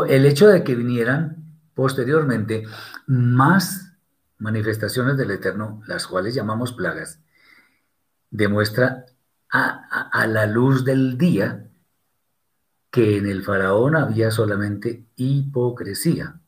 el 0.09 0.27
hecho 0.27 0.49
de 0.49 0.63
que 0.63 0.75
vinieran 0.75 1.37
posteriormente 1.75 2.65
más 3.07 3.88
manifestaciones 4.39 5.17
del 5.17 5.31
Eterno, 5.31 5.83
las 5.87 6.07
cuales 6.07 6.35
llamamos 6.35 6.73
plagas, 6.73 7.21
demuestra 8.31 9.07
a, 9.51 10.27
la 10.27 10.47
luz 10.47 10.85
del 10.85 11.17
día 11.17 11.69
que 12.91 13.19
en 13.19 13.27
el 13.27 13.43
faraón 13.43 13.97
había 13.97 14.31
solamente 14.31 15.07
hipocresía, 15.17 16.41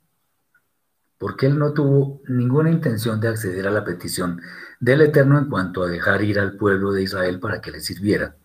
porque 1.18 1.46
él 1.46 1.58
no 1.58 1.72
tuvo 1.72 2.22
ninguna 2.28 2.70
intención 2.70 3.20
de 3.20 3.28
acceder 3.28 3.66
a 3.66 3.70
la 3.70 3.84
petición 3.84 4.40
del 4.78 5.02
Eterno 5.02 5.38
en 5.38 5.50
cuanto 5.50 5.82
a 5.82 5.88
dejar 5.88 6.22
ir 6.22 6.38
al 6.38 6.56
pueblo 6.56 6.92
de 6.92 7.02
Israel 7.02 7.40
para 7.40 7.60
que 7.60 7.70
le 7.70 7.80
sirviera. 7.80 8.36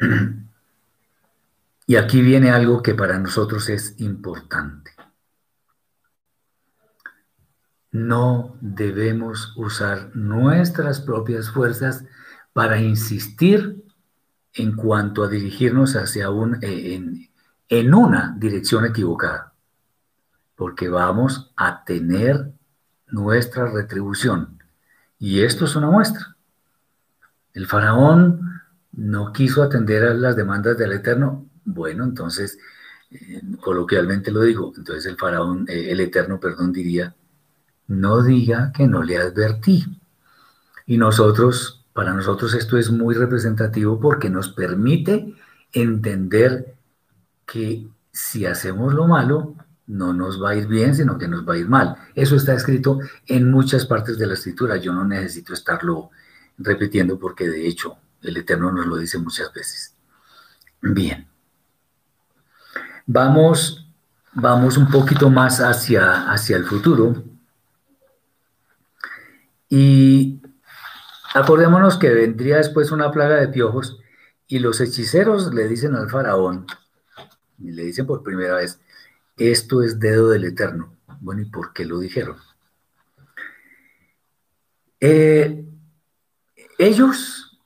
Y 1.86 1.96
aquí 1.96 2.22
viene 2.22 2.50
algo 2.50 2.82
que 2.82 2.94
para 2.94 3.18
nosotros 3.18 3.68
es 3.68 4.00
importante. 4.00 4.93
No 7.94 8.56
debemos 8.60 9.52
usar 9.56 10.10
nuestras 10.16 11.00
propias 11.00 11.48
fuerzas 11.48 12.04
para 12.52 12.80
insistir 12.80 13.84
en 14.52 14.74
cuanto 14.74 15.22
a 15.22 15.28
dirigirnos 15.28 15.94
hacia 15.94 16.28
un, 16.28 16.58
eh, 16.60 17.28
en, 17.68 17.94
una 17.94 18.34
dirección 18.36 18.84
equivocada, 18.84 19.52
porque 20.56 20.88
vamos 20.88 21.52
a 21.54 21.84
tener 21.84 22.50
nuestra 23.06 23.70
retribución. 23.70 24.60
Y 25.20 25.42
esto 25.42 25.64
es 25.64 25.76
una 25.76 25.88
muestra. 25.88 26.34
El 27.52 27.68
faraón 27.68 28.60
no 28.90 29.32
quiso 29.32 29.62
atender 29.62 30.02
a 30.02 30.14
las 30.14 30.34
demandas 30.34 30.76
del 30.76 30.90
Eterno. 30.94 31.46
Bueno, 31.64 32.02
entonces, 32.02 32.58
eh, 33.12 33.40
coloquialmente 33.60 34.32
lo 34.32 34.40
digo, 34.40 34.72
entonces 34.76 35.06
el 35.06 35.16
faraón, 35.16 35.64
eh, 35.68 35.92
el 35.92 36.00
Eterno, 36.00 36.40
perdón, 36.40 36.72
diría, 36.72 37.14
no 37.86 38.22
diga 38.22 38.72
que 38.72 38.86
no 38.86 39.02
le 39.02 39.18
advertí. 39.18 39.84
Y 40.86 40.96
nosotros, 40.98 41.84
para 41.92 42.12
nosotros 42.12 42.54
esto 42.54 42.78
es 42.78 42.90
muy 42.90 43.14
representativo 43.14 44.00
porque 44.00 44.30
nos 44.30 44.48
permite 44.48 45.34
entender 45.72 46.74
que 47.46 47.86
si 48.12 48.46
hacemos 48.46 48.94
lo 48.94 49.06
malo, 49.06 49.54
no 49.86 50.12
nos 50.14 50.42
va 50.42 50.50
a 50.50 50.56
ir 50.56 50.66
bien, 50.66 50.94
sino 50.94 51.18
que 51.18 51.28
nos 51.28 51.46
va 51.46 51.54
a 51.54 51.58
ir 51.58 51.68
mal. 51.68 51.96
Eso 52.14 52.36
está 52.36 52.54
escrito 52.54 53.00
en 53.26 53.50
muchas 53.50 53.84
partes 53.86 54.18
de 54.18 54.26
la 54.26 54.34
escritura. 54.34 54.76
Yo 54.76 54.92
no 54.92 55.04
necesito 55.04 55.52
estarlo 55.52 56.10
repitiendo 56.58 57.18
porque 57.18 57.48
de 57.48 57.66
hecho 57.66 57.96
el 58.22 58.36
Eterno 58.36 58.72
nos 58.72 58.86
lo 58.86 58.96
dice 58.96 59.18
muchas 59.18 59.52
veces. 59.52 59.94
Bien. 60.80 61.26
Vamos, 63.06 63.86
vamos 64.32 64.78
un 64.78 64.88
poquito 64.88 65.28
más 65.28 65.60
hacia, 65.60 66.30
hacia 66.30 66.56
el 66.56 66.64
futuro. 66.64 67.22
Y 69.76 70.40
acordémonos 71.34 71.98
que 71.98 72.08
vendría 72.08 72.58
después 72.58 72.92
una 72.92 73.10
plaga 73.10 73.40
de 73.40 73.48
piojos 73.48 73.98
y 74.46 74.60
los 74.60 74.80
hechiceros 74.80 75.52
le 75.52 75.66
dicen 75.66 75.96
al 75.96 76.08
faraón, 76.08 76.64
y 77.58 77.72
le 77.72 77.82
dicen 77.82 78.06
por 78.06 78.22
primera 78.22 78.54
vez, 78.54 78.78
esto 79.36 79.82
es 79.82 79.98
dedo 79.98 80.30
del 80.30 80.44
Eterno. 80.44 80.96
Bueno, 81.20 81.42
¿y 81.42 81.46
por 81.46 81.72
qué 81.72 81.86
lo 81.86 81.98
dijeron? 81.98 82.36
Eh, 85.00 85.66
ellos, 86.78 87.58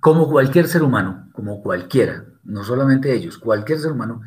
como 0.00 0.28
cualquier 0.28 0.68
ser 0.68 0.82
humano, 0.82 1.30
como 1.32 1.62
cualquiera, 1.62 2.26
no 2.44 2.62
solamente 2.62 3.14
ellos, 3.14 3.38
cualquier 3.38 3.78
ser 3.78 3.92
humano, 3.92 4.20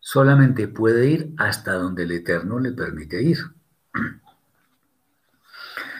solamente 0.00 0.68
puede 0.68 1.06
ir 1.06 1.34
hasta 1.36 1.74
donde 1.74 2.04
el 2.04 2.12
Eterno 2.12 2.58
le 2.60 2.72
permite 2.72 3.22
ir. 3.22 3.40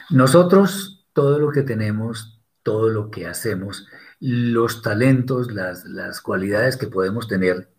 Nosotros, 0.09 1.05
todo 1.13 1.37
lo 1.39 1.51
que 1.51 1.63
tenemos, 1.63 2.39
todo 2.63 2.89
lo 2.89 3.11
que 3.11 3.27
hacemos, 3.27 3.87
los 4.19 4.81
talentos, 4.81 5.51
las, 5.51 6.21
cualidades 6.21 6.77
que 6.77 6.87
podemos 6.87 7.27
tener, 7.27 7.69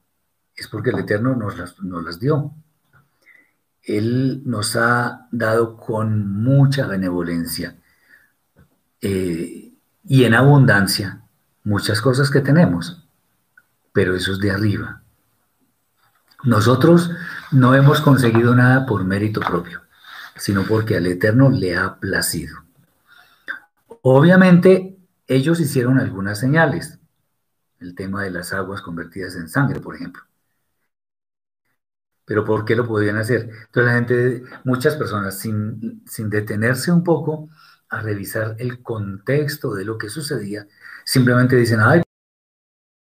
es 0.55 0.69
porque 0.69 0.91
el 0.91 0.99
Eterno 0.99 1.35
nos 1.37 1.57
las, 1.57 2.21
dio. 2.21 2.53
Él 3.83 4.43
nos 4.45 4.77
ha 4.77 5.29
dado 5.33 5.77
con 5.77 6.43
mucha 6.43 6.87
benevolencia 6.87 7.77
eh, 9.01 9.73
y 10.05 10.25
en 10.25 10.35
abundancia 10.35 11.23
muchas 11.65 12.01
cosas 12.03 12.31
que 12.31 12.41
tenemos, 12.41 13.07
pero 13.93 14.15
eso 14.15 14.33
es 14.33 14.39
de 14.39 14.51
arriba. 14.51 15.03
Nosotros 16.45 17.11
no 17.53 17.75
hemos 17.75 18.01
conseguido 18.01 18.55
nada 18.55 18.85
por 18.85 19.05
mérito 19.05 19.41
propio 19.41 19.88
sino 20.39 20.65
porque 20.65 20.97
al 20.97 21.07
Eterno 21.07 21.51
le 21.51 21.77
ha 21.77 21.99
placido. 21.99 22.57
Obviamente, 24.03 24.97
ellos 25.27 25.61
hicieron 25.61 25.99
algunas 25.99 26.39
señales. 26.39 26.99
El 27.81 27.95
tema 27.95 28.25
de 28.25 28.31
las 28.31 28.53
aguas 28.53 28.81
convertidas 28.81 29.37
en 29.37 29.49
sangre, 29.49 29.81
por 29.81 29.95
ejemplo. 29.95 30.23
Pero 32.25 32.45
¿por 32.45 32.65
qué 32.65 32.77
lo 32.77 32.87
podían 32.87 33.17
hacer? 33.17 33.51
Entonces 33.67 33.85
la 33.85 33.93
gente, 33.93 34.43
muchas 34.65 34.97
personas, 34.97 35.39
sin, 35.39 36.03
sin 36.07 36.29
detenerse 36.29 36.93
un 36.93 37.03
poco 37.03 37.49
a 37.89 38.01
revisar 38.01 38.57
el 38.59 38.83
contexto 38.83 39.75
de 39.75 39.85
lo 39.85 39.97
que 39.97 40.11
sucedía, 40.11 40.67
simplemente 41.05 41.57
dicen, 41.57 41.81
ay, 41.81 42.03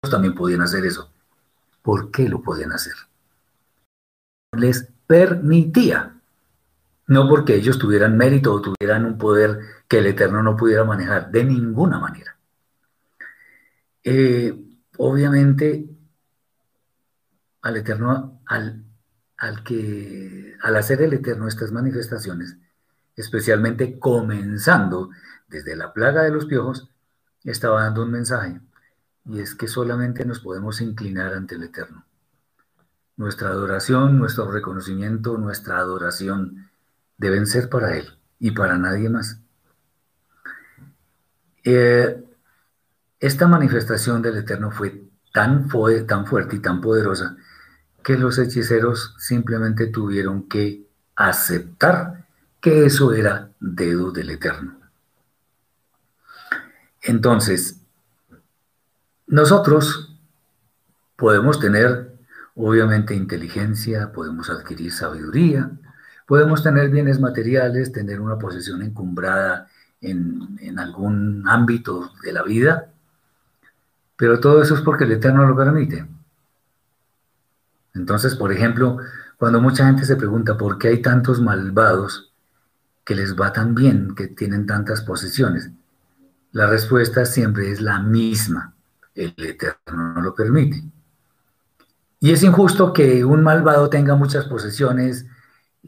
también 0.09 0.35
podían 0.35 0.61
hacer 0.61 0.85
eso. 0.85 1.11
¿Por 1.81 2.11
qué 2.11 2.29
lo 2.29 2.41
podían 2.41 2.71
hacer? 2.71 2.93
Les 4.55 4.87
permitía 5.07 6.16
no 7.07 7.27
porque 7.29 7.55
ellos 7.55 7.79
tuvieran 7.79 8.17
mérito 8.17 8.53
o 8.53 8.61
tuvieran 8.61 9.05
un 9.05 9.17
poder 9.17 9.59
que 9.87 9.99
el 9.99 10.07
Eterno 10.07 10.43
no 10.43 10.55
pudiera 10.55 10.83
manejar, 10.83 11.31
de 11.31 11.43
ninguna 11.45 11.99
manera. 11.99 12.37
Eh, 14.03 14.53
obviamente, 14.97 15.89
al 17.61 17.77
Eterno, 17.77 18.41
al, 18.45 18.83
al, 19.37 19.63
que, 19.63 20.55
al 20.61 20.75
hacer 20.75 21.01
el 21.01 21.13
Eterno 21.13 21.47
estas 21.47 21.71
manifestaciones, 21.71 22.57
especialmente 23.15 23.97
comenzando 23.99 25.09
desde 25.47 25.75
la 25.77 25.93
plaga 25.93 26.23
de 26.23 26.31
los 26.31 26.45
piojos, 26.45 26.89
estaba 27.43 27.83
dando 27.83 28.03
un 28.03 28.11
mensaje, 28.11 28.59
y 29.25 29.39
es 29.39 29.55
que 29.55 29.69
solamente 29.69 30.25
nos 30.25 30.41
podemos 30.41 30.81
inclinar 30.81 31.33
ante 31.33 31.55
el 31.55 31.63
Eterno. 31.63 32.05
Nuestra 33.15 33.49
adoración, 33.49 34.19
nuestro 34.19 34.51
reconocimiento, 34.51 35.37
nuestra 35.37 35.77
adoración 35.77 36.66
deben 37.17 37.47
ser 37.47 37.69
para 37.69 37.95
Él 37.95 38.07
y 38.39 38.51
para 38.51 38.77
nadie 38.77 39.09
más. 39.09 39.39
Eh, 41.63 42.23
esta 43.19 43.47
manifestación 43.47 44.21
del 44.21 44.37
Eterno 44.37 44.71
fue 44.71 45.03
tan, 45.33 45.69
fue 45.69 46.01
tan 46.03 46.25
fuerte 46.25 46.55
y 46.55 46.59
tan 46.59 46.81
poderosa 46.81 47.35
que 48.03 48.17
los 48.17 48.37
hechiceros 48.37 49.15
simplemente 49.17 49.87
tuvieron 49.87 50.47
que 50.47 50.87
aceptar 51.15 52.25
que 52.61 52.85
eso 52.85 53.13
era 53.13 53.49
dedo 53.59 54.11
del 54.11 54.29
Eterno. 54.29 54.77
Entonces, 57.01 57.81
nosotros 59.25 60.15
podemos 61.15 61.59
tener, 61.59 62.17
obviamente, 62.55 63.13
inteligencia, 63.13 64.11
podemos 64.13 64.49
adquirir 64.49 64.91
sabiduría, 64.91 65.71
Podemos 66.27 66.61
tener 66.61 66.89
bienes 66.89 67.21
materiales, 67.21 67.93
tener 67.93 68.19
una 68.19 68.37
posesión 68.37 68.83
encumbrada 68.83 69.69
en, 70.01 70.77
algún 70.77 71.47
ámbito 71.47 72.11
de 72.21 72.33
la 72.33 72.43
vida, 72.43 72.89
pero 74.15 74.39
todo 74.39 74.61
eso 74.61 74.75
es 74.75 74.81
porque 74.81 75.05
el 75.05 75.13
Eterno 75.13 75.47
lo 75.47 75.55
permite. 75.55 76.05
Entonces, 77.95 78.35
por 78.35 78.51
ejemplo, 78.51 78.97
cuando 79.37 79.61
mucha 79.61 79.85
gente 79.85 80.03
se 80.03 80.17
pregunta 80.17 80.57
por 80.57 80.77
qué 80.77 80.89
hay 80.89 81.01
tantos 81.01 81.41
malvados 81.41 82.33
que 83.05 83.15
les 83.15 83.39
va 83.39 83.53
tan 83.53 83.73
bien, 83.73 84.13
que 84.13 84.27
tienen 84.27 84.65
tantas 84.67 85.01
posesiones, 85.01 85.71
la 86.51 86.67
respuesta 86.67 87.25
siempre 87.25 87.71
es 87.71 87.79
la 87.79 87.99
misma. 87.99 88.73
El 89.15 89.33
Eterno 89.37 90.13
no 90.13 90.21
lo 90.21 90.35
permite. 90.35 90.83
Y 92.19 92.31
es 92.31 92.43
injusto 92.43 92.91
que 92.91 93.23
un 93.23 93.43
malvado 93.43 93.89
tenga 93.89 94.15
muchas 94.15 94.45
posesiones 94.45 95.25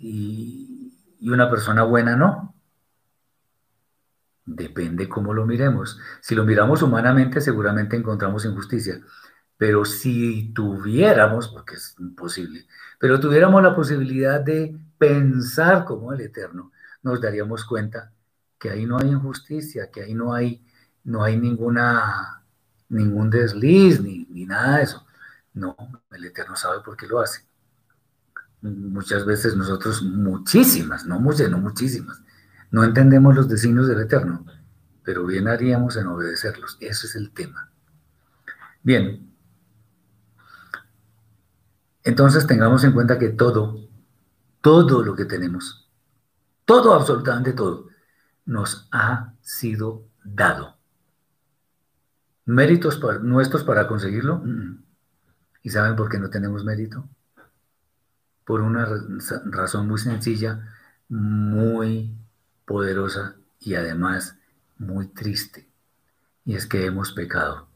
y, 0.02 0.76
una 1.22 1.50
persona 1.50 1.84
buena 1.84 2.16
no. 2.16 2.56
Depende 4.46 5.08
cómo 5.08 5.34
lo 5.34 5.46
miremos. 5.46 6.00
Si 6.22 6.34
lo 6.34 6.46
miramos 6.46 6.82
humanamente, 6.82 7.42
seguramente 7.42 7.96
encontramos 7.98 8.46
injusticia. 8.46 9.00
Pero 9.58 9.86
si 9.86 10.54
tuviéramos, 10.54 11.50
porque 11.50 11.76
es 11.76 11.96
imposible, 12.00 12.66
pero 13.00 13.20
tuviéramos 13.20 13.62
la 13.62 13.76
posibilidad 13.76 14.40
de 14.40 14.78
pensar 14.98 15.86
como 15.86 16.14
el 16.14 16.22
Eterno, 16.22 16.72
nos 17.04 17.22
daríamos 17.22 17.66
cuenta 17.66 18.12
que 18.58 18.70
ahí 18.70 18.86
no 18.86 18.98
hay 18.98 19.10
injusticia, 19.10 19.92
que 19.92 20.04
ahí 20.04 20.14
no 20.14 20.34
hay, 20.34 20.66
no 21.04 21.24
hay 21.24 21.38
ninguna, 21.38 22.44
ningún 22.90 23.30
desliz, 23.30 24.02
ni, 24.02 24.26
ni 24.30 24.46
nada 24.46 24.78
de 24.78 24.84
eso. 24.84 25.06
No, 25.54 25.76
el 26.12 26.26
Eterno 26.26 26.56
sabe 26.56 26.82
por 26.82 26.96
qué 26.96 27.08
lo 27.08 27.20
hace. 27.20 27.49
Muchas 28.62 29.26
veces 29.26 29.56
nosotros, 29.56 30.02
muchísimas, 30.02 31.06
no 31.06 31.20
muchas, 31.20 31.50
no 31.50 31.60
muchísimas, 31.60 32.22
no 32.72 32.84
entendemos 32.84 33.36
los 33.36 33.48
designios 33.48 33.88
del 33.88 34.02
Eterno, 34.02 34.46
pero 35.04 35.26
bien 35.26 35.48
haríamos 35.48 35.96
en 35.96 36.08
obedecerlos. 36.08 36.78
Ese 36.82 37.08
es 37.08 37.16
el 37.16 37.32
tema. 37.32 37.72
Bien. 38.84 39.34
Entonces 42.04 42.48
tengamos 42.48 42.84
en 42.84 42.92
cuenta 42.92 43.18
que 43.18 43.30
todo, 43.30 43.88
todo 44.62 45.04
lo 45.04 45.16
que 45.16 45.26
tenemos, 45.26 45.90
todo, 46.66 46.94
absolutamente 46.94 47.54
todo, 47.54 47.88
nos 48.46 48.88
ha 48.92 49.34
sido 49.42 50.06
dado. 50.24 50.78
¿Méritos 52.46 53.00
nuestros 53.22 53.64
para 53.64 53.88
conseguirlo? 53.88 54.44
¿Y 55.62 55.70
saben 55.70 55.96
por 55.96 56.10
qué 56.10 56.20
no 56.20 56.30
tenemos 56.30 56.66
mérito? 56.66 57.08
Por 58.50 58.62
una 58.62 58.90
razón 59.46 59.88
muy 59.88 60.00
sencilla, 60.00 60.74
muy 61.08 62.12
poderosa 62.66 63.36
y 63.60 63.76
además 63.76 64.40
muy 64.80 65.06
triste. 65.10 65.70
Y 66.46 66.56
es 66.56 66.66
que 66.66 66.84
hemos 66.88 67.12
pecado. 67.12 67.68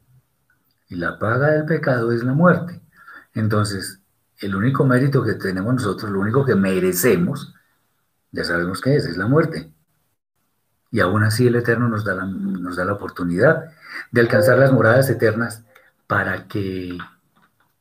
Y 0.88 0.96
la 0.96 1.20
paga 1.20 1.52
del 1.52 1.64
pecado 1.64 2.10
es 2.10 2.24
la 2.24 2.32
muerte. 2.32 2.80
Entonces, 3.34 4.00
el 4.40 4.56
único 4.56 4.84
mérito 4.84 5.22
que 5.22 5.34
tenemos 5.34 5.74
nosotros, 5.74 6.10
lo 6.10 6.18
único 6.18 6.44
que 6.44 6.56
merecemos, 6.56 7.54
ya 8.32 8.42
sabemos 8.42 8.80
qué 8.80 8.96
es, 8.96 9.06
es 9.06 9.16
la 9.16 9.28
muerte. 9.28 9.72
Y 10.90 10.98
aún 10.98 11.22
así 11.22 11.46
el 11.46 11.54
Eterno 11.54 11.88
nos 11.88 12.04
da 12.04 12.16
la, 12.16 12.26
nos 12.26 12.74
da 12.74 12.84
la 12.84 12.94
oportunidad 12.94 13.66
de 14.10 14.20
alcanzar 14.20 14.58
las 14.58 14.72
moradas 14.72 15.08
eternas 15.08 15.62
para 16.08 16.48
que 16.48 16.98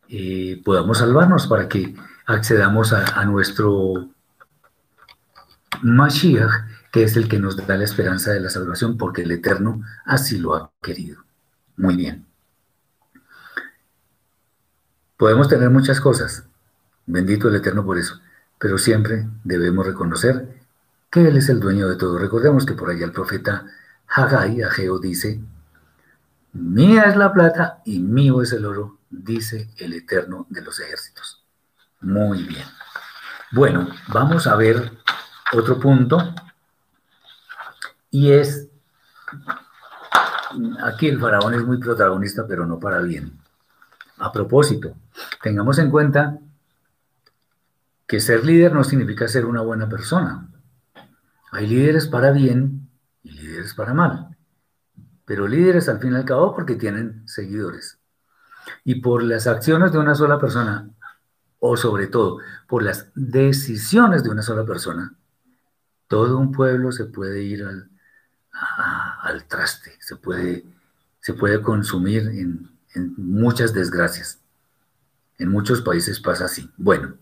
eh, 0.10 0.62
podamos 0.64 1.00
salvarnos, 1.00 1.48
para 1.48 1.68
que 1.68 1.96
accedamos 2.26 2.94
a, 2.94 3.26
nuestro 3.26 4.10
Mashiach, 5.82 6.52
que 6.92 7.04
es 7.04 7.18
el 7.18 7.28
que 7.28 7.40
nos 7.40 7.58
da 7.58 7.78
la 7.78 7.84
esperanza 7.84 8.32
de 8.32 8.40
la 8.40 8.50
salvación, 8.50 8.98
porque 8.98 9.24
el 9.24 9.32
Eterno 9.32 9.82
así 10.06 10.38
lo 10.38 10.56
ha 10.56 10.72
querido. 10.82 11.24
Muy 11.76 11.96
bien. 11.96 12.26
Podemos 15.18 15.48
tener 15.48 15.70
muchas 15.70 16.00
cosas, 16.00 16.46
bendito 17.06 17.48
el 17.48 17.56
Eterno 17.56 17.86
por 17.86 17.98
eso, 17.98 18.20
pero 18.60 18.78
siempre 18.78 19.28
debemos 19.44 19.86
reconocer 19.86 20.62
que 21.10 21.28
Él 21.28 21.38
es 21.38 21.50
el 21.50 21.60
dueño 21.60 21.88
de 21.88 21.96
todo. 21.96 22.18
Recordemos 22.18 22.66
que 22.66 22.74
por 22.74 22.90
allá 22.90 23.06
el 23.06 23.12
profeta 23.12 23.66
Haggai, 24.08 24.62
Ageo, 24.64 25.00
dice, 25.00 25.40
mía 26.54 27.04
es 27.04 27.16
la 27.16 27.34
plata 27.34 27.82
y 27.86 28.00
mío 28.00 28.42
es 28.42 28.52
el 28.54 28.66
oro, 28.66 29.00
dice 29.10 29.70
el 29.78 29.94
Eterno 29.94 30.46
de 30.50 30.62
los 30.62 30.80
ejércitos. 30.80 31.43
Muy 32.04 32.44
bien. 32.44 32.66
Bueno, 33.52 33.88
vamos 34.10 34.46
a 34.46 34.56
ver 34.56 34.92
otro 35.54 35.80
punto 35.80 36.36
y 38.12 38.32
es, 38.32 38.68
aquí 40.84 41.08
el 41.08 41.20
faraón 41.20 41.54
es 41.54 41.64
muy 41.64 41.78
protagonista, 41.78 42.46
pero 42.46 42.66
no 42.66 42.78
para 42.78 43.00
bien. 43.00 43.40
A 44.18 44.32
propósito, 44.32 44.96
tengamos 45.42 45.80
en 45.80 45.90
cuenta 45.90 46.40
que 48.06 48.20
ser 48.20 48.46
líder 48.46 48.74
no 48.74 48.84
significa 48.84 49.28
ser 49.28 49.46
una 49.46 49.62
buena 49.62 49.88
persona. 49.88 50.48
Hay 51.52 51.68
líderes 51.68 52.08
para 52.08 52.32
bien 52.32 52.90
y 53.24 53.32
líderes 53.32 53.74
para 53.74 53.94
mal. 53.94 54.36
Pero 55.26 55.48
líderes 55.48 55.88
al 55.88 56.00
fin 56.00 56.12
y 56.12 56.16
al 56.18 56.26
cabo 56.26 56.54
porque 56.54 56.76
tienen 56.76 57.26
seguidores. 57.28 57.98
Y 58.84 58.96
por 58.96 59.24
las 59.24 59.48
acciones 59.48 59.94
de 59.94 60.00
una 60.00 60.16
sola 60.16 60.38
persona, 60.38 60.90
o 61.66 61.78
sobre 61.78 62.08
todo 62.08 62.40
por 62.68 62.84
las 62.84 63.08
decisiones 63.16 64.22
de 64.22 64.30
una 64.30 64.42
sola 64.42 64.66
persona, 64.66 65.16
todo 66.10 66.38
un 66.38 66.52
pueblo 66.52 66.92
se 66.92 67.06
puede 67.06 67.42
ir 67.42 67.64
al, 67.64 67.90
al 69.22 69.46
traste, 69.46 69.94
se 70.02 70.18
puede, 70.18 70.66
se 71.22 71.34
puede 71.34 71.62
consumir 71.62 72.24
en, 72.24 72.70
en 72.96 73.14
muchas 73.16 73.74
desgracias. 73.74 74.42
En 75.40 75.48
muchos 75.48 75.82
países 75.82 76.20
pasa 76.20 76.46
así. 76.46 76.70
Bueno, 76.76 77.16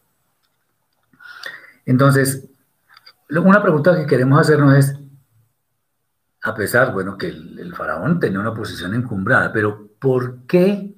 entonces, 1.85 2.49
una 3.29 3.61
pregunta 3.61 3.95
que 3.95 4.07
queremos 4.07 4.39
hacernos 4.39 4.73
es, 4.73 4.95
a 6.41 6.55
pesar, 6.55 6.93
bueno, 6.93 7.15
que 7.15 7.27
el, 7.27 7.59
el, 7.59 7.75
faraón 7.75 8.19
tenía 8.19 8.39
una 8.39 8.55
posición 8.55 8.95
encumbrada, 8.95 9.53
pero 9.53 9.91
¿por 9.99 10.47
qué 10.47 10.95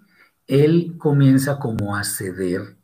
él 0.47 0.95
comienza 0.97 1.59
como 1.59 1.97
a 1.97 2.05
ceder, 2.05 2.77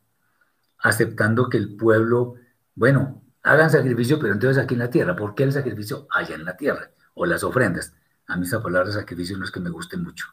aceptando 0.82 1.48
que 1.48 1.58
el 1.58 1.76
pueblo, 1.76 2.34
bueno, 2.74 3.22
hagan 3.42 3.70
sacrificio, 3.70 4.18
pero 4.18 4.32
entonces 4.32 4.62
aquí 4.62 4.74
en 4.74 4.80
la 4.80 4.90
tierra, 4.90 5.16
¿por 5.16 5.34
qué 5.34 5.44
el 5.44 5.52
sacrificio 5.52 6.06
allá 6.10 6.34
en 6.34 6.44
la 6.44 6.56
tierra? 6.56 6.90
o 7.14 7.26
las 7.26 7.44
ofrendas. 7.44 7.94
A 8.26 8.36
mí 8.36 8.46
esa 8.46 8.62
palabra 8.62 8.90
sacrificio 8.92 9.36
no 9.36 9.44
es 9.44 9.50
que 9.50 9.60
me 9.60 9.70
guste 9.70 9.96
mucho. 9.96 10.26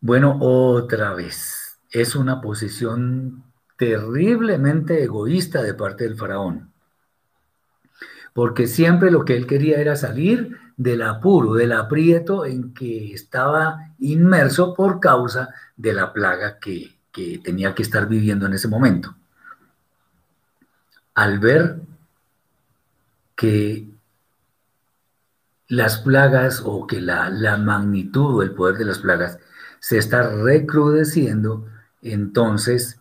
Bueno, 0.00 0.38
otra 0.40 1.12
vez, 1.12 1.80
es 1.90 2.14
una 2.14 2.40
posición 2.40 3.44
terriblemente 3.76 5.02
egoísta 5.02 5.62
de 5.62 5.74
parte 5.74 6.04
del 6.04 6.16
faraón, 6.16 6.72
porque 8.32 8.66
siempre 8.66 9.10
lo 9.10 9.24
que 9.24 9.36
él 9.36 9.46
quería 9.46 9.80
era 9.80 9.96
salir 9.96 10.56
del 10.76 11.02
apuro, 11.02 11.54
del 11.54 11.72
aprieto 11.72 12.46
en 12.46 12.72
que 12.72 13.12
estaba 13.12 13.94
inmerso 13.98 14.74
por 14.74 15.00
causa 15.00 15.48
de 15.76 15.92
la 15.92 16.12
plaga 16.12 16.58
que, 16.58 16.97
que 17.18 17.38
tenía 17.38 17.74
que 17.74 17.82
estar 17.82 18.06
viviendo 18.06 18.46
en 18.46 18.54
ese 18.54 18.68
momento. 18.68 19.16
Al 21.14 21.40
ver 21.40 21.80
que 23.34 23.88
las 25.66 25.98
plagas 25.98 26.62
o 26.64 26.86
que 26.86 27.00
la, 27.00 27.56
magnitud 27.56 28.36
o 28.36 28.42
el 28.42 28.52
poder 28.52 28.76
de 28.78 28.84
las 28.84 29.00
plagas 29.00 29.40
se 29.80 29.98
está 29.98 30.30
recrudeciendo, 30.30 31.66
entonces 32.02 33.00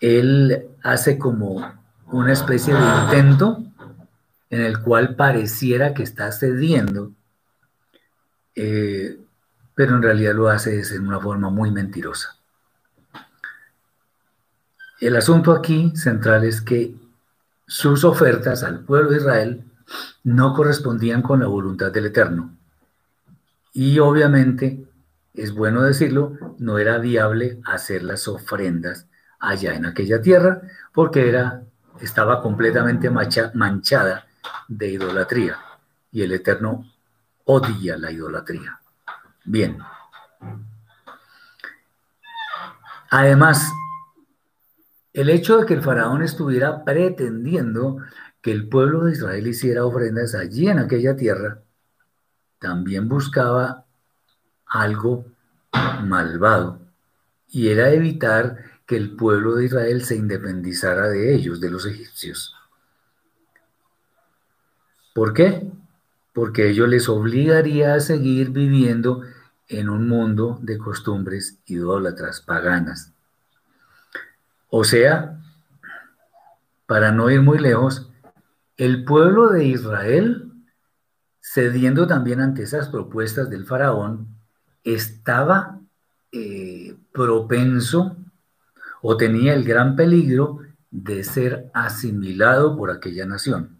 él 0.00 0.66
hace 0.82 1.16
como 1.16 1.80
una 2.06 2.32
especie 2.32 2.74
de 2.74 2.80
intento 3.04 3.62
en 4.50 4.62
el 4.62 4.80
cual 4.80 5.14
pareciera 5.14 5.94
que 5.94 6.02
está 6.02 6.32
cediendo, 6.32 7.12
eh, 8.56 9.16
pero 9.76 9.94
en 9.94 10.02
realidad 10.02 10.34
lo 10.34 10.48
hace 10.48 10.82
de 10.82 10.98
una 10.98 11.20
forma 11.20 11.50
muy 11.50 11.70
mentirosa. 11.70 12.36
El 15.00 15.16
asunto 15.16 15.52
aquí 15.52 15.92
central 15.96 16.44
es 16.44 16.60
que 16.60 16.94
sus 17.66 18.04
ofertas 18.04 18.62
al 18.62 18.80
pueblo 18.80 19.10
de 19.10 19.16
Israel 19.16 19.64
no 20.22 20.54
correspondían 20.54 21.22
con 21.22 21.40
la 21.40 21.46
voluntad 21.46 21.90
del 21.90 22.06
Eterno. 22.06 22.56
Y 23.72 23.98
obviamente, 23.98 24.84
es 25.34 25.52
bueno 25.52 25.82
decirlo, 25.82 26.38
no 26.58 26.78
era 26.78 26.98
viable 26.98 27.60
hacer 27.64 28.04
las 28.04 28.28
ofrendas 28.28 29.06
allá 29.40 29.74
en 29.74 29.86
aquella 29.86 30.22
tierra 30.22 30.62
porque 30.92 31.28
era, 31.28 31.62
estaba 32.00 32.40
completamente 32.40 33.10
manchada 33.10 34.26
de 34.68 34.92
idolatría 34.92 35.58
y 36.12 36.22
el 36.22 36.32
Eterno 36.32 36.88
odia 37.44 37.96
la 37.96 38.12
idolatría. 38.12 38.78
Bien. 39.44 39.78
Además, 43.10 43.70
el 45.14 45.30
hecho 45.30 45.58
de 45.58 45.66
que 45.66 45.74
el 45.74 45.82
faraón 45.82 46.22
estuviera 46.22 46.84
pretendiendo 46.84 47.98
que 48.42 48.50
el 48.50 48.68
pueblo 48.68 49.04
de 49.04 49.12
Israel 49.12 49.46
hiciera 49.46 49.86
ofrendas 49.86 50.34
allí 50.34 50.68
en 50.68 50.80
aquella 50.80 51.16
tierra, 51.16 51.62
también 52.58 53.08
buscaba 53.08 53.86
algo 54.66 55.24
malvado, 56.02 56.80
y 57.48 57.68
era 57.68 57.90
evitar 57.90 58.58
que 58.86 58.96
el 58.96 59.14
pueblo 59.14 59.54
de 59.54 59.66
Israel 59.66 60.04
se 60.04 60.16
independizara 60.16 61.08
de 61.08 61.32
ellos, 61.34 61.60
de 61.60 61.70
los 61.70 61.86
egipcios. 61.86 62.54
¿Por 65.14 65.32
qué? 65.32 65.70
Porque 66.32 66.68
ello 66.68 66.88
les 66.88 67.08
obligaría 67.08 67.94
a 67.94 68.00
seguir 68.00 68.50
viviendo 68.50 69.22
en 69.68 69.88
un 69.88 70.08
mundo 70.08 70.58
de 70.60 70.76
costumbres 70.76 71.60
idólatras, 71.66 72.40
paganas. 72.40 73.13
O 74.76 74.82
sea, 74.82 75.38
para 76.84 77.12
no 77.12 77.30
ir 77.30 77.42
muy 77.42 77.60
lejos, 77.60 78.10
el 78.76 79.04
pueblo 79.04 79.50
de 79.50 79.66
Israel 79.66 80.50
cediendo 81.40 82.08
también 82.08 82.40
ante 82.40 82.64
esas 82.64 82.88
propuestas 82.88 83.48
del 83.48 83.66
faraón, 83.66 84.26
estaba 84.82 85.78
eh, 86.32 86.96
propenso 87.12 88.16
o 89.00 89.16
tenía 89.16 89.54
el 89.54 89.62
gran 89.62 89.94
peligro 89.94 90.58
de 90.90 91.22
ser 91.22 91.70
asimilado 91.72 92.76
por 92.76 92.90
aquella 92.90 93.26
nación. 93.26 93.78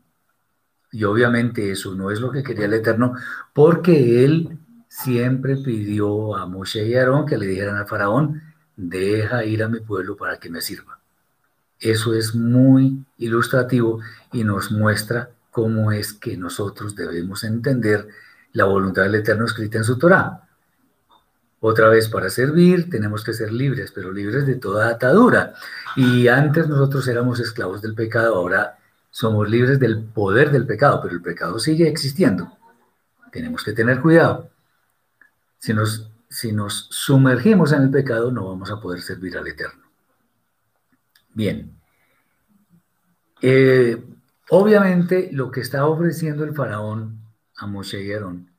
Y 0.93 1.03
obviamente 1.03 1.73
eso 1.73 1.97
no 1.97 2.13
es 2.13 2.21
lo 2.21 2.31
que 2.31 2.45
quería 2.45 2.67
el 2.67 2.75
Eterno, 2.75 3.15
porque 3.53 4.25
él 4.25 4.61
siempre 4.87 5.57
pidió 5.57 6.37
a 6.37 6.47
Moshe 6.47 6.87
y 6.87 6.95
Aarón 6.95 7.27
que 7.27 7.37
le 7.37 7.49
dijeran 7.49 7.79
al 7.79 7.89
faraón, 7.89 8.54
deja 8.77 9.45
ir 9.45 9.63
a 9.63 9.69
mi 9.69 9.81
pueblo 9.81 10.17
para 10.17 10.39
que 10.39 10.51
me 10.51 10.61
sirva. 10.61 10.99
Eso 11.79 12.15
es 12.15 12.35
muy 12.35 13.05
ilustrativo 13.19 14.01
y 14.33 14.45
nos 14.45 14.71
muestra 14.71 15.31
cómo 15.51 15.93
es 15.93 16.13
que 16.13 16.37
nosotros 16.37 16.97
debemos 16.97 17.45
entender 17.45 18.09
la 18.53 18.65
voluntad 18.65 19.03
del 19.03 19.17
Eterno 19.17 19.45
escrita 19.45 19.79
en 19.79 19.85
su 19.85 19.99
Torah. 19.99 20.49
Otra 21.61 21.89
vez, 21.89 22.09
para 22.09 22.29
servir 22.29 22.91
tenemos 22.91 23.25
que 23.25 23.33
ser 23.33 23.53
libres, 23.53 23.91
pero 23.93 24.13
libres 24.13 24.47
de 24.47 24.57
toda 24.57 24.89
atadura. 24.89 25.55
Y 25.97 26.29
antes 26.29 26.69
nosotros 26.69 27.09
éramos 27.09 27.41
esclavos 27.41 27.81
del 27.83 27.95
pecado, 27.95 28.35
ahora 28.35 28.79
somos 29.11 29.49
libres 29.49 29.79
del 29.79 30.03
poder 30.03 30.51
del 30.51 30.67
pecado, 30.67 31.01
pero 31.03 31.15
el 31.15 31.23
pecado 31.23 31.59
sigue 31.59 31.89
existiendo. 31.89 32.53
Tenemos 33.33 33.65
que 33.65 33.73
tener 33.73 34.01
cuidado. 34.01 34.51
Si 35.59 35.73
nos, 35.73 36.11
si 36.29 36.53
nos 36.53 36.89
sumergimos 36.91 37.73
en 37.73 37.83
el 37.83 37.91
pecado, 37.91 38.31
no 38.31 38.49
vamos 38.49 38.71
a 38.71 38.81
poder 38.81 39.01
servir 39.01 39.37
al 39.37 39.47
Eterno. 39.47 39.85
Bien. 41.35 41.77
Eh, 43.41 44.03
Obviamente 44.51 45.31
lo 45.33 45.51
que 45.51 45.61
estaba 45.61 45.89
ofreciendo 45.89 46.45
el 46.45 46.55
faraón 46.55 47.19
a 47.57 47.67
Moshe 47.67 48.05
y 48.05 48.13
Aarón 48.13 48.51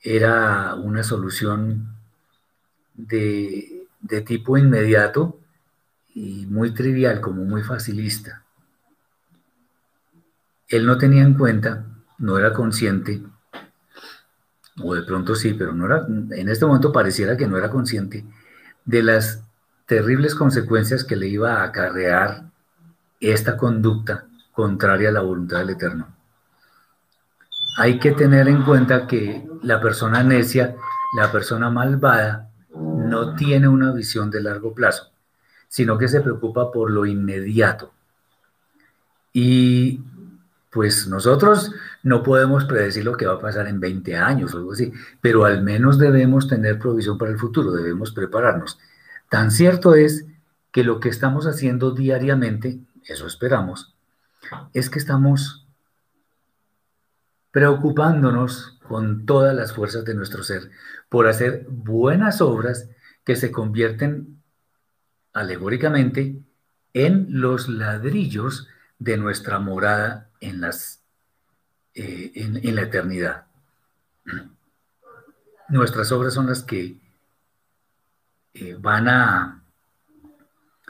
era 0.00 0.74
una 0.76 1.02
solución 1.02 1.96
de, 2.94 3.86
de 4.00 4.20
tipo 4.20 4.56
inmediato 4.56 5.40
y 6.14 6.46
muy 6.46 6.72
trivial, 6.72 7.20
como 7.20 7.44
muy 7.44 7.62
facilista. 7.62 8.44
Él 10.68 10.86
no 10.86 10.98
tenía 10.98 11.22
en 11.22 11.34
cuenta, 11.34 11.84
no 12.18 12.38
era 12.38 12.52
consciente, 12.52 13.22
o 14.82 14.94
de 14.94 15.02
pronto 15.02 15.34
sí, 15.34 15.54
pero 15.54 15.72
no 15.72 15.86
era, 15.86 16.06
en 16.06 16.48
este 16.48 16.66
momento 16.66 16.92
pareciera 16.92 17.36
que 17.36 17.46
no 17.46 17.56
era 17.56 17.70
consciente 17.70 18.24
de 18.84 19.02
las 19.02 19.42
terribles 19.86 20.34
consecuencias 20.34 21.04
que 21.04 21.16
le 21.16 21.28
iba 21.28 21.54
a 21.54 21.64
acarrear 21.64 22.44
esta 23.20 23.56
conducta 23.56 24.26
contraria 24.52 25.08
a 25.08 25.12
la 25.12 25.20
voluntad 25.20 25.58
del 25.58 25.70
Eterno. 25.70 26.08
Hay 27.76 27.98
que 27.98 28.12
tener 28.12 28.48
en 28.48 28.62
cuenta 28.64 29.06
que 29.06 29.46
la 29.62 29.80
persona 29.80 30.22
necia, 30.22 30.76
la 31.16 31.30
persona 31.30 31.70
malvada, 31.70 32.50
no 32.74 33.34
tiene 33.34 33.68
una 33.68 33.92
visión 33.92 34.30
de 34.30 34.42
largo 34.42 34.74
plazo, 34.74 35.10
sino 35.68 35.96
que 35.96 36.08
se 36.08 36.20
preocupa 36.20 36.70
por 36.70 36.90
lo 36.90 37.06
inmediato. 37.06 37.92
Y 39.32 40.00
pues 40.70 41.08
nosotros 41.08 41.72
no 42.08 42.22
podemos 42.22 42.64
predecir 42.64 43.04
lo 43.04 43.16
que 43.16 43.26
va 43.26 43.34
a 43.34 43.40
pasar 43.40 43.68
en 43.68 43.80
20 43.80 44.16
años 44.16 44.54
o 44.54 44.58
algo 44.58 44.72
así, 44.72 44.92
pero 45.20 45.44
al 45.44 45.62
menos 45.62 45.98
debemos 45.98 46.48
tener 46.48 46.78
provisión 46.78 47.18
para 47.18 47.30
el 47.30 47.38
futuro, 47.38 47.70
debemos 47.72 48.12
prepararnos. 48.12 48.78
Tan 49.28 49.50
cierto 49.50 49.94
es 49.94 50.26
que 50.72 50.84
lo 50.84 51.00
que 51.00 51.10
estamos 51.10 51.46
haciendo 51.46 51.92
diariamente, 51.92 52.80
eso 53.04 53.26
esperamos, 53.26 53.94
es 54.72 54.88
que 54.88 54.98
estamos 54.98 55.66
preocupándonos 57.50 58.78
con 58.88 59.26
todas 59.26 59.54
las 59.54 59.72
fuerzas 59.72 60.04
de 60.04 60.14
nuestro 60.14 60.42
ser 60.42 60.70
por 61.08 61.26
hacer 61.26 61.66
buenas 61.68 62.40
obras 62.40 62.88
que 63.24 63.36
se 63.36 63.50
convierten 63.50 64.40
alegóricamente 65.32 66.40
en 66.94 67.26
los 67.28 67.68
ladrillos 67.68 68.68
de 68.98 69.16
nuestra 69.16 69.58
morada 69.58 70.30
en, 70.40 70.60
las, 70.60 70.97
eh, 71.98 72.32
en, 72.34 72.74
la 72.74 72.82
eternidad. 72.82 73.46
Nuestras 75.68 76.10
obras 76.12 76.34
son 76.34 76.46
las 76.46 76.62
que 76.62 77.00
eh, 78.54 78.76
van 78.78 79.08
a 79.08 79.62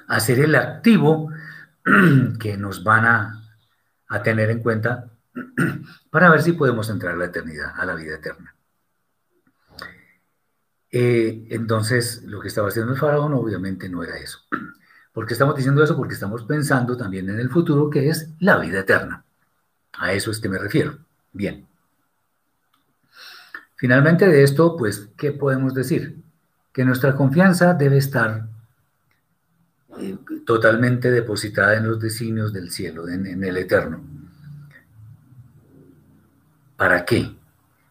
hacer 0.06 0.40
el 0.40 0.54
activo 0.54 1.30
que 2.40 2.56
nos 2.56 2.84
van 2.84 3.04
a 3.04 3.38
a 4.08 4.22
tener 4.22 4.50
en 4.50 4.62
cuenta 4.62 5.10
para 6.10 6.30
ver 6.30 6.42
si 6.42 6.52
podemos 6.52 6.88
entrar 6.90 7.14
a 7.14 7.18
la 7.18 7.26
eternidad, 7.26 7.72
a 7.76 7.84
la 7.84 7.94
vida 7.94 8.16
eterna. 8.16 8.54
Eh, 10.90 11.46
entonces, 11.50 12.22
lo 12.24 12.40
que 12.40 12.48
estaba 12.48 12.68
haciendo 12.68 12.92
el 12.92 12.98
faraón 12.98 13.34
obviamente 13.34 13.88
no 13.88 14.02
era 14.02 14.16
eso. 14.16 14.40
¿Por 15.12 15.26
qué 15.26 15.34
estamos 15.34 15.56
diciendo 15.56 15.82
eso? 15.82 15.96
Porque 15.96 16.14
estamos 16.14 16.44
pensando 16.44 16.96
también 16.96 17.28
en 17.28 17.38
el 17.38 17.50
futuro, 17.50 17.90
que 17.90 18.08
es 18.08 18.30
la 18.38 18.58
vida 18.58 18.80
eterna. 18.80 19.24
A 19.94 20.12
eso 20.12 20.30
es 20.30 20.40
que 20.40 20.48
me 20.48 20.58
refiero. 20.58 20.98
Bien. 21.32 21.66
Finalmente 23.76 24.26
de 24.26 24.42
esto, 24.42 24.76
pues, 24.76 25.08
¿qué 25.16 25.32
podemos 25.32 25.72
decir? 25.72 26.20
Que 26.72 26.84
nuestra 26.84 27.14
confianza 27.14 27.74
debe 27.74 27.98
estar 27.98 28.48
eh, 29.98 30.18
totalmente 30.44 31.10
depositada 31.10 31.76
en 31.76 31.86
los 31.86 32.00
designios 32.00 32.52
del 32.52 32.70
cielo, 32.70 33.08
en, 33.08 33.44
el 33.44 33.56
eterno. 33.56 34.00
¿Para 36.76 37.04
qué? 37.04 37.36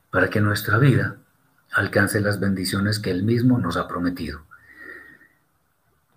Para 0.09 0.29
que 0.29 0.41
nuestra 0.41 0.77
vida 0.77 1.17
alcance 1.71 2.19
las 2.19 2.39
bendiciones 2.39 2.99
que 2.99 3.11
Él 3.11 3.23
mismo 3.23 3.57
nos 3.57 3.77
ha 3.77 3.87
prometido. 3.87 4.41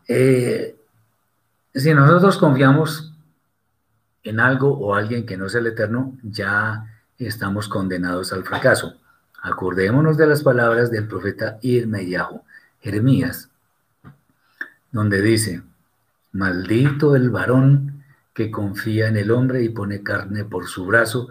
Eh, 0.08 0.76
si 1.74 1.94
nosotros 1.94 2.38
confiamos 2.38 3.09
en 4.22 4.40
algo 4.40 4.76
o 4.78 4.94
alguien 4.94 5.26
que 5.26 5.36
no 5.36 5.46
es 5.46 5.54
el 5.54 5.66
eterno, 5.66 6.16
ya 6.22 6.86
estamos 7.18 7.68
condenados 7.68 8.32
al 8.32 8.44
fracaso. 8.44 8.96
Acordémonos 9.42 10.16
de 10.16 10.26
las 10.26 10.42
palabras 10.42 10.90
del 10.90 11.08
profeta 11.08 11.58
Irmeyahu, 11.62 12.42
Jeremías, 12.80 13.50
donde 14.92 15.22
dice, 15.22 15.62
Maldito 16.32 17.16
el 17.16 17.30
varón 17.30 18.04
que 18.32 18.50
confía 18.50 19.08
en 19.08 19.16
el 19.16 19.30
hombre 19.30 19.62
y 19.62 19.68
pone 19.70 20.02
carne 20.02 20.44
por 20.44 20.68
su 20.68 20.86
brazo 20.86 21.28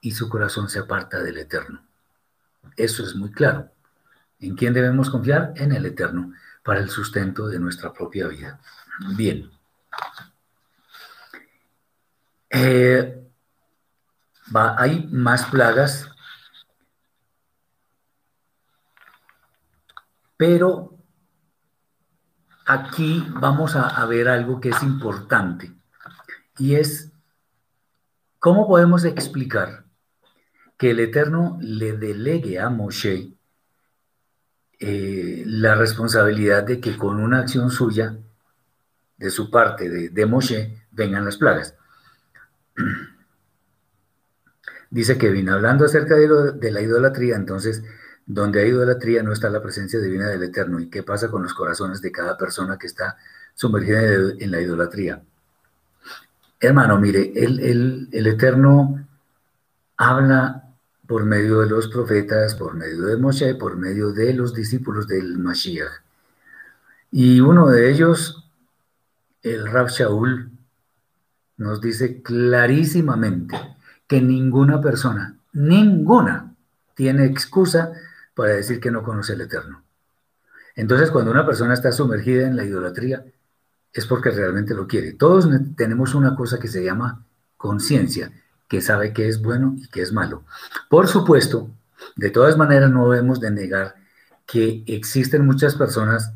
y 0.00 0.12
su 0.12 0.28
corazón 0.28 0.68
se 0.68 0.80
aparta 0.80 1.22
del 1.22 1.38
eterno. 1.38 1.82
Eso 2.76 3.04
es 3.04 3.14
muy 3.14 3.30
claro. 3.30 3.70
¿En 4.40 4.56
quién 4.56 4.72
debemos 4.72 5.10
confiar? 5.10 5.52
En 5.56 5.72
el 5.72 5.86
eterno, 5.86 6.32
para 6.64 6.80
el 6.80 6.88
sustento 6.88 7.46
de 7.46 7.60
nuestra 7.60 7.92
propia 7.92 8.26
vida. 8.26 8.60
Bien. 9.16 9.50
Eh, 12.50 13.16
hay 14.52 15.06
más 15.12 15.46
plagas, 15.46 16.10
pero 20.36 20.98
aquí 22.66 23.24
vamos 23.34 23.76
a, 23.76 24.04
ver 24.06 24.28
algo 24.28 24.60
que 24.60 24.70
es 24.70 24.82
importante 24.82 25.72
y 26.58 26.74
es 26.74 27.12
cómo 28.38 28.66
podemos 28.66 29.04
explicar 29.04 29.84
que 30.76 30.90
el 30.90 31.00
Eterno 31.00 31.58
le 31.60 31.92
delegue 31.92 32.58
a 32.58 32.68
Moshe 32.68 33.34
eh, 34.80 35.44
la 35.46 35.74
responsabilidad 35.76 36.64
de 36.64 36.80
que 36.80 36.96
con 36.96 37.20
una 37.20 37.40
acción 37.40 37.70
suya, 37.70 38.16
de 39.18 39.30
su 39.30 39.50
parte, 39.50 39.90
de, 39.90 40.08
de 40.08 40.26
Moshe, 40.26 40.86
vengan 40.90 41.26
las 41.26 41.36
plagas. 41.36 41.76
Dice 44.90 45.18
que 45.18 45.30
vino 45.30 45.54
hablando 45.54 45.84
acerca 45.84 46.16
de, 46.16 46.72
la 46.72 46.80
idolatría, 46.80 47.36
entonces 47.36 47.82
donde 48.26 48.60
hay 48.62 48.68
idolatría 48.70 49.22
no 49.22 49.32
está 49.32 49.48
la 49.50 49.62
presencia 49.62 50.00
divina 50.00 50.28
del 50.28 50.42
Eterno. 50.42 50.80
¿Y 50.80 50.88
qué 50.90 51.02
pasa 51.02 51.28
con 51.28 51.42
los 51.42 51.54
corazones 51.54 52.00
de 52.00 52.10
cada 52.12 52.36
persona 52.36 52.76
que 52.78 52.86
está 52.86 53.16
sumergida 53.54 54.02
en 54.38 54.50
la 54.50 54.60
idolatría? 54.60 55.22
Hermano, 56.58 56.98
mire, 57.00 57.32
el, 57.34 58.08
el 58.12 58.26
Eterno 58.26 59.06
habla 59.96 60.70
por 61.06 61.24
medio 61.24 61.60
de 61.60 61.68
los 61.68 61.88
profetas, 61.88 62.54
por 62.54 62.74
medio 62.74 63.02
de 63.06 63.16
Moshe, 63.16 63.56
por 63.56 63.76
medio 63.76 64.12
de 64.12 64.32
los 64.32 64.54
discípulos 64.54 65.08
del 65.08 65.38
Mashiach. 65.38 65.90
Y 67.10 67.40
uno 67.40 67.68
de 67.68 67.90
ellos, 67.90 68.48
el 69.42 69.66
Rab 69.70 69.88
Shaul, 69.88 70.52
nos 71.60 71.80
dice 71.82 72.22
clarísimamente 72.22 73.54
que 74.06 74.22
ninguna 74.22 74.80
persona, 74.80 75.36
ninguna, 75.52 76.54
tiene 76.94 77.26
excusa 77.26 77.92
para 78.34 78.54
decir 78.54 78.80
que 78.80 78.90
no 78.90 79.02
conoce 79.02 79.34
el 79.34 79.42
Eterno. 79.42 79.82
Entonces, 80.74 81.10
cuando 81.10 81.30
una 81.30 81.44
persona 81.44 81.74
está 81.74 81.92
sumergida 81.92 82.46
en 82.46 82.56
la 82.56 82.64
idolatría, 82.64 83.26
es 83.92 84.06
porque 84.06 84.30
realmente 84.30 84.74
lo 84.74 84.86
quiere. 84.86 85.12
Todos 85.12 85.50
tenemos 85.76 86.14
una 86.14 86.34
cosa 86.34 86.58
que 86.58 86.68
se 86.68 86.82
llama 86.82 87.26
conciencia, 87.58 88.32
que 88.66 88.80
sabe 88.80 89.12
que 89.12 89.28
es 89.28 89.42
bueno 89.42 89.74
y 89.76 89.86
que 89.88 90.00
es 90.00 90.14
malo. 90.14 90.44
Por 90.88 91.08
supuesto, 91.08 91.68
de 92.16 92.30
todas 92.30 92.56
maneras 92.56 92.90
no 92.90 93.10
debemos 93.10 93.38
de 93.38 93.50
negar 93.50 93.96
que 94.46 94.82
existen 94.86 95.44
muchas 95.44 95.74
personas 95.74 96.32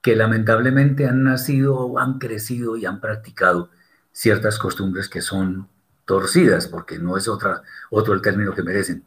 que 0.00 0.14
lamentablemente 0.14 1.08
han 1.08 1.24
nacido, 1.24 1.98
han 1.98 2.20
crecido 2.20 2.76
y 2.76 2.86
han 2.86 3.00
practicado 3.00 3.70
ciertas 4.12 4.58
costumbres 4.58 5.08
que 5.08 5.22
son 5.22 5.68
torcidas, 6.04 6.66
porque 6.66 6.98
no 6.98 7.16
es 7.16 7.28
otra, 7.28 7.62
otro 7.90 8.14
el 8.14 8.22
término 8.22 8.54
que 8.54 8.62
merecen. 8.62 9.04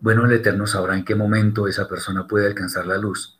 Bueno, 0.00 0.24
el 0.26 0.32
Eterno 0.32 0.66
sabrá 0.66 0.96
en 0.96 1.04
qué 1.04 1.14
momento 1.14 1.68
esa 1.68 1.86
persona 1.86 2.26
puede 2.26 2.46
alcanzar 2.46 2.86
la 2.86 2.98
luz. 2.98 3.38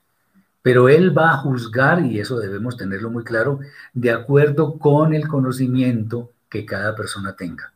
Pero 0.62 0.88
Él 0.88 1.16
va 1.16 1.32
a 1.32 1.38
juzgar, 1.38 2.02
y 2.02 2.20
eso 2.20 2.38
debemos 2.38 2.76
tenerlo 2.76 3.10
muy 3.10 3.24
claro, 3.24 3.58
de 3.92 4.12
acuerdo 4.12 4.78
con 4.78 5.12
el 5.12 5.26
conocimiento 5.26 6.30
que 6.48 6.64
cada 6.64 6.94
persona 6.94 7.34
tenga. 7.34 7.72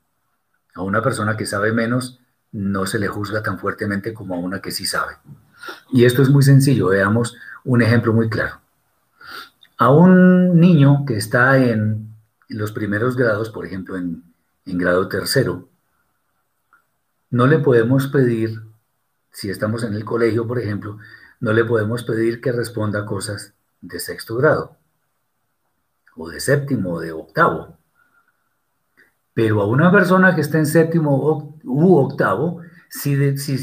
A 0.75 0.83
una 0.83 1.03
persona 1.03 1.37
que 1.37 1.47
sabe 1.47 1.73
menos 1.73 2.21
no 2.53 2.87
se 2.87 2.99
le 2.99 3.09
juzga 3.09 3.43
tan 3.43 3.59
fuertemente 3.59 4.15
como 4.15 4.37
a 4.37 4.39
una 4.39 4.61
que 4.61 4.71
sí 4.71 4.87
sabe. 4.87 5.15
Y 5.91 6.05
esto 6.05 6.23
es 6.23 6.31
muy 6.31 6.43
sencillo, 6.43 6.89
veamos 6.89 7.37
un 7.65 7.83
ejemplo 7.83 8.13
muy 8.13 8.29
claro. 8.29 8.61
A 9.79 9.91
un 9.91 10.61
niño 10.61 11.05
que 11.07 11.17
está 11.17 11.59
en 11.59 12.16
los 12.49 12.73
primeros 12.73 13.17
grados, 13.17 13.51
por 13.51 13.67
ejemplo 13.67 13.97
en, 13.97 14.23
grado 14.65 15.09
tercero, 15.09 15.69
no 17.31 17.47
le 17.47 17.59
podemos 17.59 18.07
pedir, 18.09 18.63
si 19.31 19.51
estamos 19.51 19.83
en 19.85 19.95
el 19.95 20.05
colegio, 20.05 20.47
por 20.47 20.59
ejemplo, 20.59 20.99
no 21.41 21.53
le 21.53 21.65
podemos 21.65 22.03
pedir 22.05 22.41
que 22.41 22.53
responda 22.53 23.05
cosas 23.05 23.55
de 23.81 24.01
sexto 24.01 24.37
grado, 24.37 24.77
o 26.17 26.29
de 26.29 26.41
séptimo, 26.41 26.95
o 26.95 27.01
de 27.01 27.13
octavo. 27.13 27.77
Pero 29.35 29.61
a 29.61 29.67
una 29.67 29.93
persona 29.93 30.35
que 30.35 30.41
está 30.41 30.59
en 30.59 30.67
séptimo 30.67 31.61
u 31.63 31.97
octavo, 31.97 32.63
sí, 32.89 33.17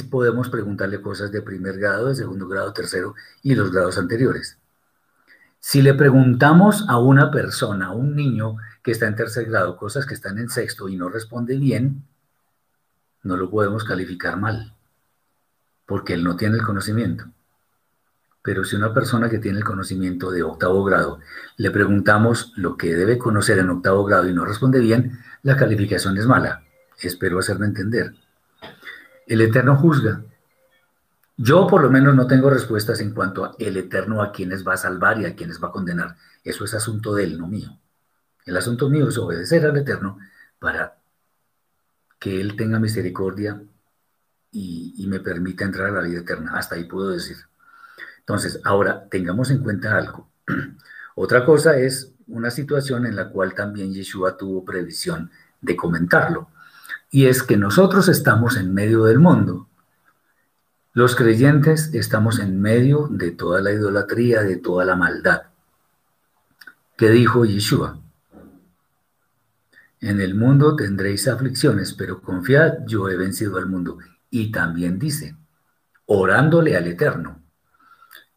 podemos 0.10 0.50
preguntarle 0.50 1.02
cosas 1.02 1.32
de 1.32 1.42
primer 1.42 1.80
grado, 1.80 2.10
de 2.10 2.16
segundo 2.16 2.48
grado, 2.48 2.74
tercero 2.74 3.16
y 3.42 3.56
los 3.56 3.72
grados 3.72 3.98
anteriores. 3.98 4.60
Si 5.66 5.82
le 5.82 5.94
preguntamos 5.94 6.84
a 6.90 7.00
una 7.00 7.32
persona, 7.32 7.88
a 7.88 7.92
un 7.94 8.18
niño 8.18 8.58
que 8.84 8.92
está 8.92 9.08
en 9.08 9.16
tercer 9.16 9.46
grado, 9.46 9.78
cosas 9.78 10.06
que 10.06 10.14
están 10.14 10.38
en 10.38 10.50
sexto 10.50 10.90
y 10.90 10.98
no 10.98 11.08
responde 11.08 11.58
bien, 11.58 12.04
no 13.24 13.38
lo 13.38 13.50
podemos 13.50 13.86
calificar 13.86 14.38
mal, 14.38 14.76
porque 15.86 16.16
él 16.16 16.24
no 16.26 16.36
tiene 16.36 16.58
el 16.58 16.64
conocimiento. 16.64 17.24
Pero 18.42 18.66
si 18.66 18.76
una 18.76 18.94
persona 18.94 19.30
que 19.30 19.40
tiene 19.40 19.60
el 19.60 19.64
conocimiento 19.64 20.32
de 20.32 20.44
octavo 20.44 20.84
grado 20.84 21.22
le 21.56 21.72
preguntamos 21.72 22.52
lo 22.58 22.76
que 22.76 22.94
debe 22.94 23.18
conocer 23.18 23.58
en 23.58 23.70
octavo 23.70 24.04
grado 24.04 24.28
y 24.28 24.34
no 24.34 24.44
responde 24.44 24.82
bien, 24.82 25.18
la 25.44 25.56
calificación 25.56 26.18
es 26.18 26.28
mala. 26.28 26.66
Espero 27.00 27.40
hacerme 27.40 27.68
entender. 27.68 28.14
El 29.28 29.40
Eterno 29.40 29.78
juzga. 29.78 30.24
Yo 31.38 31.68
por 31.68 31.82
lo 31.82 31.90
menos 31.90 32.16
no 32.16 32.28
tengo 32.28 32.50
respuestas 32.50 33.00
en 33.00 33.14
cuanto 33.14 33.46
a 33.46 33.56
el 33.58 33.78
Eterno 33.78 34.22
a 34.22 34.32
quienes 34.32 34.66
va 34.68 34.74
a 34.74 34.78
salvar 34.78 35.20
y 35.20 35.26
a 35.26 35.36
quienes 35.36 35.62
va 35.62 35.70
a 35.70 35.72
condenar. 35.72 36.16
Eso 36.44 36.66
es 36.66 36.74
asunto 36.74 37.16
de 37.16 37.24
él, 37.24 37.38
no 37.38 37.48
mío. 37.48 37.80
El 38.46 38.58
asunto 38.58 38.90
mío 38.90 39.08
es 39.08 39.18
obedecer 39.18 39.66
al 39.66 39.78
Eterno 39.78 40.20
para 40.60 40.98
que 42.20 42.40
Él 42.40 42.56
tenga 42.56 42.80
misericordia 42.80 43.62
y, 44.52 44.94
y 44.98 45.08
me 45.08 45.20
permita 45.20 45.66
entrar 45.66 45.90
a 45.90 45.92
la 45.92 46.02
vida 46.02 46.20
eterna. 46.20 46.54
Hasta 46.56 46.76
ahí 46.76 46.86
puedo 46.86 47.10
decir. 47.10 47.38
Entonces, 48.20 48.62
ahora 48.64 49.10
tengamos 49.10 49.52
en 49.52 49.60
cuenta 49.60 49.98
algo. 49.98 50.30
Otra 51.16 51.44
cosa 51.44 51.78
es 51.78 52.14
una 52.28 52.50
situación 52.50 53.06
en 53.06 53.16
la 53.16 53.30
cual 53.30 53.54
también 53.54 53.94
Yeshua 53.94 54.38
tuvo 54.38 54.64
previsión 54.64 55.32
de 55.60 55.76
comentarlo. 55.76 56.50
Y 57.12 57.26
es 57.26 57.44
que 57.44 57.58
nosotros 57.58 58.08
estamos 58.08 58.58
en 58.58 58.74
medio 58.74 59.04
del 59.04 59.20
mundo. 59.20 59.68
Los 60.96 61.16
creyentes 61.16 61.90
estamos 61.96 62.38
en 62.38 62.62
medio 62.62 63.08
de 63.10 63.32
toda 63.32 63.62
la 63.62 63.72
idolatría, 63.72 64.44
de 64.44 64.58
toda 64.58 64.86
la 64.86 64.96
maldad. 64.96 65.42
¿Qué 66.96 67.10
dijo 67.10 67.46
Yeshua? 67.46 68.00
En 70.02 70.22
el 70.22 70.36
mundo 70.36 70.76
tendréis 70.76 71.28
aflicciones, 71.28 71.96
pero 71.96 72.22
confiad, 72.22 72.86
yo 72.86 73.10
he 73.10 73.18
vencido 73.18 73.58
al 73.58 73.66
mundo. 73.66 73.98
Y 74.30 74.52
también 74.52 75.00
dice, 75.00 75.36
orándole 76.06 76.78
al 76.78 76.86
Eterno, 76.86 77.42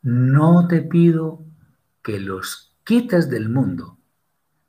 no 0.01 0.67
te 0.67 0.81
pido 0.81 1.45
que 2.03 2.19
los 2.21 2.73
quites 2.85 3.29
del 3.29 3.51
mundo, 3.51 3.99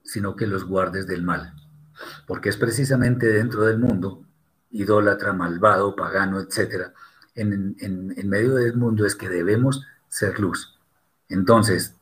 sino 0.03 0.35
que 0.35 0.45
los 0.45 0.65
guardes 0.65 1.07
del 1.07 1.23
mal. 1.23 1.53
Porque 2.25 2.49
es 2.49 2.57
precisamente 2.57 3.27
dentro 3.27 3.63
del 3.63 3.79
mundo, 3.79 4.25
idólatra, 4.71 5.31
malvado, 5.31 5.95
pagano, 5.95 6.41
etc., 6.41 6.91
en, 7.37 7.75
en 7.79 8.29
medio 8.29 8.55
del 8.55 8.75
mundo 8.75 9.05
es 9.05 9.15
que 9.15 9.29
debemos 9.29 9.85
ser 10.09 10.39
luz. 10.39 10.77
Entonces, 11.29 11.95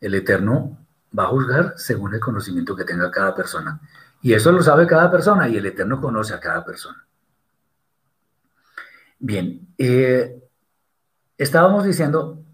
el 0.00 0.14
Eterno 0.14 0.78
va 1.16 1.24
a 1.24 1.28
juzgar 1.28 1.74
según 1.76 2.14
el 2.14 2.20
conocimiento 2.20 2.76
que 2.76 2.84
tenga 2.84 3.10
cada 3.10 3.34
persona. 3.34 3.80
Y 4.22 4.32
eso 4.32 4.52
lo 4.52 4.62
sabe 4.62 4.86
cada 4.86 5.10
persona 5.10 5.48
y 5.48 5.56
el 5.56 5.66
Eterno 5.66 6.00
conoce 6.00 6.34
a 6.34 6.40
cada 6.40 6.64
persona. 6.64 7.06
Bien, 9.18 9.68
eh, 9.78 10.42
estábamos 11.38 11.84
diciendo 11.84 12.44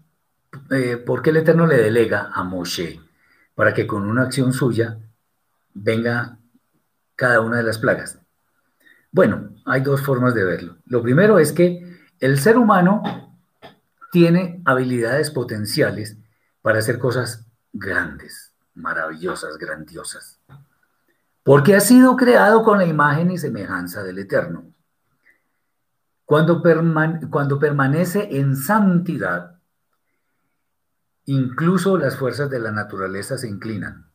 eh, 0.69 0.97
por 0.97 1.21
qué 1.21 1.31
el 1.31 1.37
Eterno 1.37 1.67
le 1.67 1.77
delega 1.77 2.29
a 2.33 2.43
Moshe 2.43 2.99
para 3.55 3.73
que 3.73 3.87
con 3.87 4.07
una 4.07 4.23
acción 4.23 4.53
suya 4.53 4.97
venga 5.73 6.37
cada 7.15 7.41
una 7.41 7.57
de 7.57 7.63
las 7.63 7.77
plagas. 7.77 8.19
Bueno, 9.11 9.55
hay 9.65 9.81
dos 9.81 10.01
formas 10.01 10.33
de 10.33 10.43
verlo. 10.43 10.77
Lo 10.85 11.01
primero 11.01 11.39
es 11.39 11.51
que 11.51 11.90
el 12.21 12.39
ser 12.39 12.57
humano 12.57 13.01
tiene 14.11 14.61
habilidades 14.63 15.31
potenciales 15.31 16.17
para 16.61 16.79
hacer 16.79 16.99
cosas 16.99 17.45
grandes, 17.73 18.53
maravillosas, 18.75 19.57
grandiosas, 19.57 20.39
porque 21.43 21.75
ha 21.75 21.79
sido 21.79 22.15
creado 22.15 22.63
con 22.63 22.77
la 22.77 22.85
imagen 22.85 23.31
y 23.31 23.39
semejanza 23.39 24.03
del 24.03 24.19
Eterno. 24.19 24.65
Cuando, 26.25 26.61
permanece 26.61 28.37
en 28.37 28.55
santidad, 28.55 29.59
incluso 31.25 31.97
las 31.97 32.15
fuerzas 32.15 32.49
de 32.49 32.59
la 32.59 32.71
naturaleza 32.71 33.37
se 33.37 33.49
inclinan 33.49 34.05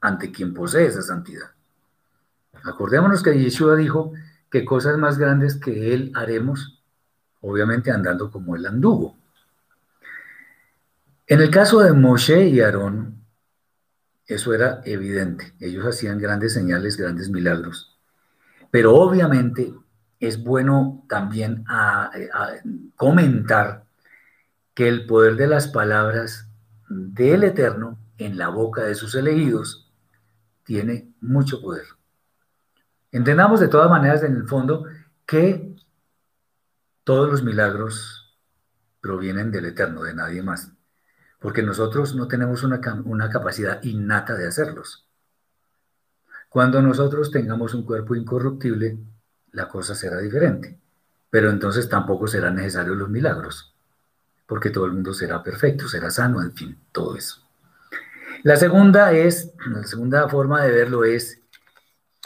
ante 0.00 0.30
quien 0.30 0.52
posee 0.52 0.86
esa 0.86 1.02
santidad. 1.02 1.52
Acordémonos 2.62 3.22
que 3.22 3.36
Yeshua 3.36 3.74
dijo 3.74 4.12
que 4.50 4.64
cosas 4.64 4.98
más 4.98 5.18
grandes 5.18 5.56
que 5.56 5.94
Él 5.94 6.12
haremos, 6.14 6.83
obviamente 7.44 7.90
andando 7.90 8.30
como 8.30 8.56
Él 8.56 8.66
anduvo. 8.66 9.16
En 11.26 11.40
el 11.40 11.50
caso 11.50 11.80
de 11.80 11.92
Moshe 11.92 12.48
y 12.48 12.60
Aarón, 12.60 13.22
eso 14.26 14.54
era 14.54 14.80
evidente. 14.84 15.54
Ellos 15.60 15.86
hacían 15.86 16.18
grandes 16.18 16.54
señales, 16.54 16.96
grandes 16.96 17.28
milagros. 17.28 17.98
Pero 18.70 18.94
obviamente 18.94 19.72
es 20.20 20.42
bueno 20.42 21.04
también 21.08 21.64
a, 21.68 22.10
comentar 22.96 23.84
que 24.74 24.88
el 24.88 25.06
poder 25.06 25.36
de 25.36 25.46
las 25.46 25.68
palabras 25.68 26.48
del 26.88 27.44
Eterno 27.44 27.98
en 28.18 28.38
la 28.38 28.48
boca 28.48 28.82
de 28.82 28.94
sus 28.94 29.14
elegidos 29.14 29.92
tiene 30.64 31.12
mucho 31.20 31.60
poder. 31.60 31.84
Entendamos 33.12 33.60
de 33.60 33.68
todas 33.68 33.90
maneras 33.90 34.22
en 34.22 34.34
el 34.34 34.48
fondo 34.48 34.86
que 35.26 35.73
todos 37.04 37.30
los 37.30 37.42
milagros 37.42 38.38
provienen 39.00 39.50
del 39.50 39.66
Eterno, 39.66 40.02
de 40.02 40.14
nadie 40.14 40.42
más, 40.42 40.72
porque 41.38 41.62
nosotros 41.62 42.14
no 42.14 42.26
tenemos 42.26 42.62
una, 42.62 42.80
una 43.04 43.28
capacidad 43.30 43.82
innata 43.82 44.34
de 44.34 44.48
hacerlos. 44.48 45.06
Cuando 46.48 46.80
nosotros 46.80 47.30
tengamos 47.30 47.74
un 47.74 47.84
cuerpo 47.84 48.14
incorruptible, 48.14 48.98
la 49.52 49.68
cosa 49.68 49.94
será 49.94 50.18
diferente. 50.18 50.78
Pero 51.30 51.50
entonces 51.50 51.88
tampoco 51.88 52.28
serán 52.28 52.54
necesarios 52.54 52.96
los 52.96 53.08
milagros, 53.08 53.74
porque 54.46 54.70
todo 54.70 54.86
el 54.86 54.92
mundo 54.92 55.12
será 55.12 55.42
perfecto, 55.42 55.88
será 55.88 56.10
sano, 56.10 56.40
en 56.40 56.52
fin, 56.52 56.78
todo 56.92 57.16
eso. 57.16 57.42
La 58.44 58.56
segunda 58.56 59.12
es, 59.12 59.52
la 59.66 59.82
segunda 59.84 60.28
forma 60.28 60.62
de 60.62 60.70
verlo 60.70 61.04
es 61.04 61.40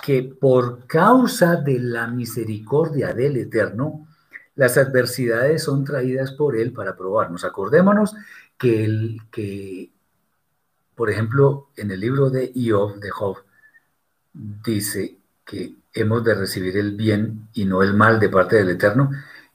que 0.03 0.23
por 0.23 0.87
causa 0.87 1.57
de 1.57 1.79
la 1.79 2.07
misericordia 2.07 3.15
del 3.15 3.37
Eterno, 3.37 4.08
las 4.59 4.77
adversidades 4.77 5.63
son 5.63 5.85
traídas 5.85 6.33
por 6.33 6.57
Él 6.57 6.73
para 6.73 6.97
probarnos. 6.97 7.45
Acordémonos 7.45 8.17
que, 8.59 8.85
el, 8.85 9.21
que 9.31 9.93
por 10.97 11.11
ejemplo, 11.11 11.69
en 11.77 11.93
el 11.93 12.01
libro 12.01 12.29
de 12.29 12.53
Job, 12.57 12.99
de 12.99 13.09
Job, 13.09 13.37
dice 14.33 15.17
que 15.45 15.77
hemos 15.95 16.25
de 16.25 16.35
recibir 16.35 16.77
el 16.77 16.97
bien 16.97 17.49
y 17.53 17.67
no 17.67 17.85
el 17.85 17.95
mal 17.95 18.19
de 18.19 18.31
parte 18.31 18.57
del 18.57 18.71
Eterno. 18.71 19.13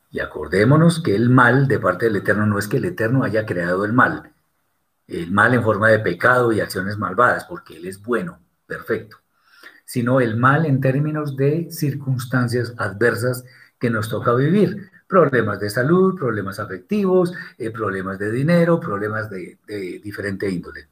Y 0.09 0.21
acordémonos 0.21 1.03
que 1.03 1.13
el 1.13 1.29
mal 1.29 1.67
de 1.67 1.79
parte 1.79 2.05
del 2.05 2.15
Eterno 2.15 2.45
no 2.45 2.57
es 2.57 2.69
que 2.69 2.77
el 2.77 2.85
Eterno 2.85 3.25
haya 3.25 3.45
creado 3.45 3.83
el 3.83 3.91
mal, 3.91 4.31
el 5.07 5.31
mal 5.33 5.53
en 5.53 5.63
forma 5.63 5.89
de 5.89 5.99
pecado 5.99 6.53
y 6.53 6.61
acciones 6.61 6.97
malvadas, 6.97 7.43
porque 7.43 7.75
Él 7.75 7.87
es 7.87 8.01
bueno, 8.01 8.39
perfecto, 8.65 9.17
sino 9.83 10.21
el 10.21 10.37
mal 10.37 10.65
en 10.65 10.79
términos 10.79 11.35
de 11.35 11.67
circunstancias 11.71 12.73
adversas 12.77 13.43
que 13.77 13.89
nos 13.89 14.07
toca 14.07 14.33
vivir. 14.33 14.92
Problemas 15.13 15.59
de 15.59 15.69
salud, 15.69 16.15
problemas 16.15 16.59
afectivos, 16.59 17.33
eh, 17.59 17.69
problemas 17.69 18.17
de 18.17 18.31
dinero, 18.31 18.79
problemas 18.79 19.29
de, 19.29 19.59
diferente 20.03 20.49
índole. 20.49 20.87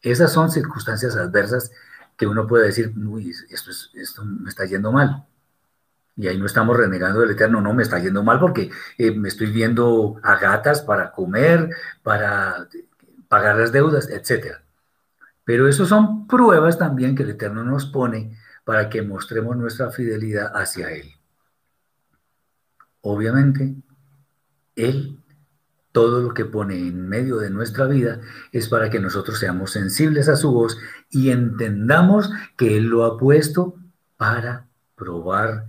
Esas 0.00 0.32
son 0.32 0.50
circunstancias 0.50 1.14
adversas 1.14 1.70
que 2.16 2.26
uno 2.26 2.46
puede 2.46 2.68
decir, 2.68 2.94
uy, 2.96 3.34
esto, 3.50 4.24
me 4.24 4.48
está 4.48 4.64
yendo 4.64 4.92
mal. 4.92 5.26
Y 6.16 6.26
ahí 6.26 6.38
no 6.38 6.46
estamos 6.46 6.74
renegando 6.74 7.20
del 7.20 7.32
Eterno, 7.32 7.60
no, 7.60 7.74
me 7.74 7.82
está 7.82 7.98
yendo 7.98 8.22
mal 8.22 8.40
porque 8.40 8.70
eh, 8.96 9.10
me 9.10 9.28
estoy 9.28 9.52
viendo 9.52 10.18
a 10.22 10.38
gatas 10.38 10.80
para 10.80 11.12
comer, 11.12 11.68
para 12.02 12.68
pagar 13.28 13.56
las 13.56 13.72
deudas, 13.72 14.08
etc. 14.08 14.56
Pero 15.44 15.68
eso 15.68 15.84
son 15.84 16.26
pruebas 16.26 16.78
también 16.78 17.14
que 17.14 17.24
el 17.24 17.30
Eterno 17.30 17.62
nos 17.62 17.84
pone 17.84 18.38
para 18.64 18.88
que 18.88 19.02
mostremos 19.02 19.54
nuestra 19.54 19.90
fidelidad 19.90 20.50
hacia 20.56 20.92
Él. 20.92 21.15
Obviamente, 23.02 23.74
Él, 24.74 25.18
todo 25.92 26.20
lo 26.20 26.34
que 26.34 26.44
pone 26.44 26.76
en 26.76 27.08
medio 27.08 27.36
de 27.38 27.50
nuestra 27.50 27.86
vida 27.86 28.20
es 28.52 28.68
para 28.68 28.90
que 28.90 29.00
nosotros 29.00 29.38
seamos 29.38 29.72
sensibles 29.72 30.28
a 30.28 30.36
su 30.36 30.52
voz 30.52 30.78
y 31.10 31.30
entendamos 31.30 32.30
que 32.56 32.76
Él 32.76 32.84
lo 32.84 33.04
ha 33.04 33.18
puesto 33.18 33.76
para 34.16 34.66
probar 34.94 35.66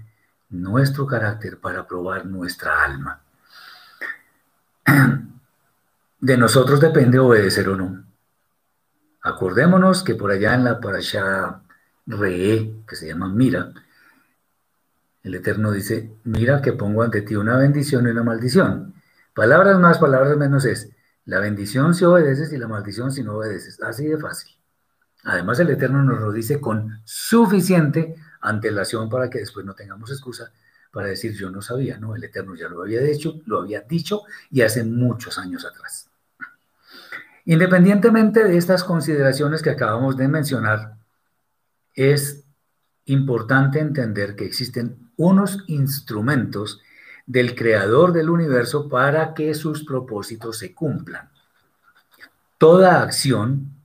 nuestro 0.49 1.05
carácter 1.05 1.59
para 1.59 1.87
probar 1.87 2.25
nuestra 2.25 2.83
alma. 2.83 3.21
De 6.19 6.37
nosotros 6.37 6.79
depende 6.79 7.19
obedecer 7.19 7.69
o 7.69 7.75
no. 7.75 8.03
Acordémonos 9.21 10.03
que 10.03 10.15
por 10.15 10.31
allá 10.31 10.55
en 10.55 10.63
la 10.63 10.79
parasha 10.79 11.61
Re, 12.05 12.73
que 12.87 12.95
se 12.95 13.07
llama 13.07 13.27
Mira, 13.27 13.73
el 15.27 15.35
Eterno 15.35 15.71
dice, 15.71 16.11
mira 16.23 16.61
que 16.61 16.71
pongo 16.71 17.03
ante 17.03 17.21
ti 17.21 17.35
una 17.35 17.57
bendición 17.57 18.07
y 18.07 18.11
una 18.11 18.23
maldición. 18.23 18.93
Palabras 19.35 19.77
más, 19.79 19.99
palabras 19.99 20.37
menos 20.37 20.63
es, 20.65 20.89
la 21.25 21.39
bendición 21.39 21.93
si 21.93 22.05
obedeces 22.05 22.53
y 22.53 22.57
la 22.57 22.67
maldición 22.67 23.11
si 23.11 23.23
no 23.23 23.35
obedeces. 23.35 23.81
Así 23.83 24.07
de 24.07 24.17
fácil. 24.17 24.57
Además 25.25 25.59
el 25.59 25.69
Eterno 25.69 26.01
nos 26.01 26.21
lo 26.21 26.31
dice 26.31 26.61
con 26.61 27.01
suficiente 27.03 28.15
antelación 28.39 29.09
para 29.09 29.29
que 29.29 29.39
después 29.39 29.65
no 29.65 29.75
tengamos 29.75 30.09
excusa 30.11 30.51
para 30.91 31.09
decir 31.09 31.33
yo 31.33 31.51
no 31.51 31.61
sabía, 31.61 31.97
no, 31.97 32.15
el 32.15 32.23
Eterno 32.23 32.55
ya 32.55 32.69
lo 32.69 32.81
había 32.81 33.01
dicho, 33.01 33.41
lo 33.45 33.59
había 33.59 33.81
dicho 33.81 34.21
y 34.49 34.61
hace 34.61 34.85
muchos 34.85 35.37
años 35.37 35.65
atrás. 35.65 36.09
Independientemente 37.43 38.45
de 38.45 38.57
estas 38.57 38.85
consideraciones 38.85 39.61
que 39.61 39.69
acabamos 39.69 40.15
de 40.15 40.29
mencionar, 40.29 40.95
es 41.93 42.45
importante 43.05 43.79
entender 43.79 44.35
que 44.35 44.45
existen 44.45 45.06
unos 45.17 45.63
instrumentos 45.67 46.81
del 47.25 47.55
creador 47.55 48.13
del 48.13 48.29
universo 48.29 48.87
para 48.87 49.33
que 49.33 49.53
sus 49.53 49.83
propósitos 49.83 50.57
se 50.57 50.73
cumplan. 50.73 51.29
Toda 52.57 53.01
acción 53.01 53.77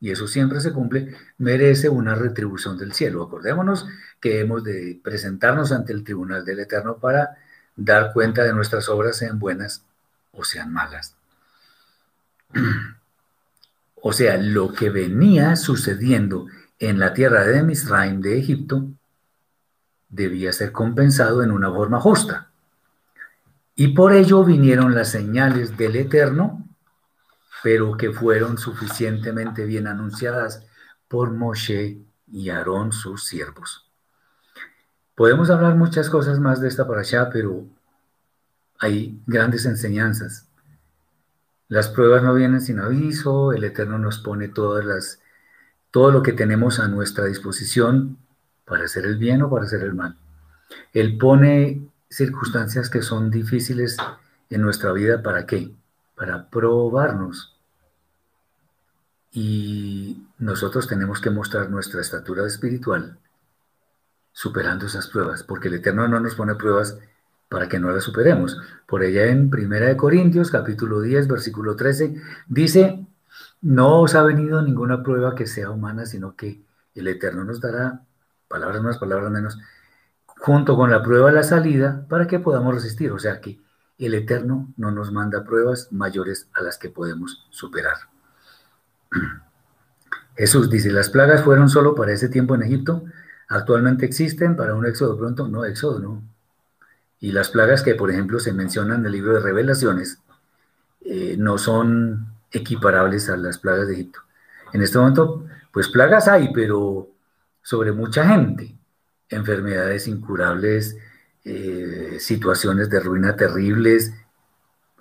y 0.00 0.10
eso 0.10 0.28
siempre 0.28 0.60
se 0.60 0.72
cumple, 0.72 1.14
merece 1.38 1.88
una 1.88 2.14
retribución 2.14 2.78
del 2.78 2.92
cielo. 2.92 3.22
Acordémonos 3.24 3.86
que 4.20 4.40
hemos 4.40 4.62
de 4.62 5.00
presentarnos 5.02 5.72
ante 5.72 5.92
el 5.92 6.04
tribunal 6.04 6.44
del 6.44 6.60
Eterno 6.60 6.98
para 6.98 7.36
dar 7.74 8.12
cuenta 8.12 8.44
de 8.44 8.52
nuestras 8.52 8.88
obras, 8.88 9.16
sean 9.16 9.38
buenas 9.38 9.84
o 10.32 10.44
sean 10.44 10.72
malas. 10.72 11.14
O 14.00 14.12
sea, 14.12 14.36
lo 14.36 14.72
que 14.72 14.90
venía 14.90 15.56
sucediendo 15.56 16.46
en 16.78 17.00
la 17.00 17.14
tierra 17.14 17.42
de 17.42 17.64
Misraim, 17.64 18.20
de 18.20 18.38
Egipto, 18.38 18.86
debía 20.08 20.52
ser 20.52 20.72
compensado 20.72 21.42
en 21.42 21.50
una 21.50 21.70
forma 21.70 22.00
justa. 22.00 22.50
Y 23.74 23.88
por 23.88 24.12
ello 24.12 24.44
vinieron 24.44 24.94
las 24.94 25.10
señales 25.10 25.76
del 25.76 25.96
Eterno 25.96 26.68
pero 27.62 27.96
que 27.96 28.12
fueron 28.12 28.58
suficientemente 28.58 29.64
bien 29.64 29.86
anunciadas 29.86 30.64
por 31.08 31.30
Moshe 31.30 31.98
y 32.30 32.50
Aarón, 32.50 32.92
sus 32.92 33.24
siervos. 33.24 33.86
Podemos 35.14 35.50
hablar 35.50 35.74
muchas 35.74 36.10
cosas 36.10 36.38
más 36.38 36.60
de 36.60 36.68
esta 36.68 36.84
allá, 36.84 37.30
pero 37.30 37.64
hay 38.78 39.20
grandes 39.26 39.66
enseñanzas. 39.66 40.46
Las 41.68 41.88
pruebas 41.88 42.22
no 42.22 42.34
vienen 42.34 42.60
sin 42.60 42.78
aviso, 42.78 43.52
el 43.52 43.64
Eterno 43.64 43.98
nos 43.98 44.18
pone 44.18 44.48
todas 44.48 44.84
las, 44.84 45.20
todo 45.90 46.12
lo 46.12 46.22
que 46.22 46.32
tenemos 46.32 46.78
a 46.78 46.88
nuestra 46.88 47.24
disposición 47.24 48.18
para 48.68 48.84
hacer 48.84 49.06
el 49.06 49.16
bien 49.16 49.42
o 49.42 49.50
para 49.50 49.64
hacer 49.64 49.82
el 49.82 49.94
mal. 49.94 50.16
Él 50.92 51.16
pone 51.18 51.88
circunstancias 52.08 52.90
que 52.90 53.02
son 53.02 53.30
difíciles 53.30 53.96
en 54.50 54.62
nuestra 54.62 54.92
vida, 54.92 55.22
¿para 55.22 55.46
qué? 55.46 55.72
para 56.18 56.50
probarnos. 56.50 57.54
Y 59.30 60.26
nosotros 60.38 60.88
tenemos 60.88 61.20
que 61.20 61.30
mostrar 61.30 61.70
nuestra 61.70 62.00
estatura 62.00 62.46
espiritual 62.46 63.18
superando 64.32 64.86
esas 64.86 65.08
pruebas, 65.08 65.42
porque 65.42 65.68
el 65.68 65.74
Eterno 65.74 66.06
no 66.08 66.20
nos 66.20 66.34
pone 66.34 66.54
pruebas 66.56 66.98
para 67.48 67.68
que 67.68 67.78
no 67.78 67.90
las 67.90 68.04
superemos. 68.04 68.60
Por 68.86 69.02
ella 69.02 69.26
en 69.26 69.48
Primera 69.48 69.86
de 69.86 69.96
Corintios, 69.96 70.50
capítulo 70.50 71.00
10, 71.00 71.28
versículo 71.28 71.76
13, 71.76 72.20
dice, 72.48 73.06
no 73.62 74.00
os 74.00 74.14
ha 74.14 74.22
venido 74.22 74.60
ninguna 74.62 75.02
prueba 75.02 75.34
que 75.34 75.46
sea 75.46 75.70
humana, 75.70 76.04
sino 76.06 76.36
que 76.36 76.62
el 76.94 77.08
Eterno 77.08 77.44
nos 77.44 77.60
dará, 77.60 78.02
palabras 78.48 78.82
más, 78.82 78.98
palabras 78.98 79.30
menos, 79.30 79.58
junto 80.26 80.76
con 80.76 80.90
la 80.90 81.02
prueba 81.02 81.30
la 81.32 81.42
salida 81.42 82.06
para 82.08 82.26
que 82.26 82.38
podamos 82.38 82.74
resistir. 82.74 83.12
O 83.12 83.18
sea 83.18 83.40
que 83.40 83.60
el 83.98 84.14
Eterno 84.14 84.72
no 84.76 84.90
nos 84.90 85.12
manda 85.12 85.44
pruebas 85.44 85.88
mayores 85.92 86.48
a 86.54 86.62
las 86.62 86.78
que 86.78 86.88
podemos 86.88 87.46
superar. 87.50 87.96
Jesús 90.36 90.70
dice, 90.70 90.92
las 90.92 91.10
plagas 91.10 91.42
fueron 91.42 91.68
solo 91.68 91.94
para 91.94 92.12
ese 92.12 92.28
tiempo 92.28 92.54
en 92.54 92.62
Egipto, 92.62 93.04
actualmente 93.48 94.06
existen 94.06 94.54
para 94.54 94.74
un 94.74 94.86
éxodo 94.86 95.18
pronto, 95.18 95.48
no, 95.48 95.64
éxodo 95.64 95.98
no. 95.98 96.22
Y 97.18 97.32
las 97.32 97.50
plagas 97.50 97.82
que, 97.82 97.96
por 97.96 98.10
ejemplo, 98.12 98.38
se 98.38 98.52
mencionan 98.52 99.00
en 99.00 99.06
el 99.06 99.12
libro 99.12 99.34
de 99.34 99.40
revelaciones, 99.40 100.20
eh, 101.00 101.34
no 101.36 101.58
son 101.58 102.28
equiparables 102.52 103.28
a 103.28 103.36
las 103.36 103.58
plagas 103.58 103.88
de 103.88 103.94
Egipto. 103.94 104.20
En 104.72 104.82
este 104.82 104.98
momento, 104.98 105.44
pues 105.72 105.88
plagas 105.88 106.28
hay, 106.28 106.52
pero 106.52 107.08
sobre 107.68 107.92
mucha 107.92 108.26
gente, 108.26 108.74
enfermedades 109.28 110.08
incurables, 110.08 110.96
eh, 111.44 112.16
situaciones 112.18 112.88
de 112.88 112.98
ruina 112.98 113.36
terribles. 113.36 114.14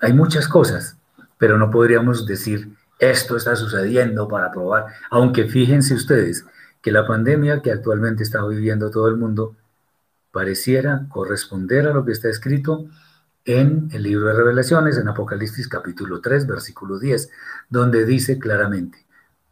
Hay 0.02 0.11
muchas 0.11 0.49
cosas, 0.49 0.98
pero 1.38 1.57
no 1.57 1.72
podríamos 1.72 2.26
decir 2.26 2.76
esto 2.99 3.38
está 3.38 3.56
sucediendo 3.56 4.27
para 4.27 4.52
probar, 4.52 4.88
aunque 5.10 5.45
fíjense 5.45 5.94
ustedes 5.94 6.45
que 6.81 6.91
la 6.91 7.07
pandemia 7.07 7.61
que 7.61 7.72
actualmente 7.72 8.23
está 8.23 8.45
viviendo 8.45 8.91
todo 8.91 9.07
el 9.07 9.15
mundo 9.15 9.56
pareciera 10.34 11.06
corresponder 11.07 11.88
a 11.88 11.94
lo 11.94 12.03
que 12.03 12.11
está 12.11 12.27
escrito 12.27 12.89
en 13.45 13.88
el 13.94 14.03
libro 14.03 14.27
de 14.27 14.34
revelaciones, 14.34 14.98
en 14.98 15.07
Apocalipsis 15.07 15.69
capítulo 15.69 16.19
3, 16.19 16.45
versículo 16.45 16.99
10, 16.99 17.30
donde 17.69 18.03
dice 18.03 18.38
claramente, 18.38 19.06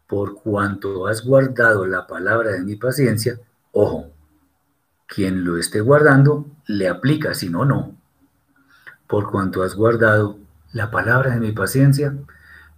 por 0.06 0.42
cuanto 0.42 1.06
has 1.06 1.24
guardado 1.24 1.86
la 1.86 2.06
palabra 2.06 2.52
de 2.52 2.62
mi 2.62 2.76
paciencia, 2.76 3.40
ojo, 3.72 4.10
quien 5.06 5.44
lo 5.44 5.56
esté 5.56 5.80
guardando 5.80 6.46
le 6.66 6.88
aplica, 6.88 7.34
si 7.34 7.48
no, 7.48 7.64
no. 7.64 7.96
Por 9.06 9.30
cuanto 9.30 9.62
has 9.62 9.74
guardado 9.74 10.38
la 10.72 10.90
palabra 10.90 11.30
de 11.30 11.40
mi 11.40 11.52
paciencia, 11.52 12.14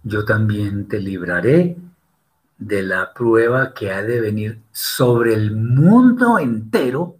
yo 0.03 0.25
también 0.25 0.87
te 0.87 0.99
libraré 0.99 1.77
de 2.57 2.83
la 2.83 3.13
prueba 3.13 3.73
que 3.73 3.91
ha 3.91 4.03
de 4.03 4.19
venir 4.19 4.61
sobre 4.71 5.33
el 5.33 5.55
mundo 5.55 6.39
entero 6.39 7.17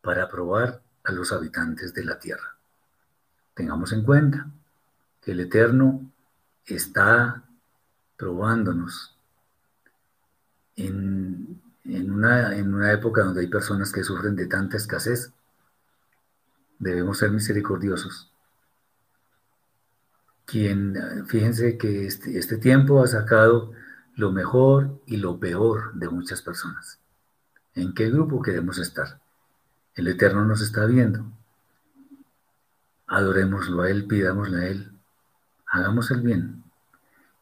para 0.00 0.28
probar 0.28 0.82
a 1.04 1.12
los 1.12 1.32
habitantes 1.32 1.94
de 1.94 2.04
la 2.04 2.18
tierra. 2.18 2.56
Tengamos 3.54 3.92
en 3.92 4.02
cuenta 4.02 4.46
que 5.20 5.32
el 5.32 5.40
Eterno 5.40 6.10
está 6.66 7.42
probándonos 8.16 9.13
en 10.76 12.10
una, 12.10 12.56
en 12.56 12.74
una 12.74 12.92
época 12.92 13.22
donde 13.22 13.42
hay 13.42 13.48
personas 13.48 13.92
que 13.92 14.04
sufren 14.04 14.36
de 14.36 14.46
tanta 14.46 14.76
escasez, 14.76 15.32
debemos 16.78 17.18
ser 17.18 17.30
misericordiosos. 17.30 18.30
Quien, 20.46 21.26
fíjense 21.26 21.78
que 21.78 22.06
este, 22.06 22.38
este 22.38 22.58
tiempo 22.58 23.02
ha 23.02 23.06
sacado 23.06 23.72
lo 24.14 24.30
mejor 24.30 25.00
y 25.06 25.16
lo 25.16 25.38
peor 25.40 25.94
de 25.94 26.08
muchas 26.08 26.42
personas. 26.42 26.98
¿En 27.74 27.94
qué 27.94 28.10
grupo 28.10 28.42
queremos 28.42 28.78
estar? 28.78 29.20
El 29.94 30.08
Eterno 30.08 30.44
nos 30.44 30.60
está 30.60 30.86
viendo. 30.86 31.24
Adorémoslo 33.06 33.82
a 33.82 33.90
Él, 33.90 34.06
pidámosle 34.06 34.58
a 34.58 34.68
Él, 34.68 34.92
hagamos 35.66 36.10
el 36.10 36.20
bien 36.20 36.62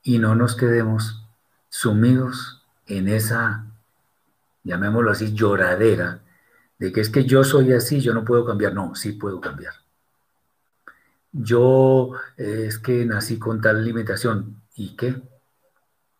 y 0.03 0.19
no 0.19 0.35
nos 0.35 0.57
quedemos 0.57 1.25
sumidos 1.69 2.62
en 2.87 3.09
esa 3.09 3.67
llamémoslo 4.65 5.11
así, 5.11 5.33
lloradera, 5.35 6.21
de 6.79 6.93
que 6.93 7.01
es 7.01 7.11
que 7.11 7.25
yo 7.25 7.45
soy 7.45 7.73
así, 7.73 8.01
yo 8.01 8.15
no 8.15 8.25
puedo 8.25 8.45
cambiar. 8.45 8.75
No, 8.75 8.95
sí 8.95 9.13
puedo 9.13 9.41
cambiar. 9.41 9.75
Yo 11.33 12.13
eh, 12.37 12.67
es 12.69 12.79
que 12.79 13.05
nací 13.07 13.39
con 13.39 13.61
tal 13.61 13.85
limitación. 13.85 14.63
¿Y 14.75 14.97
qué? 14.97 15.23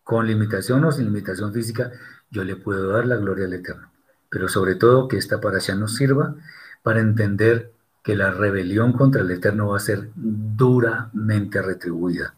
Con 0.03 0.27
limitación 0.27 0.83
o 0.85 0.91
sin 0.91 1.05
limitación 1.05 1.53
física, 1.53 1.91
yo 2.29 2.43
le 2.43 2.55
puedo 2.55 2.89
dar 2.89 3.05
la 3.05 3.17
gloria 3.17 3.45
al 3.45 3.53
Eterno. 3.53 3.91
Pero 4.29 4.47
sobre 4.47 4.75
todo 4.75 5.07
que 5.07 5.17
esta 5.17 5.39
parasha 5.39 5.75
nos 5.75 5.95
sirva 5.95 6.35
para 6.81 6.99
entender 6.99 7.71
que 8.03 8.15
la 8.15 8.31
rebelión 8.31 8.93
contra 8.93 9.21
el 9.21 9.31
Eterno 9.31 9.69
va 9.69 9.77
a 9.77 9.81
ser 9.81 10.09
duramente 10.15 11.61
retribuida. 11.61 12.33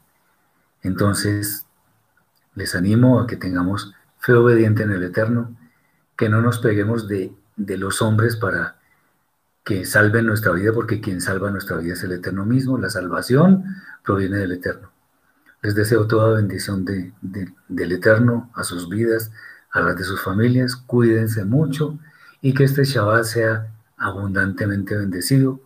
Entonces, 0.84 1.66
les 2.54 2.76
animo 2.76 3.20
a 3.20 3.28
que 3.28 3.38
tengamos 3.38 3.94
fe 4.26 4.34
obediente 4.34 4.82
en 4.82 4.92
el 4.92 5.04
Eterno, 5.04 5.56
que 6.18 6.30
no 6.30 6.42
nos 6.42 6.58
peguemos 6.58 7.08
de, 7.08 7.32
de 7.58 7.78
los 7.78 8.02
hombres 8.02 8.36
para 8.38 8.78
que 9.64 9.86
salven 9.86 10.26
nuestra 10.26 10.52
vida, 10.52 10.74
porque 10.74 11.00
quien 11.00 11.22
salva 11.22 11.52
nuestra 11.52 11.78
vida 11.78 11.94
es 11.94 12.04
el 12.04 12.14
Eterno 12.14 12.44
mismo. 12.44 12.80
La 12.80 12.90
salvación 12.90 13.64
proviene 14.04 14.38
del 14.38 14.54
Eterno. 14.54 14.90
Les 15.62 15.76
deseo 15.76 16.08
toda 16.08 16.36
bendición 16.36 16.86
de, 16.86 17.14
del 17.22 17.92
Eterno 17.92 18.50
a 18.56 18.64
sus 18.64 18.90
vidas, 18.90 19.32
a 19.70 19.82
las 19.82 19.96
de 19.96 20.04
sus 20.04 20.20
familias. 20.22 20.76
Cuídense 20.76 21.46
mucho 21.46 22.00
y 22.42 22.56
que 22.56 22.64
este 22.64 22.84
Shabbat 22.84 23.26
sea 23.26 23.68
abundantemente 23.98 24.98
bendecido 24.98 25.60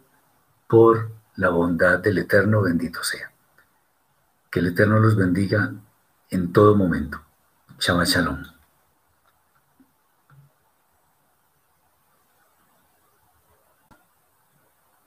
por 0.68 1.11
la 1.38 1.48
bondad 1.48 1.99
del 1.99 2.18
Eterno, 2.18 2.61
bendito 2.61 3.03
sea. 3.03 3.31
Que 4.52 4.60
el 4.60 4.68
Eterno 4.68 4.99
los 4.99 5.15
bendiga 5.15 5.72
en 6.30 6.52
todo 6.52 6.76
momento. 6.76 7.22
Shabbat 7.80 8.11
Shalom. 8.11 8.59